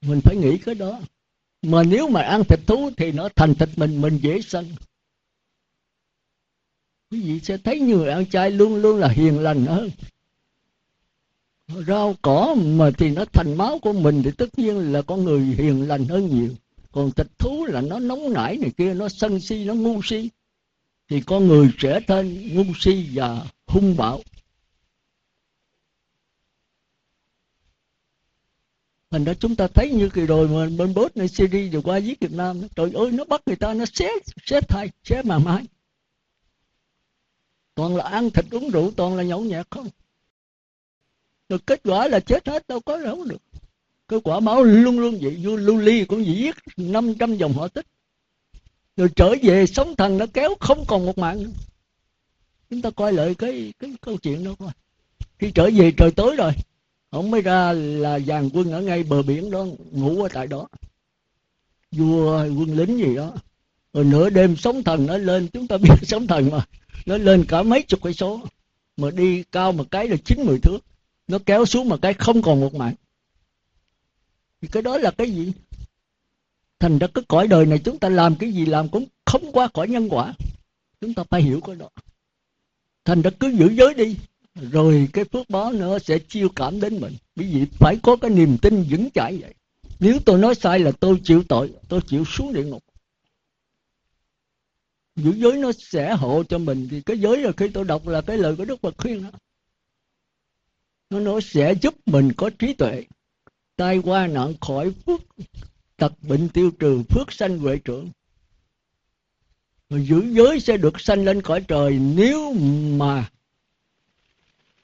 Mình 0.00 0.20
phải 0.24 0.36
nghĩ 0.36 0.58
cái 0.58 0.74
đó. 0.74 1.00
Mà 1.62 1.82
nếu 1.82 2.08
mà 2.08 2.22
ăn 2.22 2.44
thịt 2.44 2.60
thú 2.66 2.90
thì 2.96 3.12
nó 3.12 3.28
thành 3.36 3.54
thịt 3.54 3.68
mình 3.76 4.00
mình 4.00 4.18
dễ 4.22 4.40
sân 4.40 4.66
quý 7.10 7.20
vị 7.20 7.40
sẽ 7.40 7.56
thấy 7.58 7.80
người 7.80 8.08
ăn 8.08 8.26
chay 8.26 8.50
luôn 8.50 8.76
luôn 8.76 8.98
là 8.98 9.08
hiền 9.08 9.38
lành 9.38 9.66
hơn. 9.66 9.90
Rau 11.86 12.14
cỏ 12.22 12.56
mà 12.58 12.90
thì 12.98 13.10
nó 13.10 13.24
thành 13.24 13.56
máu 13.56 13.78
của 13.78 13.92
mình 13.92 14.22
thì 14.24 14.30
tất 14.38 14.58
nhiên 14.58 14.92
là 14.92 15.02
con 15.02 15.24
người 15.24 15.40
hiền 15.40 15.88
lành 15.88 16.04
hơn 16.04 16.28
nhiều. 16.28 16.54
Còn 16.92 17.10
thịt 17.10 17.26
thú 17.38 17.66
là 17.66 17.80
nó 17.80 17.98
nóng 17.98 18.32
nảy 18.32 18.56
này 18.56 18.70
kia, 18.76 18.94
nó 18.94 19.08
sân 19.08 19.40
si, 19.40 19.64
nó 19.64 19.74
ngu 19.74 20.00
si. 20.02 20.28
Thì 21.08 21.20
con 21.20 21.48
người 21.48 21.70
trở 21.78 22.00
thêm 22.06 22.54
ngu 22.54 22.64
si 22.80 23.08
và 23.14 23.46
hung 23.66 23.96
bạo. 23.96 24.20
Thành 29.10 29.24
ra 29.24 29.34
chúng 29.34 29.56
ta 29.56 29.66
thấy 29.66 29.90
như 29.90 30.08
kỳ 30.08 30.26
rồi 30.26 30.48
mà 30.48 30.76
bên 30.78 30.94
bốt 30.94 31.16
này 31.16 31.28
Syria 31.28 31.68
vừa 31.72 31.80
qua 31.80 31.96
giết 31.96 32.20
Việt 32.20 32.32
Nam 32.32 32.60
trời 32.76 32.90
ơi, 32.94 33.10
nó 33.10 33.24
bắt 33.24 33.42
người 33.46 33.56
ta, 33.56 33.74
nó 33.74 33.84
xé 33.92 34.08
xé 34.46 34.60
thai, 34.60 34.90
xé 35.04 35.22
mà 35.22 35.38
mãi 35.38 35.64
toàn 37.78 37.96
là 37.96 38.04
ăn 38.04 38.30
thịt 38.30 38.44
uống 38.50 38.70
rượu, 38.70 38.90
toàn 38.96 39.16
là 39.16 39.22
nhậu 39.22 39.40
nhẹt 39.40 39.66
không? 39.70 39.88
Rồi 41.48 41.58
kết 41.66 41.80
quả 41.84 42.08
là 42.08 42.20
chết 42.20 42.48
hết, 42.48 42.68
đâu 42.68 42.80
có 42.80 42.98
đâu 42.98 43.24
được. 43.24 43.42
Cái 44.08 44.20
quả 44.24 44.40
báo 44.40 44.62
luôn 44.62 44.98
luôn 44.98 45.18
vậy 45.20 45.40
vua 45.42 45.56
lưu 45.56 45.76
ly 45.76 46.04
cũng 46.04 46.24
chỉ 46.24 46.34
giết 46.34 46.54
500 46.76 47.36
dòng 47.36 47.52
họ 47.52 47.68
tích. 47.68 47.86
Rồi 48.96 49.08
trở 49.16 49.34
về 49.42 49.66
sống 49.66 49.96
thần 49.96 50.18
nó 50.18 50.26
kéo 50.34 50.54
không 50.60 50.84
còn 50.88 51.06
một 51.06 51.18
mạng 51.18 51.42
nữa. 51.42 51.50
Chúng 52.70 52.82
ta 52.82 52.90
coi 52.90 53.12
lại 53.12 53.34
cái 53.34 53.72
cái 53.78 53.90
câu 54.00 54.16
chuyện 54.16 54.44
đó 54.44 54.54
coi. 54.58 54.70
Khi 55.38 55.50
trở 55.54 55.70
về, 55.74 55.92
trời 55.96 56.10
tối 56.10 56.36
rồi 56.36 56.52
ông 57.10 57.30
mới 57.30 57.42
ra 57.42 57.72
là 57.72 58.18
dàn 58.18 58.48
quân 58.52 58.72
ở 58.72 58.80
ngay 58.80 59.02
bờ 59.02 59.22
biển 59.22 59.50
đó, 59.50 59.66
ngủ 59.90 60.22
ở 60.22 60.28
tại 60.32 60.46
đó. 60.46 60.68
Vua 61.92 62.42
quân 62.42 62.76
lính 62.76 62.98
gì 62.98 63.14
đó. 63.14 63.32
Rồi 63.92 64.04
nửa 64.04 64.30
đêm 64.30 64.56
sóng 64.56 64.82
thần 64.82 65.06
nó 65.06 65.18
lên, 65.18 65.48
chúng 65.52 65.66
ta 65.66 65.76
biết 65.76 65.94
sóng 66.02 66.26
thần 66.26 66.50
mà. 66.50 66.66
Nó 67.06 67.16
lên 67.18 67.44
cả 67.48 67.62
mấy 67.62 67.82
chục 67.82 68.00
cây 68.02 68.14
số. 68.14 68.40
Mà 68.96 69.10
đi 69.10 69.42
cao 69.52 69.72
một 69.72 69.90
cái 69.90 70.08
là 70.08 70.16
chín, 70.24 70.46
mười 70.46 70.58
thước. 70.58 70.78
Nó 71.28 71.38
kéo 71.46 71.66
xuống 71.66 71.88
một 71.88 72.02
cái 72.02 72.14
không 72.14 72.42
còn 72.42 72.60
một 72.60 72.74
mạng. 72.74 72.94
Thì 74.60 74.68
cái 74.72 74.82
đó 74.82 74.98
là 74.98 75.10
cái 75.10 75.30
gì? 75.30 75.52
Thành 76.78 76.98
ra 76.98 77.06
cái 77.14 77.24
cõi 77.28 77.48
đời 77.48 77.66
này 77.66 77.78
chúng 77.78 77.98
ta 77.98 78.08
làm 78.08 78.36
cái 78.36 78.52
gì 78.52 78.66
làm 78.66 78.88
cũng 78.88 79.04
không 79.24 79.52
qua 79.52 79.68
cõi 79.68 79.88
nhân 79.88 80.08
quả. 80.10 80.34
Chúng 81.00 81.14
ta 81.14 81.24
phải 81.30 81.42
hiểu 81.42 81.60
cái 81.60 81.76
đó. 81.76 81.88
Thành 83.04 83.22
ra 83.22 83.30
cứ 83.40 83.48
giữ 83.48 83.68
giới 83.68 83.94
đi 83.94 84.16
rồi 84.60 85.08
cái 85.12 85.24
phước 85.24 85.50
báo 85.50 85.72
nữa 85.72 85.98
sẽ 85.98 86.18
chiêu 86.18 86.48
cảm 86.56 86.80
đến 86.80 87.00
mình. 87.00 87.16
Quý 87.36 87.54
vị 87.54 87.66
phải 87.78 87.98
có 88.02 88.16
cái 88.16 88.30
niềm 88.30 88.56
tin 88.62 88.84
vững 88.90 89.08
chãi 89.14 89.36
vậy. 89.36 89.54
Nếu 90.00 90.18
tôi 90.26 90.38
nói 90.38 90.54
sai 90.54 90.78
là 90.78 90.92
tôi 91.00 91.20
chịu 91.24 91.42
tội, 91.48 91.72
tôi 91.88 92.00
chịu 92.06 92.24
xuống 92.24 92.52
địa 92.52 92.64
ngục. 92.64 92.84
Giữ 95.16 95.32
giới 95.36 95.52
nó 95.52 95.72
sẽ 95.72 96.14
hộ 96.14 96.42
cho 96.48 96.58
mình. 96.58 96.88
Thì 96.90 97.00
cái 97.00 97.18
giới 97.18 97.36
là 97.36 97.52
khi 97.56 97.68
tôi 97.68 97.84
đọc 97.84 98.08
là 98.08 98.20
cái 98.20 98.38
lời 98.38 98.56
của 98.56 98.64
đức 98.64 98.80
phật 98.80 98.94
khuyên 98.98 99.22
đó. 99.22 99.30
Nó 101.10 101.20
nó 101.20 101.40
sẽ 101.40 101.74
giúp 101.82 101.94
mình 102.06 102.32
có 102.36 102.50
trí 102.58 102.74
tuệ. 102.74 103.04
Tai 103.76 103.98
qua 103.98 104.26
nạn 104.26 104.54
khỏi 104.60 104.92
phước, 105.06 105.20
tật 105.96 106.12
bệnh 106.22 106.48
tiêu 106.48 106.70
trừ, 106.78 107.02
phước 107.08 107.32
sanh 107.32 107.58
huệ 107.58 107.78
trưởng. 107.84 108.10
Rồi 109.90 110.06
giữ 110.06 110.22
giới 110.30 110.60
sẽ 110.60 110.76
được 110.76 111.00
sanh 111.00 111.24
lên 111.24 111.42
cõi 111.42 111.64
trời 111.68 111.98
nếu 111.98 112.52
mà 112.98 113.30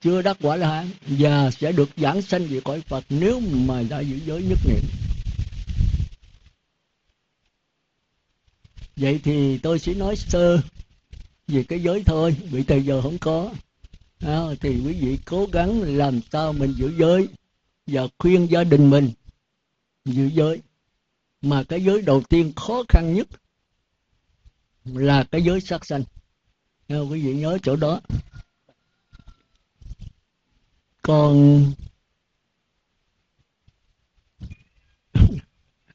chưa 0.04 0.22
đắc 0.22 0.36
quả 0.40 0.56
la 0.56 0.68
hán 0.68 0.90
và 1.06 1.50
sẽ 1.50 1.72
được 1.72 1.90
giảng 1.96 2.22
sanh 2.22 2.46
về 2.46 2.60
cõi 2.64 2.80
phật 2.80 3.04
nếu 3.08 3.40
mà 3.40 3.82
đã 3.82 4.00
giữ 4.00 4.16
giới 4.26 4.42
nhất 4.42 4.58
niệm. 4.68 4.82
Vậy 8.96 9.20
thì 9.24 9.58
tôi 9.58 9.78
chỉ 9.78 9.94
nói 9.94 10.16
sơ 10.16 10.60
về 11.48 11.62
cái 11.62 11.82
giới 11.82 12.02
thôi. 12.06 12.36
Vì 12.50 12.62
từ 12.62 12.76
giờ 12.76 13.02
không 13.02 13.18
có. 13.18 13.50
À, 14.20 14.40
thì 14.60 14.68
quý 14.68 14.92
vị 14.92 15.18
cố 15.24 15.46
gắng 15.52 15.82
làm 15.82 16.20
sao 16.32 16.52
mình 16.52 16.72
giữ 16.76 16.92
giới 16.98 17.28
và 17.86 18.02
khuyên 18.18 18.46
gia 18.50 18.64
đình 18.64 18.90
mình 18.90 19.10
giữ 20.04 20.26
giới. 20.26 20.62
Mà 21.42 21.62
cái 21.68 21.84
giới 21.84 22.02
đầu 22.02 22.22
tiên 22.28 22.52
khó 22.56 22.82
khăn 22.88 23.14
nhất 23.14 23.28
là 24.84 25.24
cái 25.24 25.42
giới 25.42 25.60
sát 25.60 25.86
sanh. 25.86 26.04
À, 26.88 26.98
quý 26.98 27.22
vị 27.22 27.34
nhớ 27.34 27.58
chỗ 27.62 27.76
đó 27.76 28.00
con 31.06 31.64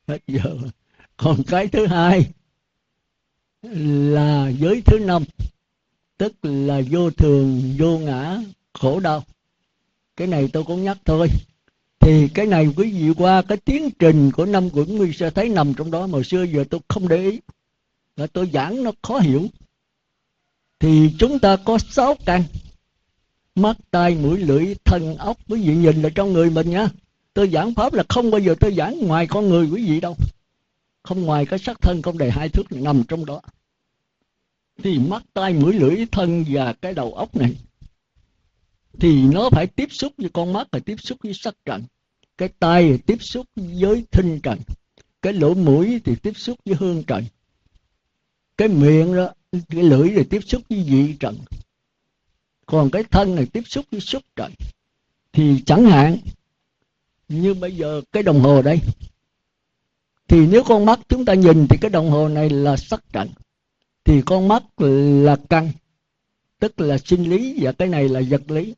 hết 0.07 0.19
giờ 0.27 0.57
còn 1.17 1.43
cái 1.43 1.67
thứ 1.67 1.85
hai 1.85 2.31
là 3.61 4.49
giới 4.49 4.81
thứ 4.85 4.99
năm, 4.99 5.23
tức 6.17 6.33
là 6.41 6.81
vô 6.91 7.09
thường, 7.09 7.75
vô 7.79 7.97
ngã, 7.97 8.37
khổ 8.73 8.99
đau. 8.99 9.23
Cái 10.15 10.27
này 10.27 10.49
tôi 10.53 10.63
cũng 10.63 10.83
nhắc 10.83 10.97
thôi. 11.05 11.27
Thì 11.99 12.27
cái 12.33 12.45
này 12.45 12.67
quý 12.77 12.91
vị 12.91 13.13
qua 13.17 13.41
cái 13.41 13.57
tiến 13.57 13.89
trình 13.99 14.31
của 14.31 14.45
năm 14.45 14.69
quyển 14.69 14.97
nguyên 14.97 15.13
sẽ 15.13 15.29
thấy 15.29 15.49
nằm 15.49 15.73
trong 15.73 15.91
đó. 15.91 16.07
Mà 16.07 16.19
xưa 16.25 16.43
giờ 16.43 16.63
tôi 16.69 16.81
không 16.87 17.07
để 17.07 17.17
ý. 17.17 17.39
Là 18.15 18.27
tôi 18.27 18.49
giảng 18.53 18.83
nó 18.83 18.91
khó 19.01 19.19
hiểu. 19.19 19.47
Thì 20.79 21.15
chúng 21.19 21.39
ta 21.39 21.57
có 21.65 21.77
sáu 21.77 22.15
căn 22.25 22.43
mắt, 23.61 23.77
tai, 23.91 24.15
mũi, 24.15 24.37
lưỡi, 24.37 24.75
thân 24.85 25.15
ốc 25.15 25.37
quý 25.47 25.61
vị 25.61 25.75
nhìn 25.75 26.01
là 26.01 26.09
trong 26.15 26.33
người 26.33 26.49
mình 26.49 26.69
nha. 26.69 26.89
Tôi 27.33 27.49
giảng 27.49 27.73
pháp 27.73 27.93
là 27.93 28.03
không 28.09 28.31
bao 28.31 28.41
giờ 28.41 28.55
tôi 28.59 28.73
giảng 28.73 28.99
ngoài 28.99 29.27
con 29.27 29.49
người 29.49 29.67
quý 29.69 29.89
vị 29.89 29.99
đâu. 29.99 30.15
Không 31.03 31.21
ngoài 31.21 31.45
cái 31.45 31.59
sắc 31.59 31.81
thân 31.81 32.01
không 32.01 32.17
đầy 32.17 32.31
hai 32.31 32.49
thước 32.49 32.71
nằm 32.71 33.03
trong 33.07 33.25
đó. 33.25 33.41
Thì 34.83 34.99
mắt, 34.99 35.23
tai, 35.33 35.53
mũi, 35.53 35.73
lưỡi, 35.73 36.05
thân 36.11 36.45
và 36.49 36.73
cái 36.73 36.93
đầu 36.93 37.13
óc 37.13 37.35
này, 37.35 37.55
thì 38.99 39.23
nó 39.23 39.49
phải 39.49 39.67
tiếp 39.67 39.87
xúc 39.91 40.13
với 40.17 40.29
con 40.33 40.53
mắt, 40.53 40.67
phải 40.71 40.81
tiếp 40.81 40.95
xúc 40.99 41.17
với 41.23 41.33
sắc 41.33 41.55
trần. 41.65 41.83
Cái 42.37 42.49
tai 42.59 42.89
thì 42.89 42.97
tiếp 42.97 43.17
xúc 43.23 43.45
với 43.55 44.03
thinh 44.11 44.39
trần. 44.43 44.59
Cái 45.21 45.33
lỗ 45.33 45.53
mũi 45.53 46.01
thì 46.05 46.15
tiếp 46.15 46.33
xúc 46.35 46.57
với 46.65 46.75
hương 46.79 47.03
trần. 47.03 47.23
Cái 48.57 48.67
miệng 48.67 49.15
đó, 49.15 49.33
cái 49.69 49.83
lưỡi 49.83 50.09
thì 50.15 50.23
tiếp 50.23 50.39
xúc 50.45 50.61
với 50.69 50.83
vị 50.83 51.15
trần 51.19 51.37
còn 52.71 52.89
cái 52.89 53.03
thân 53.03 53.35
này 53.35 53.45
tiếp 53.45 53.63
xúc 53.65 53.85
với 53.91 54.01
xúc 54.01 54.23
trời 54.35 54.49
thì 55.33 55.63
chẳng 55.65 55.85
hạn 55.85 56.17
như 57.27 57.53
bây 57.53 57.75
giờ 57.75 58.01
cái 58.11 58.23
đồng 58.23 58.39
hồ 58.39 58.61
đây. 58.61 58.79
Thì 60.27 60.47
nếu 60.47 60.63
con 60.63 60.85
mắt 60.85 60.99
chúng 61.09 61.25
ta 61.25 61.33
nhìn 61.33 61.67
thì 61.67 61.77
cái 61.81 61.91
đồng 61.91 62.09
hồ 62.09 62.27
này 62.27 62.49
là 62.49 62.77
sắc 62.77 63.03
trần 63.13 63.29
thì 64.03 64.21
con 64.25 64.47
mắt 64.47 64.63
là 65.23 65.37
căn, 65.49 65.71
tức 66.59 66.79
là 66.79 66.97
sinh 66.97 67.29
lý 67.29 67.57
và 67.61 67.71
cái 67.71 67.87
này 67.87 68.09
là 68.09 68.21
vật 68.29 68.51
lý. 68.51 68.75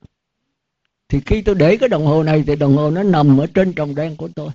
Thì 1.10 1.20
khi 1.26 1.42
tôi 1.42 1.56
để 1.56 1.78
cái 1.78 1.90
đồng 1.90 2.06
hồ 2.06 2.24
này 2.24 2.44
thì 2.48 2.56
đồng 2.56 2.78
hồ 2.78 2.92
nó 2.92 3.04
nằm 3.04 3.38
ở 3.38 3.48
trên 3.54 3.74
tròng 3.74 3.96
đen 3.96 4.16
của 4.16 4.30
tôi. 4.36 4.50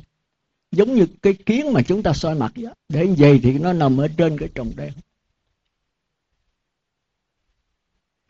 Giống 0.73 0.95
như 0.95 1.07
cái 1.23 1.35
kiến 1.35 1.73
mà 1.73 1.83
chúng 1.83 2.03
ta 2.03 2.13
soi 2.13 2.35
mặt 2.35 2.53
vậy 2.57 2.73
để 2.89 3.07
vậy 3.19 3.41
thì 3.43 3.53
nó 3.53 3.73
nằm 3.73 3.97
ở 3.97 4.09
trên 4.17 4.39
cái 4.39 4.49
tròng 4.55 4.73
đen. 4.77 4.93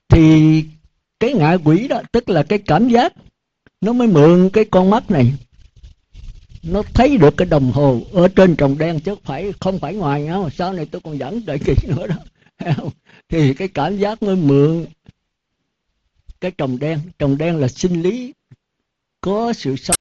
Thì 0.08 0.64
cái 1.20 1.32
ngạ 1.32 1.56
quỷ 1.64 1.88
đó, 1.88 2.02
tức 2.12 2.28
là 2.28 2.42
cái 2.42 2.58
cảm 2.58 2.88
giác, 2.88 3.12
nó 3.80 3.92
mới 3.92 4.08
mượn 4.08 4.50
cái 4.52 4.64
con 4.64 4.90
mắt 4.90 5.10
này. 5.10 5.32
Nó 6.62 6.82
thấy 6.94 7.16
được 7.16 7.36
cái 7.36 7.48
đồng 7.48 7.72
hồ 7.72 8.00
ở 8.12 8.28
trên 8.28 8.56
trồng 8.56 8.78
đen 8.78 9.00
chứ 9.00 9.14
phải, 9.24 9.52
không 9.60 9.78
phải 9.78 9.94
ngoài 9.94 10.22
nhau. 10.22 10.50
Sau 10.50 10.72
này 10.72 10.86
tôi 10.86 11.00
còn 11.00 11.18
dẫn 11.18 11.46
đợi 11.46 11.58
kỹ 11.64 11.74
nữa 11.88 12.06
đó. 12.06 12.16
Thì 13.28 13.54
cái 13.54 13.68
cảm 13.68 13.98
giác 13.98 14.22
mới 14.22 14.36
mượn 14.36 14.86
cái 16.40 16.50
trồng 16.50 16.78
đen. 16.78 17.00
Trồng 17.18 17.38
đen 17.38 17.56
là 17.56 17.68
sinh 17.68 18.02
lý, 18.02 18.32
có 19.20 19.52
sự 19.52 19.76
sống 19.76 19.96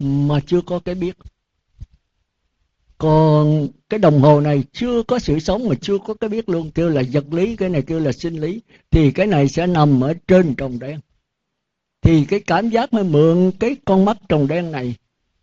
mà 0.00 0.40
chưa 0.46 0.60
có 0.60 0.78
cái 0.78 0.94
biết 0.94 1.16
còn 3.04 3.68
cái 3.88 3.98
đồng 3.98 4.20
hồ 4.20 4.40
này 4.40 4.64
chưa 4.72 5.02
có 5.02 5.18
sự 5.18 5.38
sống 5.38 5.68
mà 5.68 5.74
chưa 5.80 5.98
có 5.98 6.14
cái 6.14 6.30
biết 6.30 6.48
luôn, 6.48 6.70
kêu 6.70 6.88
là 6.88 7.02
vật 7.12 7.24
lý, 7.30 7.56
cái 7.56 7.68
này 7.68 7.82
kêu 7.82 8.00
là 8.00 8.12
sinh 8.12 8.36
lý, 8.40 8.60
thì 8.90 9.10
cái 9.10 9.26
này 9.26 9.48
sẽ 9.48 9.66
nằm 9.66 10.04
ở 10.04 10.14
trên 10.28 10.54
trồng 10.54 10.78
đen. 10.78 11.00
Thì 12.02 12.24
cái 12.24 12.40
cảm 12.40 12.70
giác 12.70 12.92
mới 12.92 13.04
mượn 13.04 13.52
cái 13.60 13.76
con 13.84 14.04
mắt 14.04 14.16
trồng 14.28 14.48
đen 14.48 14.72
này 14.72 14.94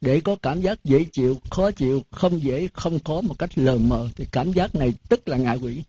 để 0.01 0.21
có 0.21 0.35
cảm 0.41 0.61
giác 0.61 0.83
dễ 0.83 1.03
chịu, 1.03 1.37
khó 1.49 1.71
chịu, 1.71 2.01
không 2.11 2.43
dễ, 2.43 2.67
không 2.73 2.99
khó 3.05 3.21
một 3.21 3.39
cách 3.39 3.49
lờ 3.55 3.77
mờ. 3.77 4.09
Thì 4.15 4.25
cảm 4.31 4.53
giác 4.53 4.75
này 4.75 4.93
tức 5.09 5.27
là 5.27 5.37
ngạ 5.37 5.53
quỷ. 5.53 5.83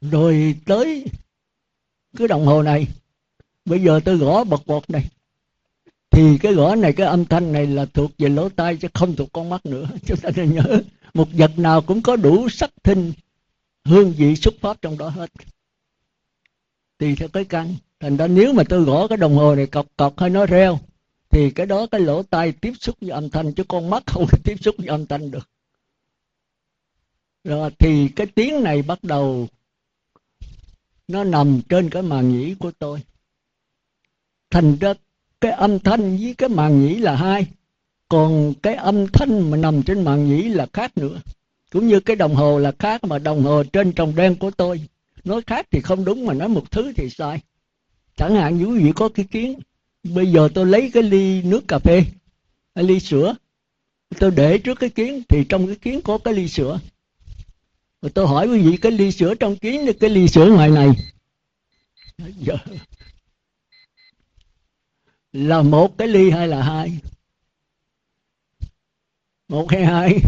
Rồi 0.00 0.54
tới 0.66 1.04
cái 2.18 2.28
đồng 2.28 2.46
hồ 2.46 2.62
này. 2.62 2.86
Bây 3.64 3.82
giờ 3.82 4.00
tôi 4.04 4.16
gõ 4.16 4.44
bật 4.44 4.66
bột 4.66 4.90
này 4.90 5.08
thì 6.10 6.38
cái 6.38 6.54
gõ 6.54 6.74
này, 6.74 6.92
cái 6.92 7.06
âm 7.06 7.24
thanh 7.24 7.52
này 7.52 7.66
là 7.66 7.84
thuộc 7.84 8.10
về 8.18 8.28
lỗ 8.28 8.48
tai 8.48 8.76
chứ 8.76 8.88
không 8.94 9.16
thuộc 9.16 9.32
con 9.32 9.48
mắt 9.48 9.66
nữa. 9.66 9.86
Chúng 10.06 10.18
ta 10.18 10.30
nên 10.36 10.54
nhớ, 10.54 10.82
một 11.14 11.28
vật 11.32 11.58
nào 11.58 11.82
cũng 11.82 12.02
có 12.02 12.16
đủ 12.16 12.48
sắc 12.48 12.70
thinh, 12.82 13.12
hương 13.84 14.12
vị 14.12 14.36
xuất 14.36 14.54
phát 14.60 14.82
trong 14.82 14.98
đó 14.98 15.08
hết. 15.08 15.30
Tùy 16.98 17.16
theo 17.16 17.28
cái 17.28 17.44
căn. 17.44 17.74
Thành 18.00 18.16
ra 18.16 18.26
nếu 18.26 18.52
mà 18.52 18.62
tôi 18.68 18.84
gõ 18.84 19.06
cái 19.06 19.18
đồng 19.18 19.36
hồ 19.36 19.54
này 19.54 19.66
cọc 19.66 19.86
cọc 19.96 20.18
hay 20.20 20.30
nó 20.30 20.46
reo, 20.46 20.78
thì 21.30 21.50
cái 21.50 21.66
đó 21.66 21.86
cái 21.90 22.00
lỗ 22.00 22.22
tai 22.22 22.52
tiếp 22.52 22.72
xúc 22.80 22.96
với 23.00 23.10
âm 23.10 23.30
thanh 23.30 23.52
chứ 23.52 23.64
con 23.68 23.90
mắt 23.90 24.02
không 24.06 24.26
tiếp 24.44 24.56
xúc 24.60 24.74
với 24.78 24.86
âm 24.86 25.06
thanh 25.06 25.30
được. 25.30 25.48
Rồi 27.44 27.70
thì 27.78 28.08
cái 28.08 28.26
tiếng 28.26 28.62
này 28.62 28.82
bắt 28.82 28.98
đầu, 29.04 29.48
nó 31.08 31.24
nằm 31.24 31.60
trên 31.68 31.90
cái 31.90 32.02
màng 32.02 32.28
nhĩ 32.28 32.54
của 32.54 32.72
tôi. 32.78 33.02
Thành 34.50 34.76
ra 34.80 34.94
cái 35.40 35.52
âm 35.52 35.78
thanh 35.78 36.16
với 36.16 36.34
cái 36.38 36.48
màng 36.48 36.86
nhĩ 36.86 36.94
là 36.94 37.16
hai. 37.16 37.46
Còn 38.08 38.54
cái 38.62 38.74
âm 38.74 39.06
thanh 39.06 39.50
mà 39.50 39.56
nằm 39.56 39.82
trên 39.82 40.04
màng 40.04 40.28
nhĩ 40.28 40.42
là 40.42 40.66
khác 40.72 40.98
nữa. 40.98 41.20
Cũng 41.72 41.88
như 41.88 42.00
cái 42.00 42.16
đồng 42.16 42.34
hồ 42.34 42.58
là 42.58 42.72
khác, 42.78 43.04
mà 43.04 43.18
đồng 43.18 43.42
hồ 43.44 43.62
trên 43.64 43.92
trồng 43.92 44.14
đen 44.14 44.36
của 44.36 44.50
tôi, 44.50 44.80
nói 45.24 45.42
khác 45.46 45.66
thì 45.70 45.80
không 45.80 46.04
đúng, 46.04 46.26
mà 46.26 46.34
nói 46.34 46.48
một 46.48 46.70
thứ 46.70 46.92
thì 46.96 47.10
sai. 47.10 47.40
Chẳng 48.16 48.34
hạn 48.34 48.58
như 48.58 48.64
quý 48.64 48.78
vị 48.78 48.92
có 48.96 49.08
cái 49.08 49.26
kiến, 49.30 49.58
bây 50.04 50.32
giờ 50.32 50.48
tôi 50.54 50.66
lấy 50.66 50.90
cái 50.94 51.02
ly 51.02 51.42
nước 51.42 51.68
cà 51.68 51.78
phê 51.78 52.04
hay 52.74 52.84
ly 52.84 53.00
sữa, 53.00 53.34
tôi 54.18 54.30
để 54.30 54.58
trước 54.58 54.80
cái 54.80 54.90
kiến, 54.90 55.22
thì 55.28 55.44
trong 55.44 55.66
cái 55.66 55.76
kiến 55.76 56.00
có 56.04 56.18
cái 56.18 56.34
ly 56.34 56.48
sữa. 56.48 56.80
Rồi 58.02 58.10
tôi 58.10 58.26
hỏi 58.26 58.48
quý 58.48 58.58
vị, 58.58 58.76
cái 58.76 58.92
ly 58.92 59.12
sữa 59.12 59.34
trong 59.34 59.56
kiến 59.56 59.86
là 59.86 59.92
cái 60.00 60.10
ly 60.10 60.28
sữa 60.28 60.50
ngoài 60.50 60.70
này. 60.70 60.88
Giờ 62.18 62.56
là 65.32 65.62
một 65.62 65.98
cái 65.98 66.08
ly 66.08 66.30
hay 66.30 66.48
là 66.48 66.62
hai? 66.62 66.98
Một 69.48 69.70
hay 69.70 69.84
hai? 69.84 70.18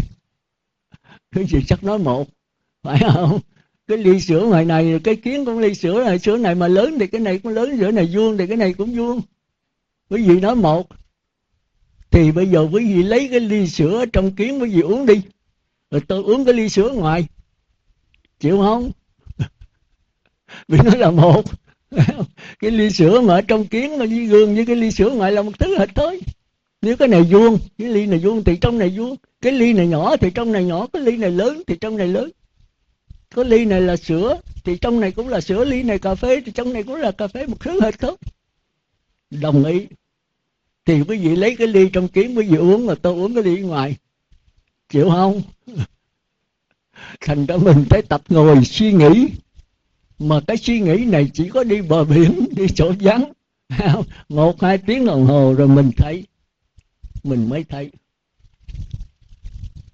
Cái 1.31 1.45
gì 1.45 1.59
chắc 1.67 1.83
nói 1.83 1.99
một, 1.99 2.29
phải 2.83 2.99
không? 3.13 3.39
Cái 3.87 3.97
ly 3.97 4.19
sữa 4.19 4.45
ngoài 4.45 4.65
này, 4.65 4.99
cái 5.03 5.15
kiến 5.15 5.45
con 5.45 5.59
ly 5.59 5.75
sữa 5.75 6.03
này 6.03 6.19
sữa 6.19 6.37
này 6.37 6.55
mà 6.55 6.67
lớn 6.67 6.97
thì 6.99 7.07
cái 7.07 7.21
này 7.21 7.39
cũng 7.39 7.53
lớn, 7.53 7.77
sữa 7.79 7.91
này 7.91 8.09
vuông 8.13 8.37
thì 8.37 8.47
cái 8.47 8.57
này 8.57 8.73
cũng 8.73 8.95
vuông. 8.95 9.21
Quý 10.09 10.27
vị 10.27 10.39
nói 10.39 10.55
một, 10.55 10.87
thì 12.11 12.31
bây 12.31 12.47
giờ 12.47 12.67
quý 12.71 12.93
vị 12.93 13.03
lấy 13.03 13.27
cái 13.31 13.39
ly 13.39 13.67
sữa 13.67 14.05
trong 14.13 14.35
kiến 14.35 14.61
quý 14.61 14.69
vị 14.69 14.81
uống 14.81 15.05
đi. 15.05 15.21
Rồi 15.91 16.01
tôi 16.07 16.23
uống 16.23 16.45
cái 16.45 16.53
ly 16.53 16.69
sữa 16.69 16.91
ngoài, 16.93 17.25
chịu 18.39 18.57
không? 18.57 18.91
Vì 20.67 20.77
nó 20.83 20.95
là 20.95 21.11
một. 21.11 21.45
cái 22.59 22.71
ly 22.71 22.89
sữa 22.89 23.21
mà 23.21 23.33
ở 23.33 23.41
trong 23.41 23.67
kiến 23.67 23.97
mà 23.97 24.05
với 24.05 24.25
gương 24.25 24.55
với 24.55 24.65
cái 24.65 24.75
ly 24.75 24.91
sữa 24.91 25.09
ngoài 25.09 25.31
là 25.31 25.41
một 25.41 25.59
thứ 25.59 25.77
hết 25.77 25.89
thôi 25.95 26.21
nếu 26.81 26.97
cái 26.97 27.07
này 27.07 27.23
vuông, 27.23 27.59
cái 27.77 27.87
ly 27.87 28.05
này 28.05 28.19
vuông 28.19 28.43
thì 28.43 28.57
trong 28.57 28.77
này 28.77 28.93
vuông. 28.97 29.15
Cái 29.41 29.53
ly 29.53 29.73
này 29.73 29.87
nhỏ 29.87 30.17
thì 30.17 30.31
trong 30.31 30.51
này 30.51 30.63
nhỏ, 30.63 30.87
cái 30.93 31.01
ly 31.01 31.17
này 31.17 31.31
lớn 31.31 31.61
thì 31.67 31.75
trong 31.81 31.97
này 31.97 32.07
lớn. 32.07 32.31
Có 33.35 33.43
ly 33.43 33.65
này 33.65 33.81
là 33.81 33.95
sữa 33.95 34.41
thì 34.63 34.77
trong 34.77 34.99
này 34.99 35.11
cũng 35.11 35.27
là 35.27 35.41
sữa, 35.41 35.65
ly 35.65 35.83
này 35.83 35.99
cà 35.99 36.15
phê 36.15 36.41
thì 36.45 36.51
trong 36.51 36.73
này 36.73 36.83
cũng 36.83 36.95
là 36.95 37.11
cà 37.11 37.27
phê, 37.27 37.45
một 37.45 37.59
thứ 37.59 37.81
hết 37.81 37.99
thôi 37.99 38.15
đồng 39.29 39.65
ý. 39.65 39.87
Thì 40.85 41.01
quý 41.01 41.17
vị 41.17 41.35
lấy 41.35 41.55
cái 41.55 41.67
ly 41.67 41.89
trong 41.93 42.07
kiến, 42.07 42.37
quý 42.37 42.47
vị 42.47 42.57
uống 42.57 42.85
mà 42.85 42.95
tôi 42.95 43.13
uống 43.13 43.33
cái 43.33 43.43
ly 43.43 43.61
ngoài. 43.61 43.95
Chịu 44.89 45.09
không? 45.09 45.41
Thành 47.21 47.45
ra 47.45 47.57
mình 47.57 47.85
phải 47.89 48.01
tập 48.01 48.21
ngồi 48.29 48.65
suy 48.65 48.93
nghĩ 48.93 49.27
mà 50.21 50.39
cái 50.47 50.57
suy 50.57 50.79
nghĩ 50.79 51.05
này 51.05 51.31
chỉ 51.33 51.49
có 51.49 51.63
đi 51.63 51.81
bờ 51.81 52.03
biển, 52.03 52.45
đi 52.55 52.67
chỗ 52.75 52.93
vắng. 52.99 53.31
Một, 54.29 54.61
hai 54.61 54.77
tiếng 54.77 55.05
đồng 55.05 55.25
hồ 55.25 55.53
rồi 55.53 55.67
mình 55.67 55.91
thấy. 55.97 56.25
Mình 57.23 57.49
mới 57.49 57.63
thấy. 57.63 57.91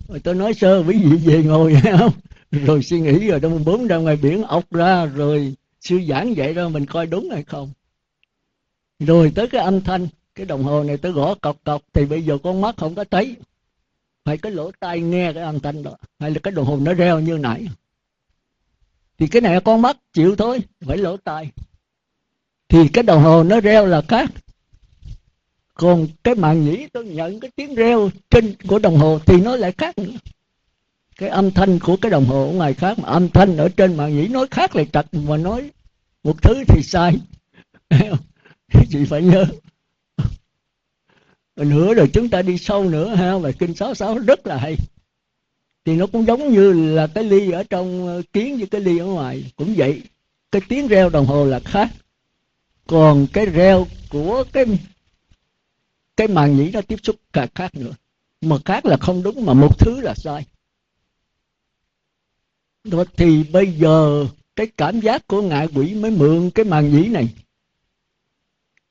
Rồi 0.08 0.20
tôi 0.20 0.36
nói, 0.36 0.54
sơ 0.54 0.84
quý 0.88 0.98
vị 1.04 1.18
về 1.18 1.44
ngồi. 1.44 1.76
Không 2.00 2.12
rồi 2.52 2.84
suy 2.84 3.00
nghĩ 3.00 3.28
rồi 3.28 3.40
trong 3.40 3.66
bốn 3.66 3.88
ra 3.88 3.98
ngoài 3.98 4.16
biển 4.16 4.44
ốc 4.44 4.72
ra 4.72 5.06
rồi 5.06 5.56
sư 5.82 6.00
giảng 6.10 6.34
vậy 6.38 6.54
đó 6.54 6.70
mình 6.70 6.86
coi 6.86 7.08
đúng 7.08 7.30
hay 7.30 7.44
không. 7.44 7.72
Rồi 9.00 9.32
tới 9.36 9.48
cái 9.48 9.62
âm 9.62 9.82
thanh, 9.82 10.08
cái 10.36 10.46
đồng 10.46 10.64
hồ 10.64 10.84
này 10.84 10.98
tôi 10.98 11.12
gõ 11.12 11.36
cọc 11.36 11.64
cọc, 11.64 11.82
thì 11.94 12.06
bây 12.06 12.22
giờ 12.22 12.38
con 12.44 12.62
mắt 12.62 12.76
không 12.78 12.96
có 12.96 13.04
thấy. 13.12 13.36
Phải 14.26 14.38
cái 14.38 14.52
lỗ 14.52 14.72
tai 14.80 15.00
nghe 15.00 15.34
cái 15.34 15.44
âm 15.44 15.60
thanh 15.60 15.84
đó. 15.84 15.92
Hay 16.20 16.32
là 16.32 16.40
cái 16.44 16.52
đồng 16.52 16.66
hồ 16.66 16.78
nó 16.82 16.94
reo 16.94 17.20
như 17.20 17.38
nãy 17.38 17.68
thì 19.18 19.28
cái 19.28 19.42
này 19.42 19.60
con 19.62 19.82
mắt 19.82 19.98
chịu 20.14 20.36
thôi, 20.36 20.60
phải 20.82 20.98
lỗ 20.98 21.18
tai. 21.18 21.52
Thì 22.70 22.88
cái 22.88 23.04
đồng 23.04 23.24
hồ 23.24 23.44
nó 23.44 23.60
reo 23.60 23.86
là 23.86 24.02
khác. 24.08 24.30
Còn 25.74 26.08
cái 26.24 26.36
màn 26.36 26.66
nhĩ, 26.66 26.88
tôi 26.94 27.06
nhận 27.06 27.40
cái 27.40 27.52
tiếng 27.56 27.76
reo 27.76 28.10
trên 28.30 28.56
của 28.68 28.80
đồng 28.80 28.98
hồ 28.98 29.20
thì 29.26 29.42
nó 29.42 29.56
lại 29.56 29.72
khác 29.78 29.98
nữa. 29.98 30.12
Cái 31.18 31.30
âm 31.30 31.52
thanh 31.52 31.80
của 31.80 31.98
cái 31.98 32.12
đồng 32.12 32.26
hồ 32.26 32.48
ở 32.48 32.54
ngoài 32.54 32.74
khác, 32.74 33.00
mà 33.00 33.10
âm 33.10 33.30
thanh 33.30 33.58
ở 33.58 33.70
trên 33.70 33.98
màn 33.98 34.16
nhĩ 34.16 34.28
nói 34.28 34.48
khác 34.52 34.76
lại 34.76 34.88
trật, 34.94 35.06
mà 35.14 35.38
nói 35.38 35.72
một 36.24 36.42
thứ 36.42 36.64
thì 36.68 36.84
sai. 36.84 37.18
Chị 38.90 39.06
phải 39.06 39.22
nhớ. 39.22 39.46
Nữa 41.56 41.94
rồi 41.94 42.10
chúng 42.14 42.30
ta 42.30 42.42
đi 42.42 42.58
sâu 42.58 42.84
nữa 42.84 43.16
ha 43.16 43.38
về 43.38 43.54
kinh 43.54 43.76
sáu 43.76 43.94
sáu 43.94 44.18
rất 44.18 44.48
là 44.48 44.58
hay 44.58 44.78
thì 45.88 45.96
nó 45.96 46.08
cũng 46.08 46.26
giống 46.26 46.54
như 46.54 46.74
là 46.96 47.08
cái 47.08 47.24
ly 47.24 47.52
ở 47.52 47.64
trong 47.64 48.08
ờ, 48.08 48.22
kiến 48.34 48.58
với 48.58 48.68
cái 48.68 48.82
ly 48.82 48.98
ở 48.98 49.06
ngoài, 49.06 49.52
cũng 49.56 49.74
vậy. 49.78 50.02
Cái 50.52 50.62
tiếng 50.70 50.88
reo 50.88 51.10
đồng 51.10 51.26
hồ 51.26 51.46
là 51.46 51.60
khác. 51.60 51.90
Còn 52.88 53.28
cái 53.34 53.46
reo 53.46 53.88
của 54.10 54.44
cái 54.54 54.66
cái 56.18 56.28
màng 56.28 56.58
nhĩ 56.58 56.72
nó 56.72 56.82
tiếp 56.82 57.00
xúc 57.04 57.16
cả 57.34 57.48
khác 57.56 57.76
nữa. 57.76 57.92
Mà 58.42 58.58
khác 58.66 58.86
là 58.86 58.98
không 58.98 59.24
đúng, 59.24 59.46
mà 59.46 59.54
một 59.54 59.80
thứ 59.80 60.02
là 60.02 60.14
sai. 60.16 60.46
Đó, 62.84 63.04
thì 63.18 63.44
bây 63.44 63.72
giờ 63.72 64.26
cái 64.56 64.68
cảm 64.78 65.00
giác 65.00 65.28
của 65.28 65.42
ngại 65.42 65.68
quỷ 65.76 65.94
mới 65.94 66.12
mượn 66.12 66.52
cái 66.52 66.66
màng 66.66 66.92
nhĩ 66.92 67.08
này. 67.08 67.34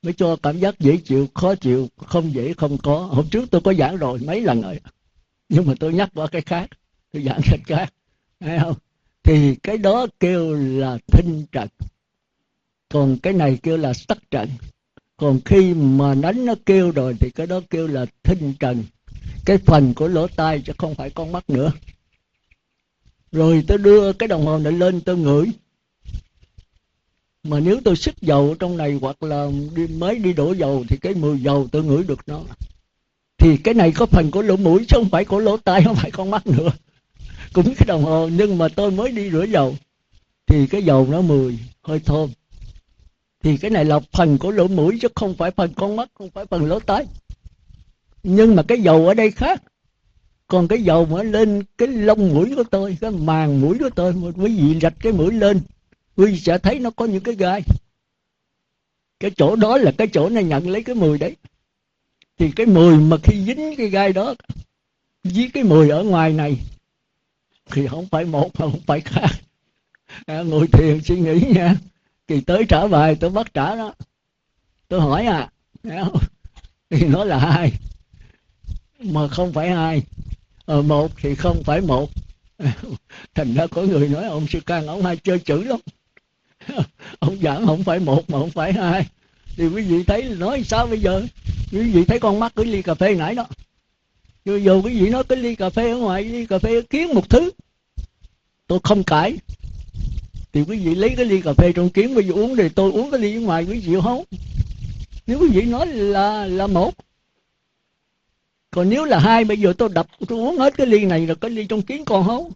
Mới 0.01 0.13
cho 0.13 0.35
cảm 0.43 0.59
giác 0.59 0.79
dễ 0.79 0.97
chịu, 0.97 1.27
khó 1.33 1.55
chịu, 1.55 1.87
không 1.97 2.33
dễ 2.33 2.53
không 2.53 2.77
có. 2.77 2.97
Hôm 2.99 3.29
trước 3.29 3.51
tôi 3.51 3.61
có 3.61 3.73
giảng 3.73 3.97
rồi, 3.97 4.19
mấy 4.19 4.41
lần 4.41 4.61
rồi. 4.61 4.79
Nhưng 5.49 5.65
mà 5.65 5.73
tôi 5.79 5.93
nhắc 5.93 6.09
qua 6.15 6.27
cái 6.27 6.41
khác 6.41 6.69
tôi 7.11 7.23
giảng 7.23 7.41
cái 7.45 7.59
khác 7.65 7.93
thấy 8.39 8.59
không? 8.59 8.75
Thì 9.23 9.55
cái 9.55 9.77
đó 9.77 10.07
kêu 10.19 10.53
là 10.53 10.97
thinh 11.07 11.45
trần 11.51 11.67
còn 12.89 13.17
cái 13.17 13.33
này 13.33 13.59
kêu 13.63 13.77
là 13.77 13.93
sắc 13.93 14.17
trần 14.31 14.49
còn 15.17 15.39
khi 15.45 15.73
mà 15.73 16.15
đánh 16.15 16.45
nó 16.45 16.53
kêu 16.65 16.91
rồi 16.91 17.15
thì 17.19 17.29
cái 17.29 17.47
đó 17.47 17.61
kêu 17.69 17.87
là 17.87 18.05
thinh 18.23 18.53
trần 18.59 18.83
cái 19.45 19.57
phần 19.57 19.93
của 19.93 20.07
lỗ 20.07 20.27
tai 20.27 20.61
chứ 20.65 20.73
không 20.77 20.95
phải 20.95 21.09
con 21.09 21.31
mắt 21.31 21.49
nữa. 21.49 21.71
Rồi 23.31 23.63
tôi 23.67 23.77
đưa 23.77 24.13
cái 24.13 24.27
đồng 24.27 24.45
hồ 24.45 24.57
này 24.57 24.73
lên 24.73 25.01
tôi 25.01 25.17
ngửi. 25.17 25.51
Mà 27.43 27.59
nếu 27.59 27.79
tôi 27.83 27.95
xích 27.95 28.15
dầu 28.21 28.55
trong 28.59 28.77
này 28.77 28.97
hoặc 29.01 29.23
là 29.23 29.47
đi, 29.75 29.87
mới 29.87 30.19
đi 30.19 30.33
đổ 30.33 30.53
dầu 30.53 30.85
thì 30.89 30.97
cái 30.97 31.13
mùi 31.13 31.39
dầu 31.39 31.67
tôi 31.71 31.83
ngửi 31.83 32.03
được 32.03 32.19
nó. 32.27 32.41
Thì 33.37 33.57
cái 33.57 33.73
này 33.73 33.91
có 33.91 34.05
phần 34.05 34.31
của 34.31 34.41
lỗ 34.41 34.55
mũi 34.55 34.85
chứ 34.87 34.97
không 34.97 35.09
phải 35.09 35.25
của 35.25 35.39
lỗ 35.39 35.57
tai 35.57 35.83
không 35.83 35.95
phải 35.95 36.11
con 36.11 36.31
mắt 36.31 36.47
nữa 36.47 36.69
cũng 37.53 37.75
cái 37.75 37.85
đồng 37.85 38.03
hồ, 38.03 38.27
nhưng 38.27 38.57
mà 38.57 38.67
tôi 38.67 38.91
mới 38.91 39.11
đi 39.11 39.31
rửa 39.31 39.43
dầu. 39.43 39.75
Thì 40.47 40.67
cái 40.67 40.83
dầu 40.83 41.07
nó 41.09 41.21
mùi, 41.21 41.59
hơi 41.83 41.99
thơm. 41.99 42.29
Thì 43.43 43.57
cái 43.57 43.71
này 43.71 43.85
là 43.85 43.99
phần 44.11 44.37
của 44.37 44.51
lỗ 44.51 44.67
mũi, 44.67 44.99
chứ 45.01 45.07
không 45.15 45.33
phải 45.33 45.51
phần 45.51 45.73
con 45.73 45.95
mắt, 45.95 46.09
không 46.13 46.29
phải 46.29 46.45
phần 46.45 46.65
lỗ 46.65 46.79
tai. 46.79 47.05
Nhưng 48.23 48.55
mà 48.55 48.63
cái 48.63 48.81
dầu 48.81 49.07
ở 49.07 49.13
đây 49.13 49.31
khác. 49.31 49.63
Còn 50.47 50.67
cái 50.67 50.83
dầu 50.83 51.05
mà 51.05 51.23
lên 51.23 51.63
cái 51.77 51.87
lông 51.87 52.29
mũi 52.33 52.53
của 52.55 52.63
tôi, 52.63 52.97
cái 53.01 53.11
màng 53.11 53.61
mũi 53.61 53.77
của 53.79 53.89
tôi 53.89 54.13
một 54.13 54.31
quý 54.35 54.57
vị 54.57 54.79
rạch 54.81 54.93
cái 54.99 55.13
mũi 55.13 55.33
lên, 55.33 55.61
quý 56.17 56.25
vị 56.25 56.39
sẽ 56.39 56.57
thấy 56.57 56.79
nó 56.79 56.89
có 56.89 57.05
những 57.05 57.23
cái 57.23 57.35
gai. 57.35 57.61
Cái 59.19 59.31
chỗ 59.37 59.55
đó 59.55 59.77
là 59.77 59.91
cái 59.97 60.07
chỗ 60.07 60.29
này 60.29 60.43
nhận 60.43 60.69
lấy 60.69 60.83
cái 60.83 60.95
mùi 60.95 61.17
đấy. 61.17 61.35
Thì 62.39 62.51
cái 62.51 62.65
mùi 62.65 62.97
mà 62.97 63.17
khi 63.23 63.43
dính 63.45 63.75
cái 63.77 63.89
gai 63.89 64.13
đó, 64.13 64.35
với 65.23 65.51
cái 65.53 65.63
mùi 65.63 65.89
ở 65.89 66.03
ngoài 66.03 66.33
này 66.33 66.57
thì 67.71 67.87
không 67.87 68.07
phải 68.11 68.25
một 68.25 68.49
mà 68.59 68.65
không 68.65 68.81
phải 68.87 69.01
khác. 69.01 69.29
À, 70.25 70.41
ngồi 70.41 70.67
thiền 70.67 71.03
suy 71.03 71.19
nghĩ 71.19 71.39
nha. 71.55 71.75
Kỳ 72.27 72.41
tới 72.41 72.65
trả 72.69 72.87
bài 72.87 73.17
tôi 73.19 73.29
bắt 73.29 73.53
trả 73.53 73.75
đó. 73.75 73.93
Tôi 74.87 75.01
hỏi 75.01 75.25
à 75.25 75.49
dạ, 75.83 76.03
thì 76.89 77.07
nó 77.07 77.23
là 77.23 77.39
hai. 77.39 77.71
Mà 78.99 79.27
không 79.27 79.53
phải 79.53 79.69
hai. 79.69 80.03
Ờ, 80.65 80.81
một 80.81 81.11
thì 81.17 81.35
không 81.35 81.63
phải 81.63 81.81
một. 81.81 82.09
Thành 83.35 83.53
ra 83.53 83.67
có 83.67 83.81
người 83.81 84.09
nói 84.09 84.25
ông 84.25 84.47
sư 84.47 84.59
can 84.65 84.87
ông 84.87 85.05
hay 85.05 85.17
chơi 85.17 85.39
chữ 85.39 85.63
lắm. 85.63 85.79
Ông 87.19 87.37
giảng 87.41 87.65
không 87.65 87.83
phải 87.83 87.99
một 87.99 88.29
mà 88.29 88.39
không 88.39 88.49
phải 88.49 88.73
hai. 88.73 89.07
Thì 89.57 89.67
quý 89.67 89.83
vị 89.83 90.03
thấy 90.03 90.23
nói 90.23 90.63
sao 90.63 90.87
bây 90.87 90.99
giờ? 90.99 91.21
Quý 91.71 91.91
vị 91.91 92.05
thấy 92.05 92.19
con 92.19 92.39
mắt 92.39 92.55
của 92.55 92.63
ly 92.63 92.81
cà 92.81 92.93
phê 92.93 93.15
nãy 93.15 93.35
đó 93.35 93.45
dù 94.47 94.57
dù 94.57 94.81
cái 94.81 94.95
gì 94.95 95.09
nói 95.09 95.23
cái 95.23 95.37
ly 95.37 95.55
cà 95.55 95.69
phê 95.69 95.91
ở 95.91 95.97
ngoài 95.97 96.23
ly 96.23 96.45
cà 96.45 96.59
phê 96.59 96.81
kiến 96.81 97.13
một 97.13 97.29
thứ. 97.29 97.51
Tôi 98.67 98.79
không 98.83 99.03
cãi. 99.03 99.37
Thì 100.53 100.61
quý 100.61 100.79
vị 100.79 100.95
lấy 100.95 101.13
cái 101.17 101.25
ly 101.25 101.41
cà 101.41 101.53
phê 101.53 101.71
trong 101.73 101.89
kiến 101.89 102.15
quý 102.15 102.23
vị 102.23 102.29
uống 102.29 102.55
thì 102.55 102.69
tôi 102.69 102.91
uống 102.91 103.11
cái 103.11 103.19
ly 103.19 103.35
ở 103.35 103.41
ngoài 103.41 103.63
quý 103.63 103.79
vị 103.79 103.95
không? 104.03 104.23
Nếu 105.27 105.39
quý 105.39 105.47
vị 105.53 105.61
nói 105.61 105.87
là 105.87 106.45
là 106.45 106.67
một. 106.67 106.93
Còn 108.71 108.89
nếu 108.89 109.05
là 109.05 109.19
hai 109.19 109.45
bây 109.45 109.59
giờ 109.59 109.73
tôi 109.77 109.89
đập 109.89 110.07
tôi 110.27 110.39
uống 110.39 110.57
hết 110.57 110.77
cái 110.77 110.87
ly 110.87 111.05
này 111.05 111.25
rồi 111.25 111.35
cái 111.35 111.51
ly 111.51 111.65
trong 111.65 111.81
kiến 111.81 112.05
còn 112.05 112.27
không? 112.27 112.51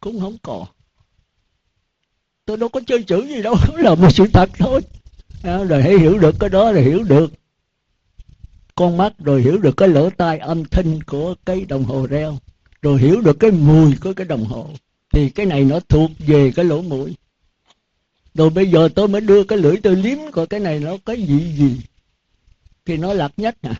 Cũng 0.00 0.20
không 0.20 0.36
còn. 0.42 0.64
Tôi 2.44 2.56
đâu 2.56 2.68
có 2.68 2.80
chơi 2.86 3.02
chữ 3.02 3.26
gì 3.28 3.42
đâu 3.42 3.54
là 3.76 3.94
một 3.94 4.10
sự 4.10 4.26
thật 4.32 4.50
thôi. 4.58 4.80
À, 5.42 5.64
rồi 5.64 5.82
hãy 5.82 5.98
hiểu 5.98 6.18
được 6.18 6.36
cái 6.40 6.50
đó 6.50 6.72
là 6.72 6.80
hiểu 6.80 7.02
được 7.02 7.30
con 8.78 8.96
mắt 8.96 9.12
rồi 9.18 9.42
hiểu 9.42 9.58
được 9.58 9.76
cái 9.76 9.88
lỗ 9.88 10.10
tai 10.10 10.38
âm 10.38 10.64
thanh 10.64 11.02
của 11.02 11.34
cái 11.46 11.64
đồng 11.68 11.84
hồ 11.84 12.06
reo, 12.06 12.38
rồi 12.82 13.00
hiểu 13.00 13.20
được 13.20 13.36
cái 13.40 13.50
mùi 13.50 13.96
của 14.00 14.12
cái 14.12 14.26
đồng 14.26 14.44
hồ, 14.44 14.70
thì 15.12 15.30
cái 15.30 15.46
này 15.46 15.64
nó 15.64 15.80
thuộc 15.80 16.10
về 16.18 16.52
cái 16.56 16.64
lỗ 16.64 16.82
mũi. 16.82 17.16
Rồi 18.34 18.50
bây 18.50 18.70
giờ 18.70 18.88
tôi 18.94 19.08
mới 19.08 19.20
đưa 19.20 19.44
cái 19.44 19.58
lưỡi 19.58 19.76
tôi 19.82 19.96
liếm, 19.96 20.18
coi 20.32 20.46
cái 20.46 20.60
này 20.60 20.80
nó 20.80 20.96
có 21.04 21.12
gì 21.12 21.54
gì, 21.56 21.80
thì 22.86 22.96
nó 22.96 23.12
lạc 23.12 23.32
nhất 23.36 23.56
nè. 23.62 23.72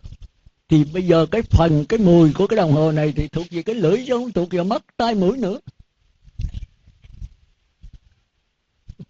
Thì 0.68 0.84
bây 0.84 1.02
giờ 1.02 1.26
cái 1.26 1.42
phần, 1.42 1.84
cái 1.84 1.98
mùi 1.98 2.32
của 2.32 2.46
cái 2.46 2.56
đồng 2.56 2.72
hồ 2.72 2.92
này 2.92 3.12
thì 3.16 3.28
thuộc 3.28 3.46
về 3.50 3.62
cái 3.62 3.74
lưỡi 3.74 4.04
chứ 4.06 4.12
không 4.12 4.32
thuộc 4.32 4.50
về 4.50 4.62
mắt, 4.62 4.84
tai, 4.96 5.14
mũi 5.14 5.36
nữa. 5.36 5.58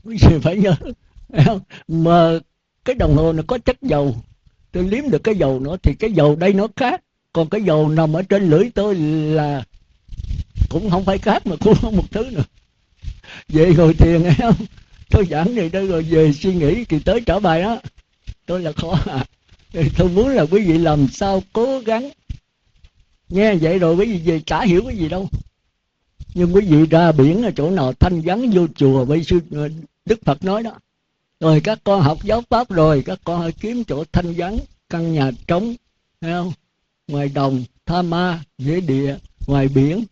Quý 0.05 0.17
vị 0.21 0.39
phải 0.43 0.57
nhớ, 0.57 0.75
mà 1.89 2.39
cái 2.85 2.95
đồng 2.95 3.17
hồ 3.17 3.33
nó 3.33 3.43
có 3.47 3.59
chất 3.59 3.83
dầu 3.83 4.17
tôi 4.73 4.89
liếm 4.89 5.11
được 5.11 5.25
cái 5.25 5.35
dầu 5.37 5.61
nữa 5.61 5.77
thì 5.83 5.95
cái 5.95 6.13
dầu 6.13 6.37
đây 6.37 6.53
nó 6.53 6.69
khác. 6.77 7.01
Còn 7.33 7.49
cái 7.49 7.63
dầu 7.63 7.89
nằm 7.89 8.17
ở 8.17 8.23
trên 8.23 8.51
lưỡi 8.51 8.71
tôi 8.75 8.95
là 9.35 9.65
cũng 10.69 10.91
không 10.91 11.05
phải 11.05 11.19
khác 11.19 11.47
mà 11.47 11.57
cũng 11.61 11.75
không 11.75 11.97
một 11.97 12.11
thứ 12.11 12.31
nữa. 12.31 12.45
Vậy 13.49 13.75
ngồi 13.75 13.95
thiền 13.95 14.23
nghe 14.23 14.35
không 14.39 14.55
tôi 15.11 15.27
giảng 15.31 15.55
gì 15.55 15.69
đây 15.69 15.87
rồi, 15.87 16.03
về 16.03 16.33
suy 16.33 16.55
nghĩ 16.55 16.85
thì 16.85 16.99
tới 16.99 17.21
trở 17.21 17.41
bài 17.41 17.63
đó 17.63 17.79
tôi 18.47 18.61
là 18.61 18.73
khó 18.73 18.99
à. 19.07 19.25
Tôi 19.97 20.09
muốn 20.09 20.29
là 20.29 20.43
quý 20.51 20.61
vị 20.61 20.79
làm 20.79 21.09
sao 21.09 21.43
cố 21.53 21.81
gắng. 21.81 22.11
Nghe 23.29 23.55
vậy 23.55 23.79
rồi 23.79 23.97
quý 23.97 24.07
vị 24.07 24.21
về 24.25 24.41
chả 24.47 24.65
hiểu 24.65 24.83
cái 24.87 24.97
gì 24.97 25.09
đâu. 25.09 25.29
Nhưng 26.35 26.55
quý 26.55 26.67
vị 26.67 26.87
ra 26.87 27.13
biển 27.13 27.43
ở 27.43 27.51
chỗ 27.57 27.71
nào, 27.71 27.93
thanh 27.93 28.21
vắng 28.21 28.51
vô 28.51 28.67
chùa, 28.77 29.05
với 29.05 29.25
sư 29.25 29.41
ờ, 29.51 29.69
đức 30.05 30.19
phật 30.25 30.45
nói 30.45 30.63
đó 30.63 30.73
rồi 31.41 31.61
các 31.65 31.79
con 31.85 32.03
học 32.03 32.19
giáo 32.23 32.43
pháp 32.51 32.71
rồi, 32.71 33.03
các 33.07 33.21
con 33.25 33.41
hãy 33.41 33.53
kiếm 33.53 33.85
chỗ 33.85 34.05
thanh 34.13 34.35
vắng, 34.37 34.59
căn 34.89 35.13
nhà 35.13 35.31
trống, 35.47 35.75
thấy 36.21 36.33
không? 36.33 36.53
Ngoài 37.09 37.29
đồng, 37.29 37.65
tha 37.87 38.03
ma 38.03 38.45
dễ 38.59 38.81
địa, 38.81 39.17
ngoài 39.47 39.69
biển, 39.69 40.05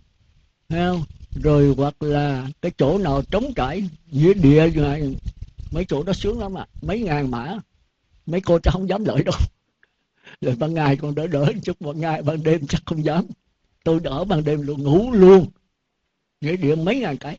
thấy 0.68 0.81
không? 0.81 1.05
Rồi 1.43 1.74
hoặc 1.77 2.03
là 2.03 2.47
cái 2.62 2.72
chỗ 2.79 2.99
nào 2.99 3.22
trống 3.31 3.53
trải 3.57 3.89
dưới 4.11 4.35
địa, 4.35 4.70
ngoài, 4.74 5.16
mấy 5.70 5.85
chỗ 5.89 6.03
đó 6.03 6.12
sướng 6.12 6.41
lắm 6.41 6.59
à 6.59 6.66
mấy 6.83 7.01
ngàn 7.01 7.31
mã. 7.31 7.59
Mấy 8.27 8.41
cô 8.41 8.59
chắc 8.59 8.70
không 8.70 8.89
dám 8.89 9.05
lợi 9.05 9.22
đâu. 9.22 9.35
Rồi 10.41 10.57
ban 10.59 10.74
ngày 10.74 10.97
còn 10.97 11.14
đỡ 11.14 11.27
đỡ 11.27 11.53
chút 11.62 11.83
một 11.83 11.97
ngày, 11.97 12.22
ban 12.22 12.43
đêm 12.43 12.66
chắc 12.66 12.83
không 12.85 13.05
dám. 13.05 13.27
Tôi 13.85 14.01
đỡ 14.01 14.24
ban 14.24 14.45
đêm 14.45 14.62
luôn, 14.62 14.83
ngủ 14.83 15.12
luôn. 15.12 15.47
Nghĩa 16.41 16.57
địa 16.57 16.74
mấy 16.74 17.01
ngàn 17.01 17.16
cái 17.16 17.39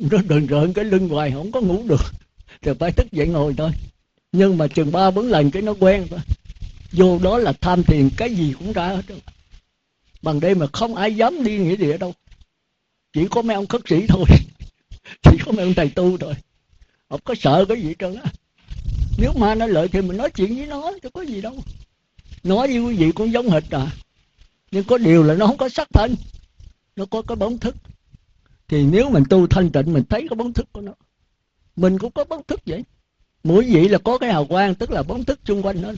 nó 0.00 0.18
đừng 0.28 0.46
rợn 0.46 0.72
cái 0.72 0.84
lưng 0.84 1.08
hoài, 1.08 1.30
không 1.30 1.52
có 1.52 1.60
ngủ 1.60 1.82
được. 1.88 2.12
Thì 2.62 2.72
phải 2.78 2.92
thức 2.92 3.12
dậy 3.12 3.28
ngồi 3.28 3.54
thôi. 3.58 3.70
Nhưng 4.32 4.58
mà 4.58 4.66
chừng 4.66 4.92
ba 4.92 5.10
bốn 5.10 5.26
lần 5.26 5.50
cái 5.50 5.62
nó 5.62 5.74
quen 5.80 6.06
thôi. 6.10 6.20
Vô 6.92 7.18
đó 7.18 7.38
là 7.38 7.52
tham 7.52 7.82
thiền 7.82 8.10
cái 8.16 8.34
gì 8.34 8.54
cũng 8.58 8.72
ra 8.72 8.88
hết 8.88 9.02
bằng 10.22 10.40
đây 10.40 10.54
mà 10.54 10.66
không 10.72 10.94
ai 10.94 11.16
dám 11.16 11.44
đi 11.44 11.58
nghĩa 11.58 11.76
địa 11.76 11.98
đâu. 11.98 12.14
Chỉ 13.12 13.26
có 13.30 13.42
mấy 13.42 13.54
ông 13.54 13.66
khất 13.66 13.80
sĩ 13.86 14.06
thôi. 14.08 14.24
Chỉ 15.22 15.38
có 15.44 15.52
mấy 15.52 15.64
ông 15.64 15.74
thầy 15.74 15.88
tu 15.88 16.18
thôi. 16.18 16.34
Không 17.08 17.20
có 17.24 17.34
sợ 17.40 17.64
cái 17.68 17.82
gì 17.82 17.94
trơn 17.98 18.14
á. 18.14 18.32
Nếu 19.18 19.32
ma 19.32 19.54
nó 19.54 19.66
lợi 19.66 19.88
thì 19.88 20.02
mình 20.02 20.16
nói 20.16 20.30
chuyện 20.30 20.56
với 20.56 20.66
nó, 20.66 20.92
chứ 21.02 21.10
có 21.10 21.22
gì 21.22 21.40
đâu. 21.40 21.56
Nói 22.42 22.68
với 22.68 22.78
quý 22.78 22.96
vị 22.96 23.12
cũng 23.12 23.32
giống 23.32 23.50
hệt 23.50 23.62
à. 23.70 23.90
Nhưng 24.70 24.84
có 24.84 24.98
điều 24.98 25.22
là 25.22 25.34
nó 25.34 25.46
không 25.46 25.56
có 25.56 25.68
sắc 25.68 25.88
thân. 25.92 26.16
Nó 26.96 27.06
có 27.06 27.22
cái 27.22 27.36
bóng 27.36 27.58
thức 27.58 27.76
thì 28.68 28.82
nếu 28.82 29.10
mình 29.10 29.24
tu 29.30 29.46
thanh 29.46 29.70
tịnh 29.70 29.92
mình 29.92 30.04
thấy 30.08 30.26
cái 30.30 30.36
bóng 30.36 30.52
thức 30.52 30.68
của 30.72 30.80
nó. 30.80 30.92
Mình 31.76 31.98
cũng 31.98 32.10
có 32.10 32.24
bóng 32.24 32.42
thức 32.48 32.60
vậy. 32.66 32.84
Mỗi 33.44 33.64
vị 33.64 33.88
là 33.88 33.98
có 33.98 34.18
cái 34.18 34.32
hào 34.32 34.44
quang 34.44 34.74
tức 34.74 34.90
là 34.90 35.02
bóng 35.02 35.24
thức 35.24 35.38
xung 35.44 35.62
quanh 35.62 35.82
nó. 35.82 35.92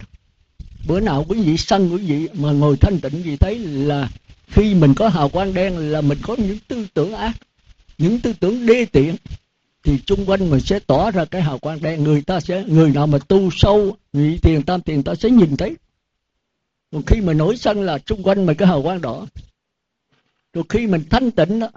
Bữa 0.88 1.00
nào 1.00 1.24
quý 1.28 1.42
vị 1.42 1.56
sân 1.56 1.90
quý 1.92 1.98
vị 2.06 2.28
mà 2.32 2.52
ngồi 2.52 2.76
thanh 2.76 3.00
tịnh 3.00 3.22
gì 3.24 3.36
thấy 3.36 3.58
là 3.58 4.08
khi 4.46 4.74
mình 4.74 4.94
có 4.94 5.08
hào 5.08 5.28
quang 5.28 5.54
đen 5.54 5.76
là 5.92 6.00
mình 6.00 6.18
có 6.22 6.36
những 6.38 6.58
tư 6.68 6.86
tưởng 6.94 7.14
ác 7.14 7.36
những 8.00 8.20
tư 8.20 8.32
tưởng 8.40 8.66
đê 8.66 8.84
tiện 8.84 9.16
thì 9.84 9.98
chung 10.06 10.26
quanh 10.26 10.50
mình 10.50 10.60
sẽ 10.60 10.78
tỏ 10.78 11.10
ra 11.10 11.24
cái 11.24 11.42
hào 11.42 11.58
quang 11.58 11.82
đen. 11.82 12.04
Người 12.04 12.22
ta 12.22 12.40
sẽ 12.40 12.64
người 12.64 12.90
nào 12.90 13.06
mà 13.06 13.18
tu 13.28 13.50
sâu 13.52 13.96
nhị 14.12 14.38
tiền 14.42 14.62
tam 14.62 14.80
tiền 14.80 15.02
ta 15.02 15.14
sẽ 15.14 15.30
nhìn 15.30 15.56
thấy. 15.56 15.76
Còn 16.92 17.02
khi 17.06 17.20
mà 17.20 17.32
nổi 17.32 17.56
sân 17.56 17.82
là 17.82 17.98
chung 17.98 18.22
quanh 18.22 18.46
mình 18.46 18.56
cái 18.56 18.68
hào 18.68 18.82
quang 18.82 19.00
đỏ. 19.00 19.26
Rồi 20.52 20.64
khi 20.68 20.86
mình 20.86 21.02
thanh 21.10 21.30
tịnh 21.30 21.58
đó, 21.58 21.68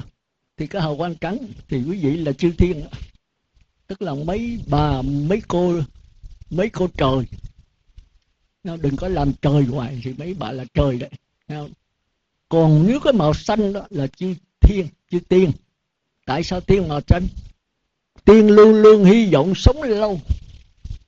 thì 0.63 0.67
cái 0.67 0.81
hào 0.81 0.97
quang 0.97 1.15
trắng 1.15 1.37
thì 1.67 1.77
quý 1.77 1.97
vị 1.97 2.17
là 2.17 2.31
chư 2.31 2.51
thiên. 2.57 2.81
Đó. 2.81 2.87
tức 3.87 4.01
là 4.01 4.13
mấy 4.13 4.59
bà, 4.67 5.01
mấy 5.01 5.41
cô 5.47 5.79
mấy 6.49 6.69
cô 6.69 6.89
trời. 6.97 7.25
Nó 8.63 8.77
đừng 8.77 8.95
có 8.95 9.07
làm 9.07 9.33
trời 9.41 9.63
hoài 9.63 10.01
thì 10.03 10.13
mấy 10.17 10.33
bà 10.33 10.51
là 10.51 10.65
trời 10.73 10.99
đấy. 10.99 11.09
Còn 12.49 12.87
nếu 12.87 12.99
cái 12.99 13.13
màu 13.13 13.33
xanh 13.33 13.73
đó 13.73 13.87
là 13.89 14.07
chư 14.07 14.35
thiên, 14.61 14.87
chư 15.11 15.19
tiên. 15.19 15.51
Tại 16.25 16.43
sao 16.43 16.61
tiên 16.61 16.87
màu 16.87 17.01
xanh? 17.07 17.27
Tiên 18.25 18.47
luôn 18.47 18.73
luôn 18.75 19.05
hy 19.05 19.33
vọng 19.33 19.55
sống 19.55 19.81
lâu 19.81 20.19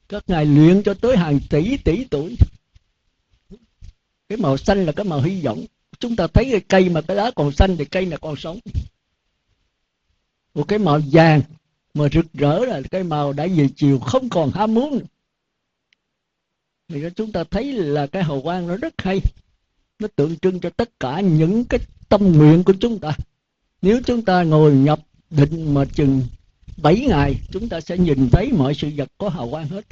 các 0.10 0.24
ngài 0.28 0.46
luyện 0.46 0.84
cho 0.84 0.94
tới 0.94 1.18
hàng 1.18 1.40
tỷ 1.50 1.78
tỷ 1.78 2.04
tuổi. 2.04 2.36
Cái 4.30 4.38
màu 4.38 4.58
xanh 4.58 4.86
là 4.86 4.92
cái 4.92 5.06
màu 5.06 5.22
hy 5.22 5.42
vọng. 5.42 5.66
Chúng 6.00 6.16
ta 6.16 6.28
thấy 6.28 6.48
cái 6.52 6.62
cây 6.68 6.90
mà 6.90 7.02
cái 7.02 7.18
lá 7.18 7.32
còn 7.36 7.52
xanh 7.52 7.78
thì 7.78 7.86
cây 7.86 8.06
là 8.06 8.18
còn 8.18 8.36
sống 8.36 8.60
một 10.56 10.68
cái 10.68 10.80
màu 10.80 11.02
vàng 11.12 11.42
mà 11.94 12.08
rực 12.14 12.26
rỡ 12.34 12.60
là 12.60 12.82
cái 12.92 13.04
màu 13.04 13.34
đã 13.34 13.48
về 13.56 13.70
chiều, 13.76 14.00
không 14.00 14.30
còn 14.30 14.52
ham 14.52 14.74
muốn. 14.74 15.00
Thì 16.88 17.04
chúng 17.16 17.32
ta 17.32 17.44
thấy 17.44 17.72
là 17.72 18.08
cái 18.08 18.24
hào 18.24 18.42
quang 18.42 18.68
nó 18.68 18.78
rất 18.78 18.94
hay. 18.98 19.20
Nó 20.00 20.08
tượng 20.16 20.38
trưng 20.38 20.60
cho 20.60 20.70
tất 20.70 21.00
cả 21.00 21.20
những 21.20 21.64
cái 21.66 21.80
tâm 22.10 22.32
nguyện 22.32 22.64
của 22.64 22.74
chúng 22.80 23.00
ta. 23.00 23.12
Nếu 23.82 24.02
chúng 24.06 24.22
ta 24.22 24.44
ngồi 24.44 24.74
nhập 24.74 25.00
định 25.30 25.74
mà 25.74 25.86
chừng 25.86 26.22
7 26.78 27.06
ngày, 27.08 27.36
chúng 27.52 27.70
ta 27.70 27.82
sẽ 27.82 27.98
nhìn 27.98 28.30
thấy 28.30 28.52
mọi 28.52 28.76
sự 28.76 28.90
vật 28.98 29.12
có 29.18 29.30
hào 29.30 29.50
quang 29.50 29.68
hết. 29.68 29.86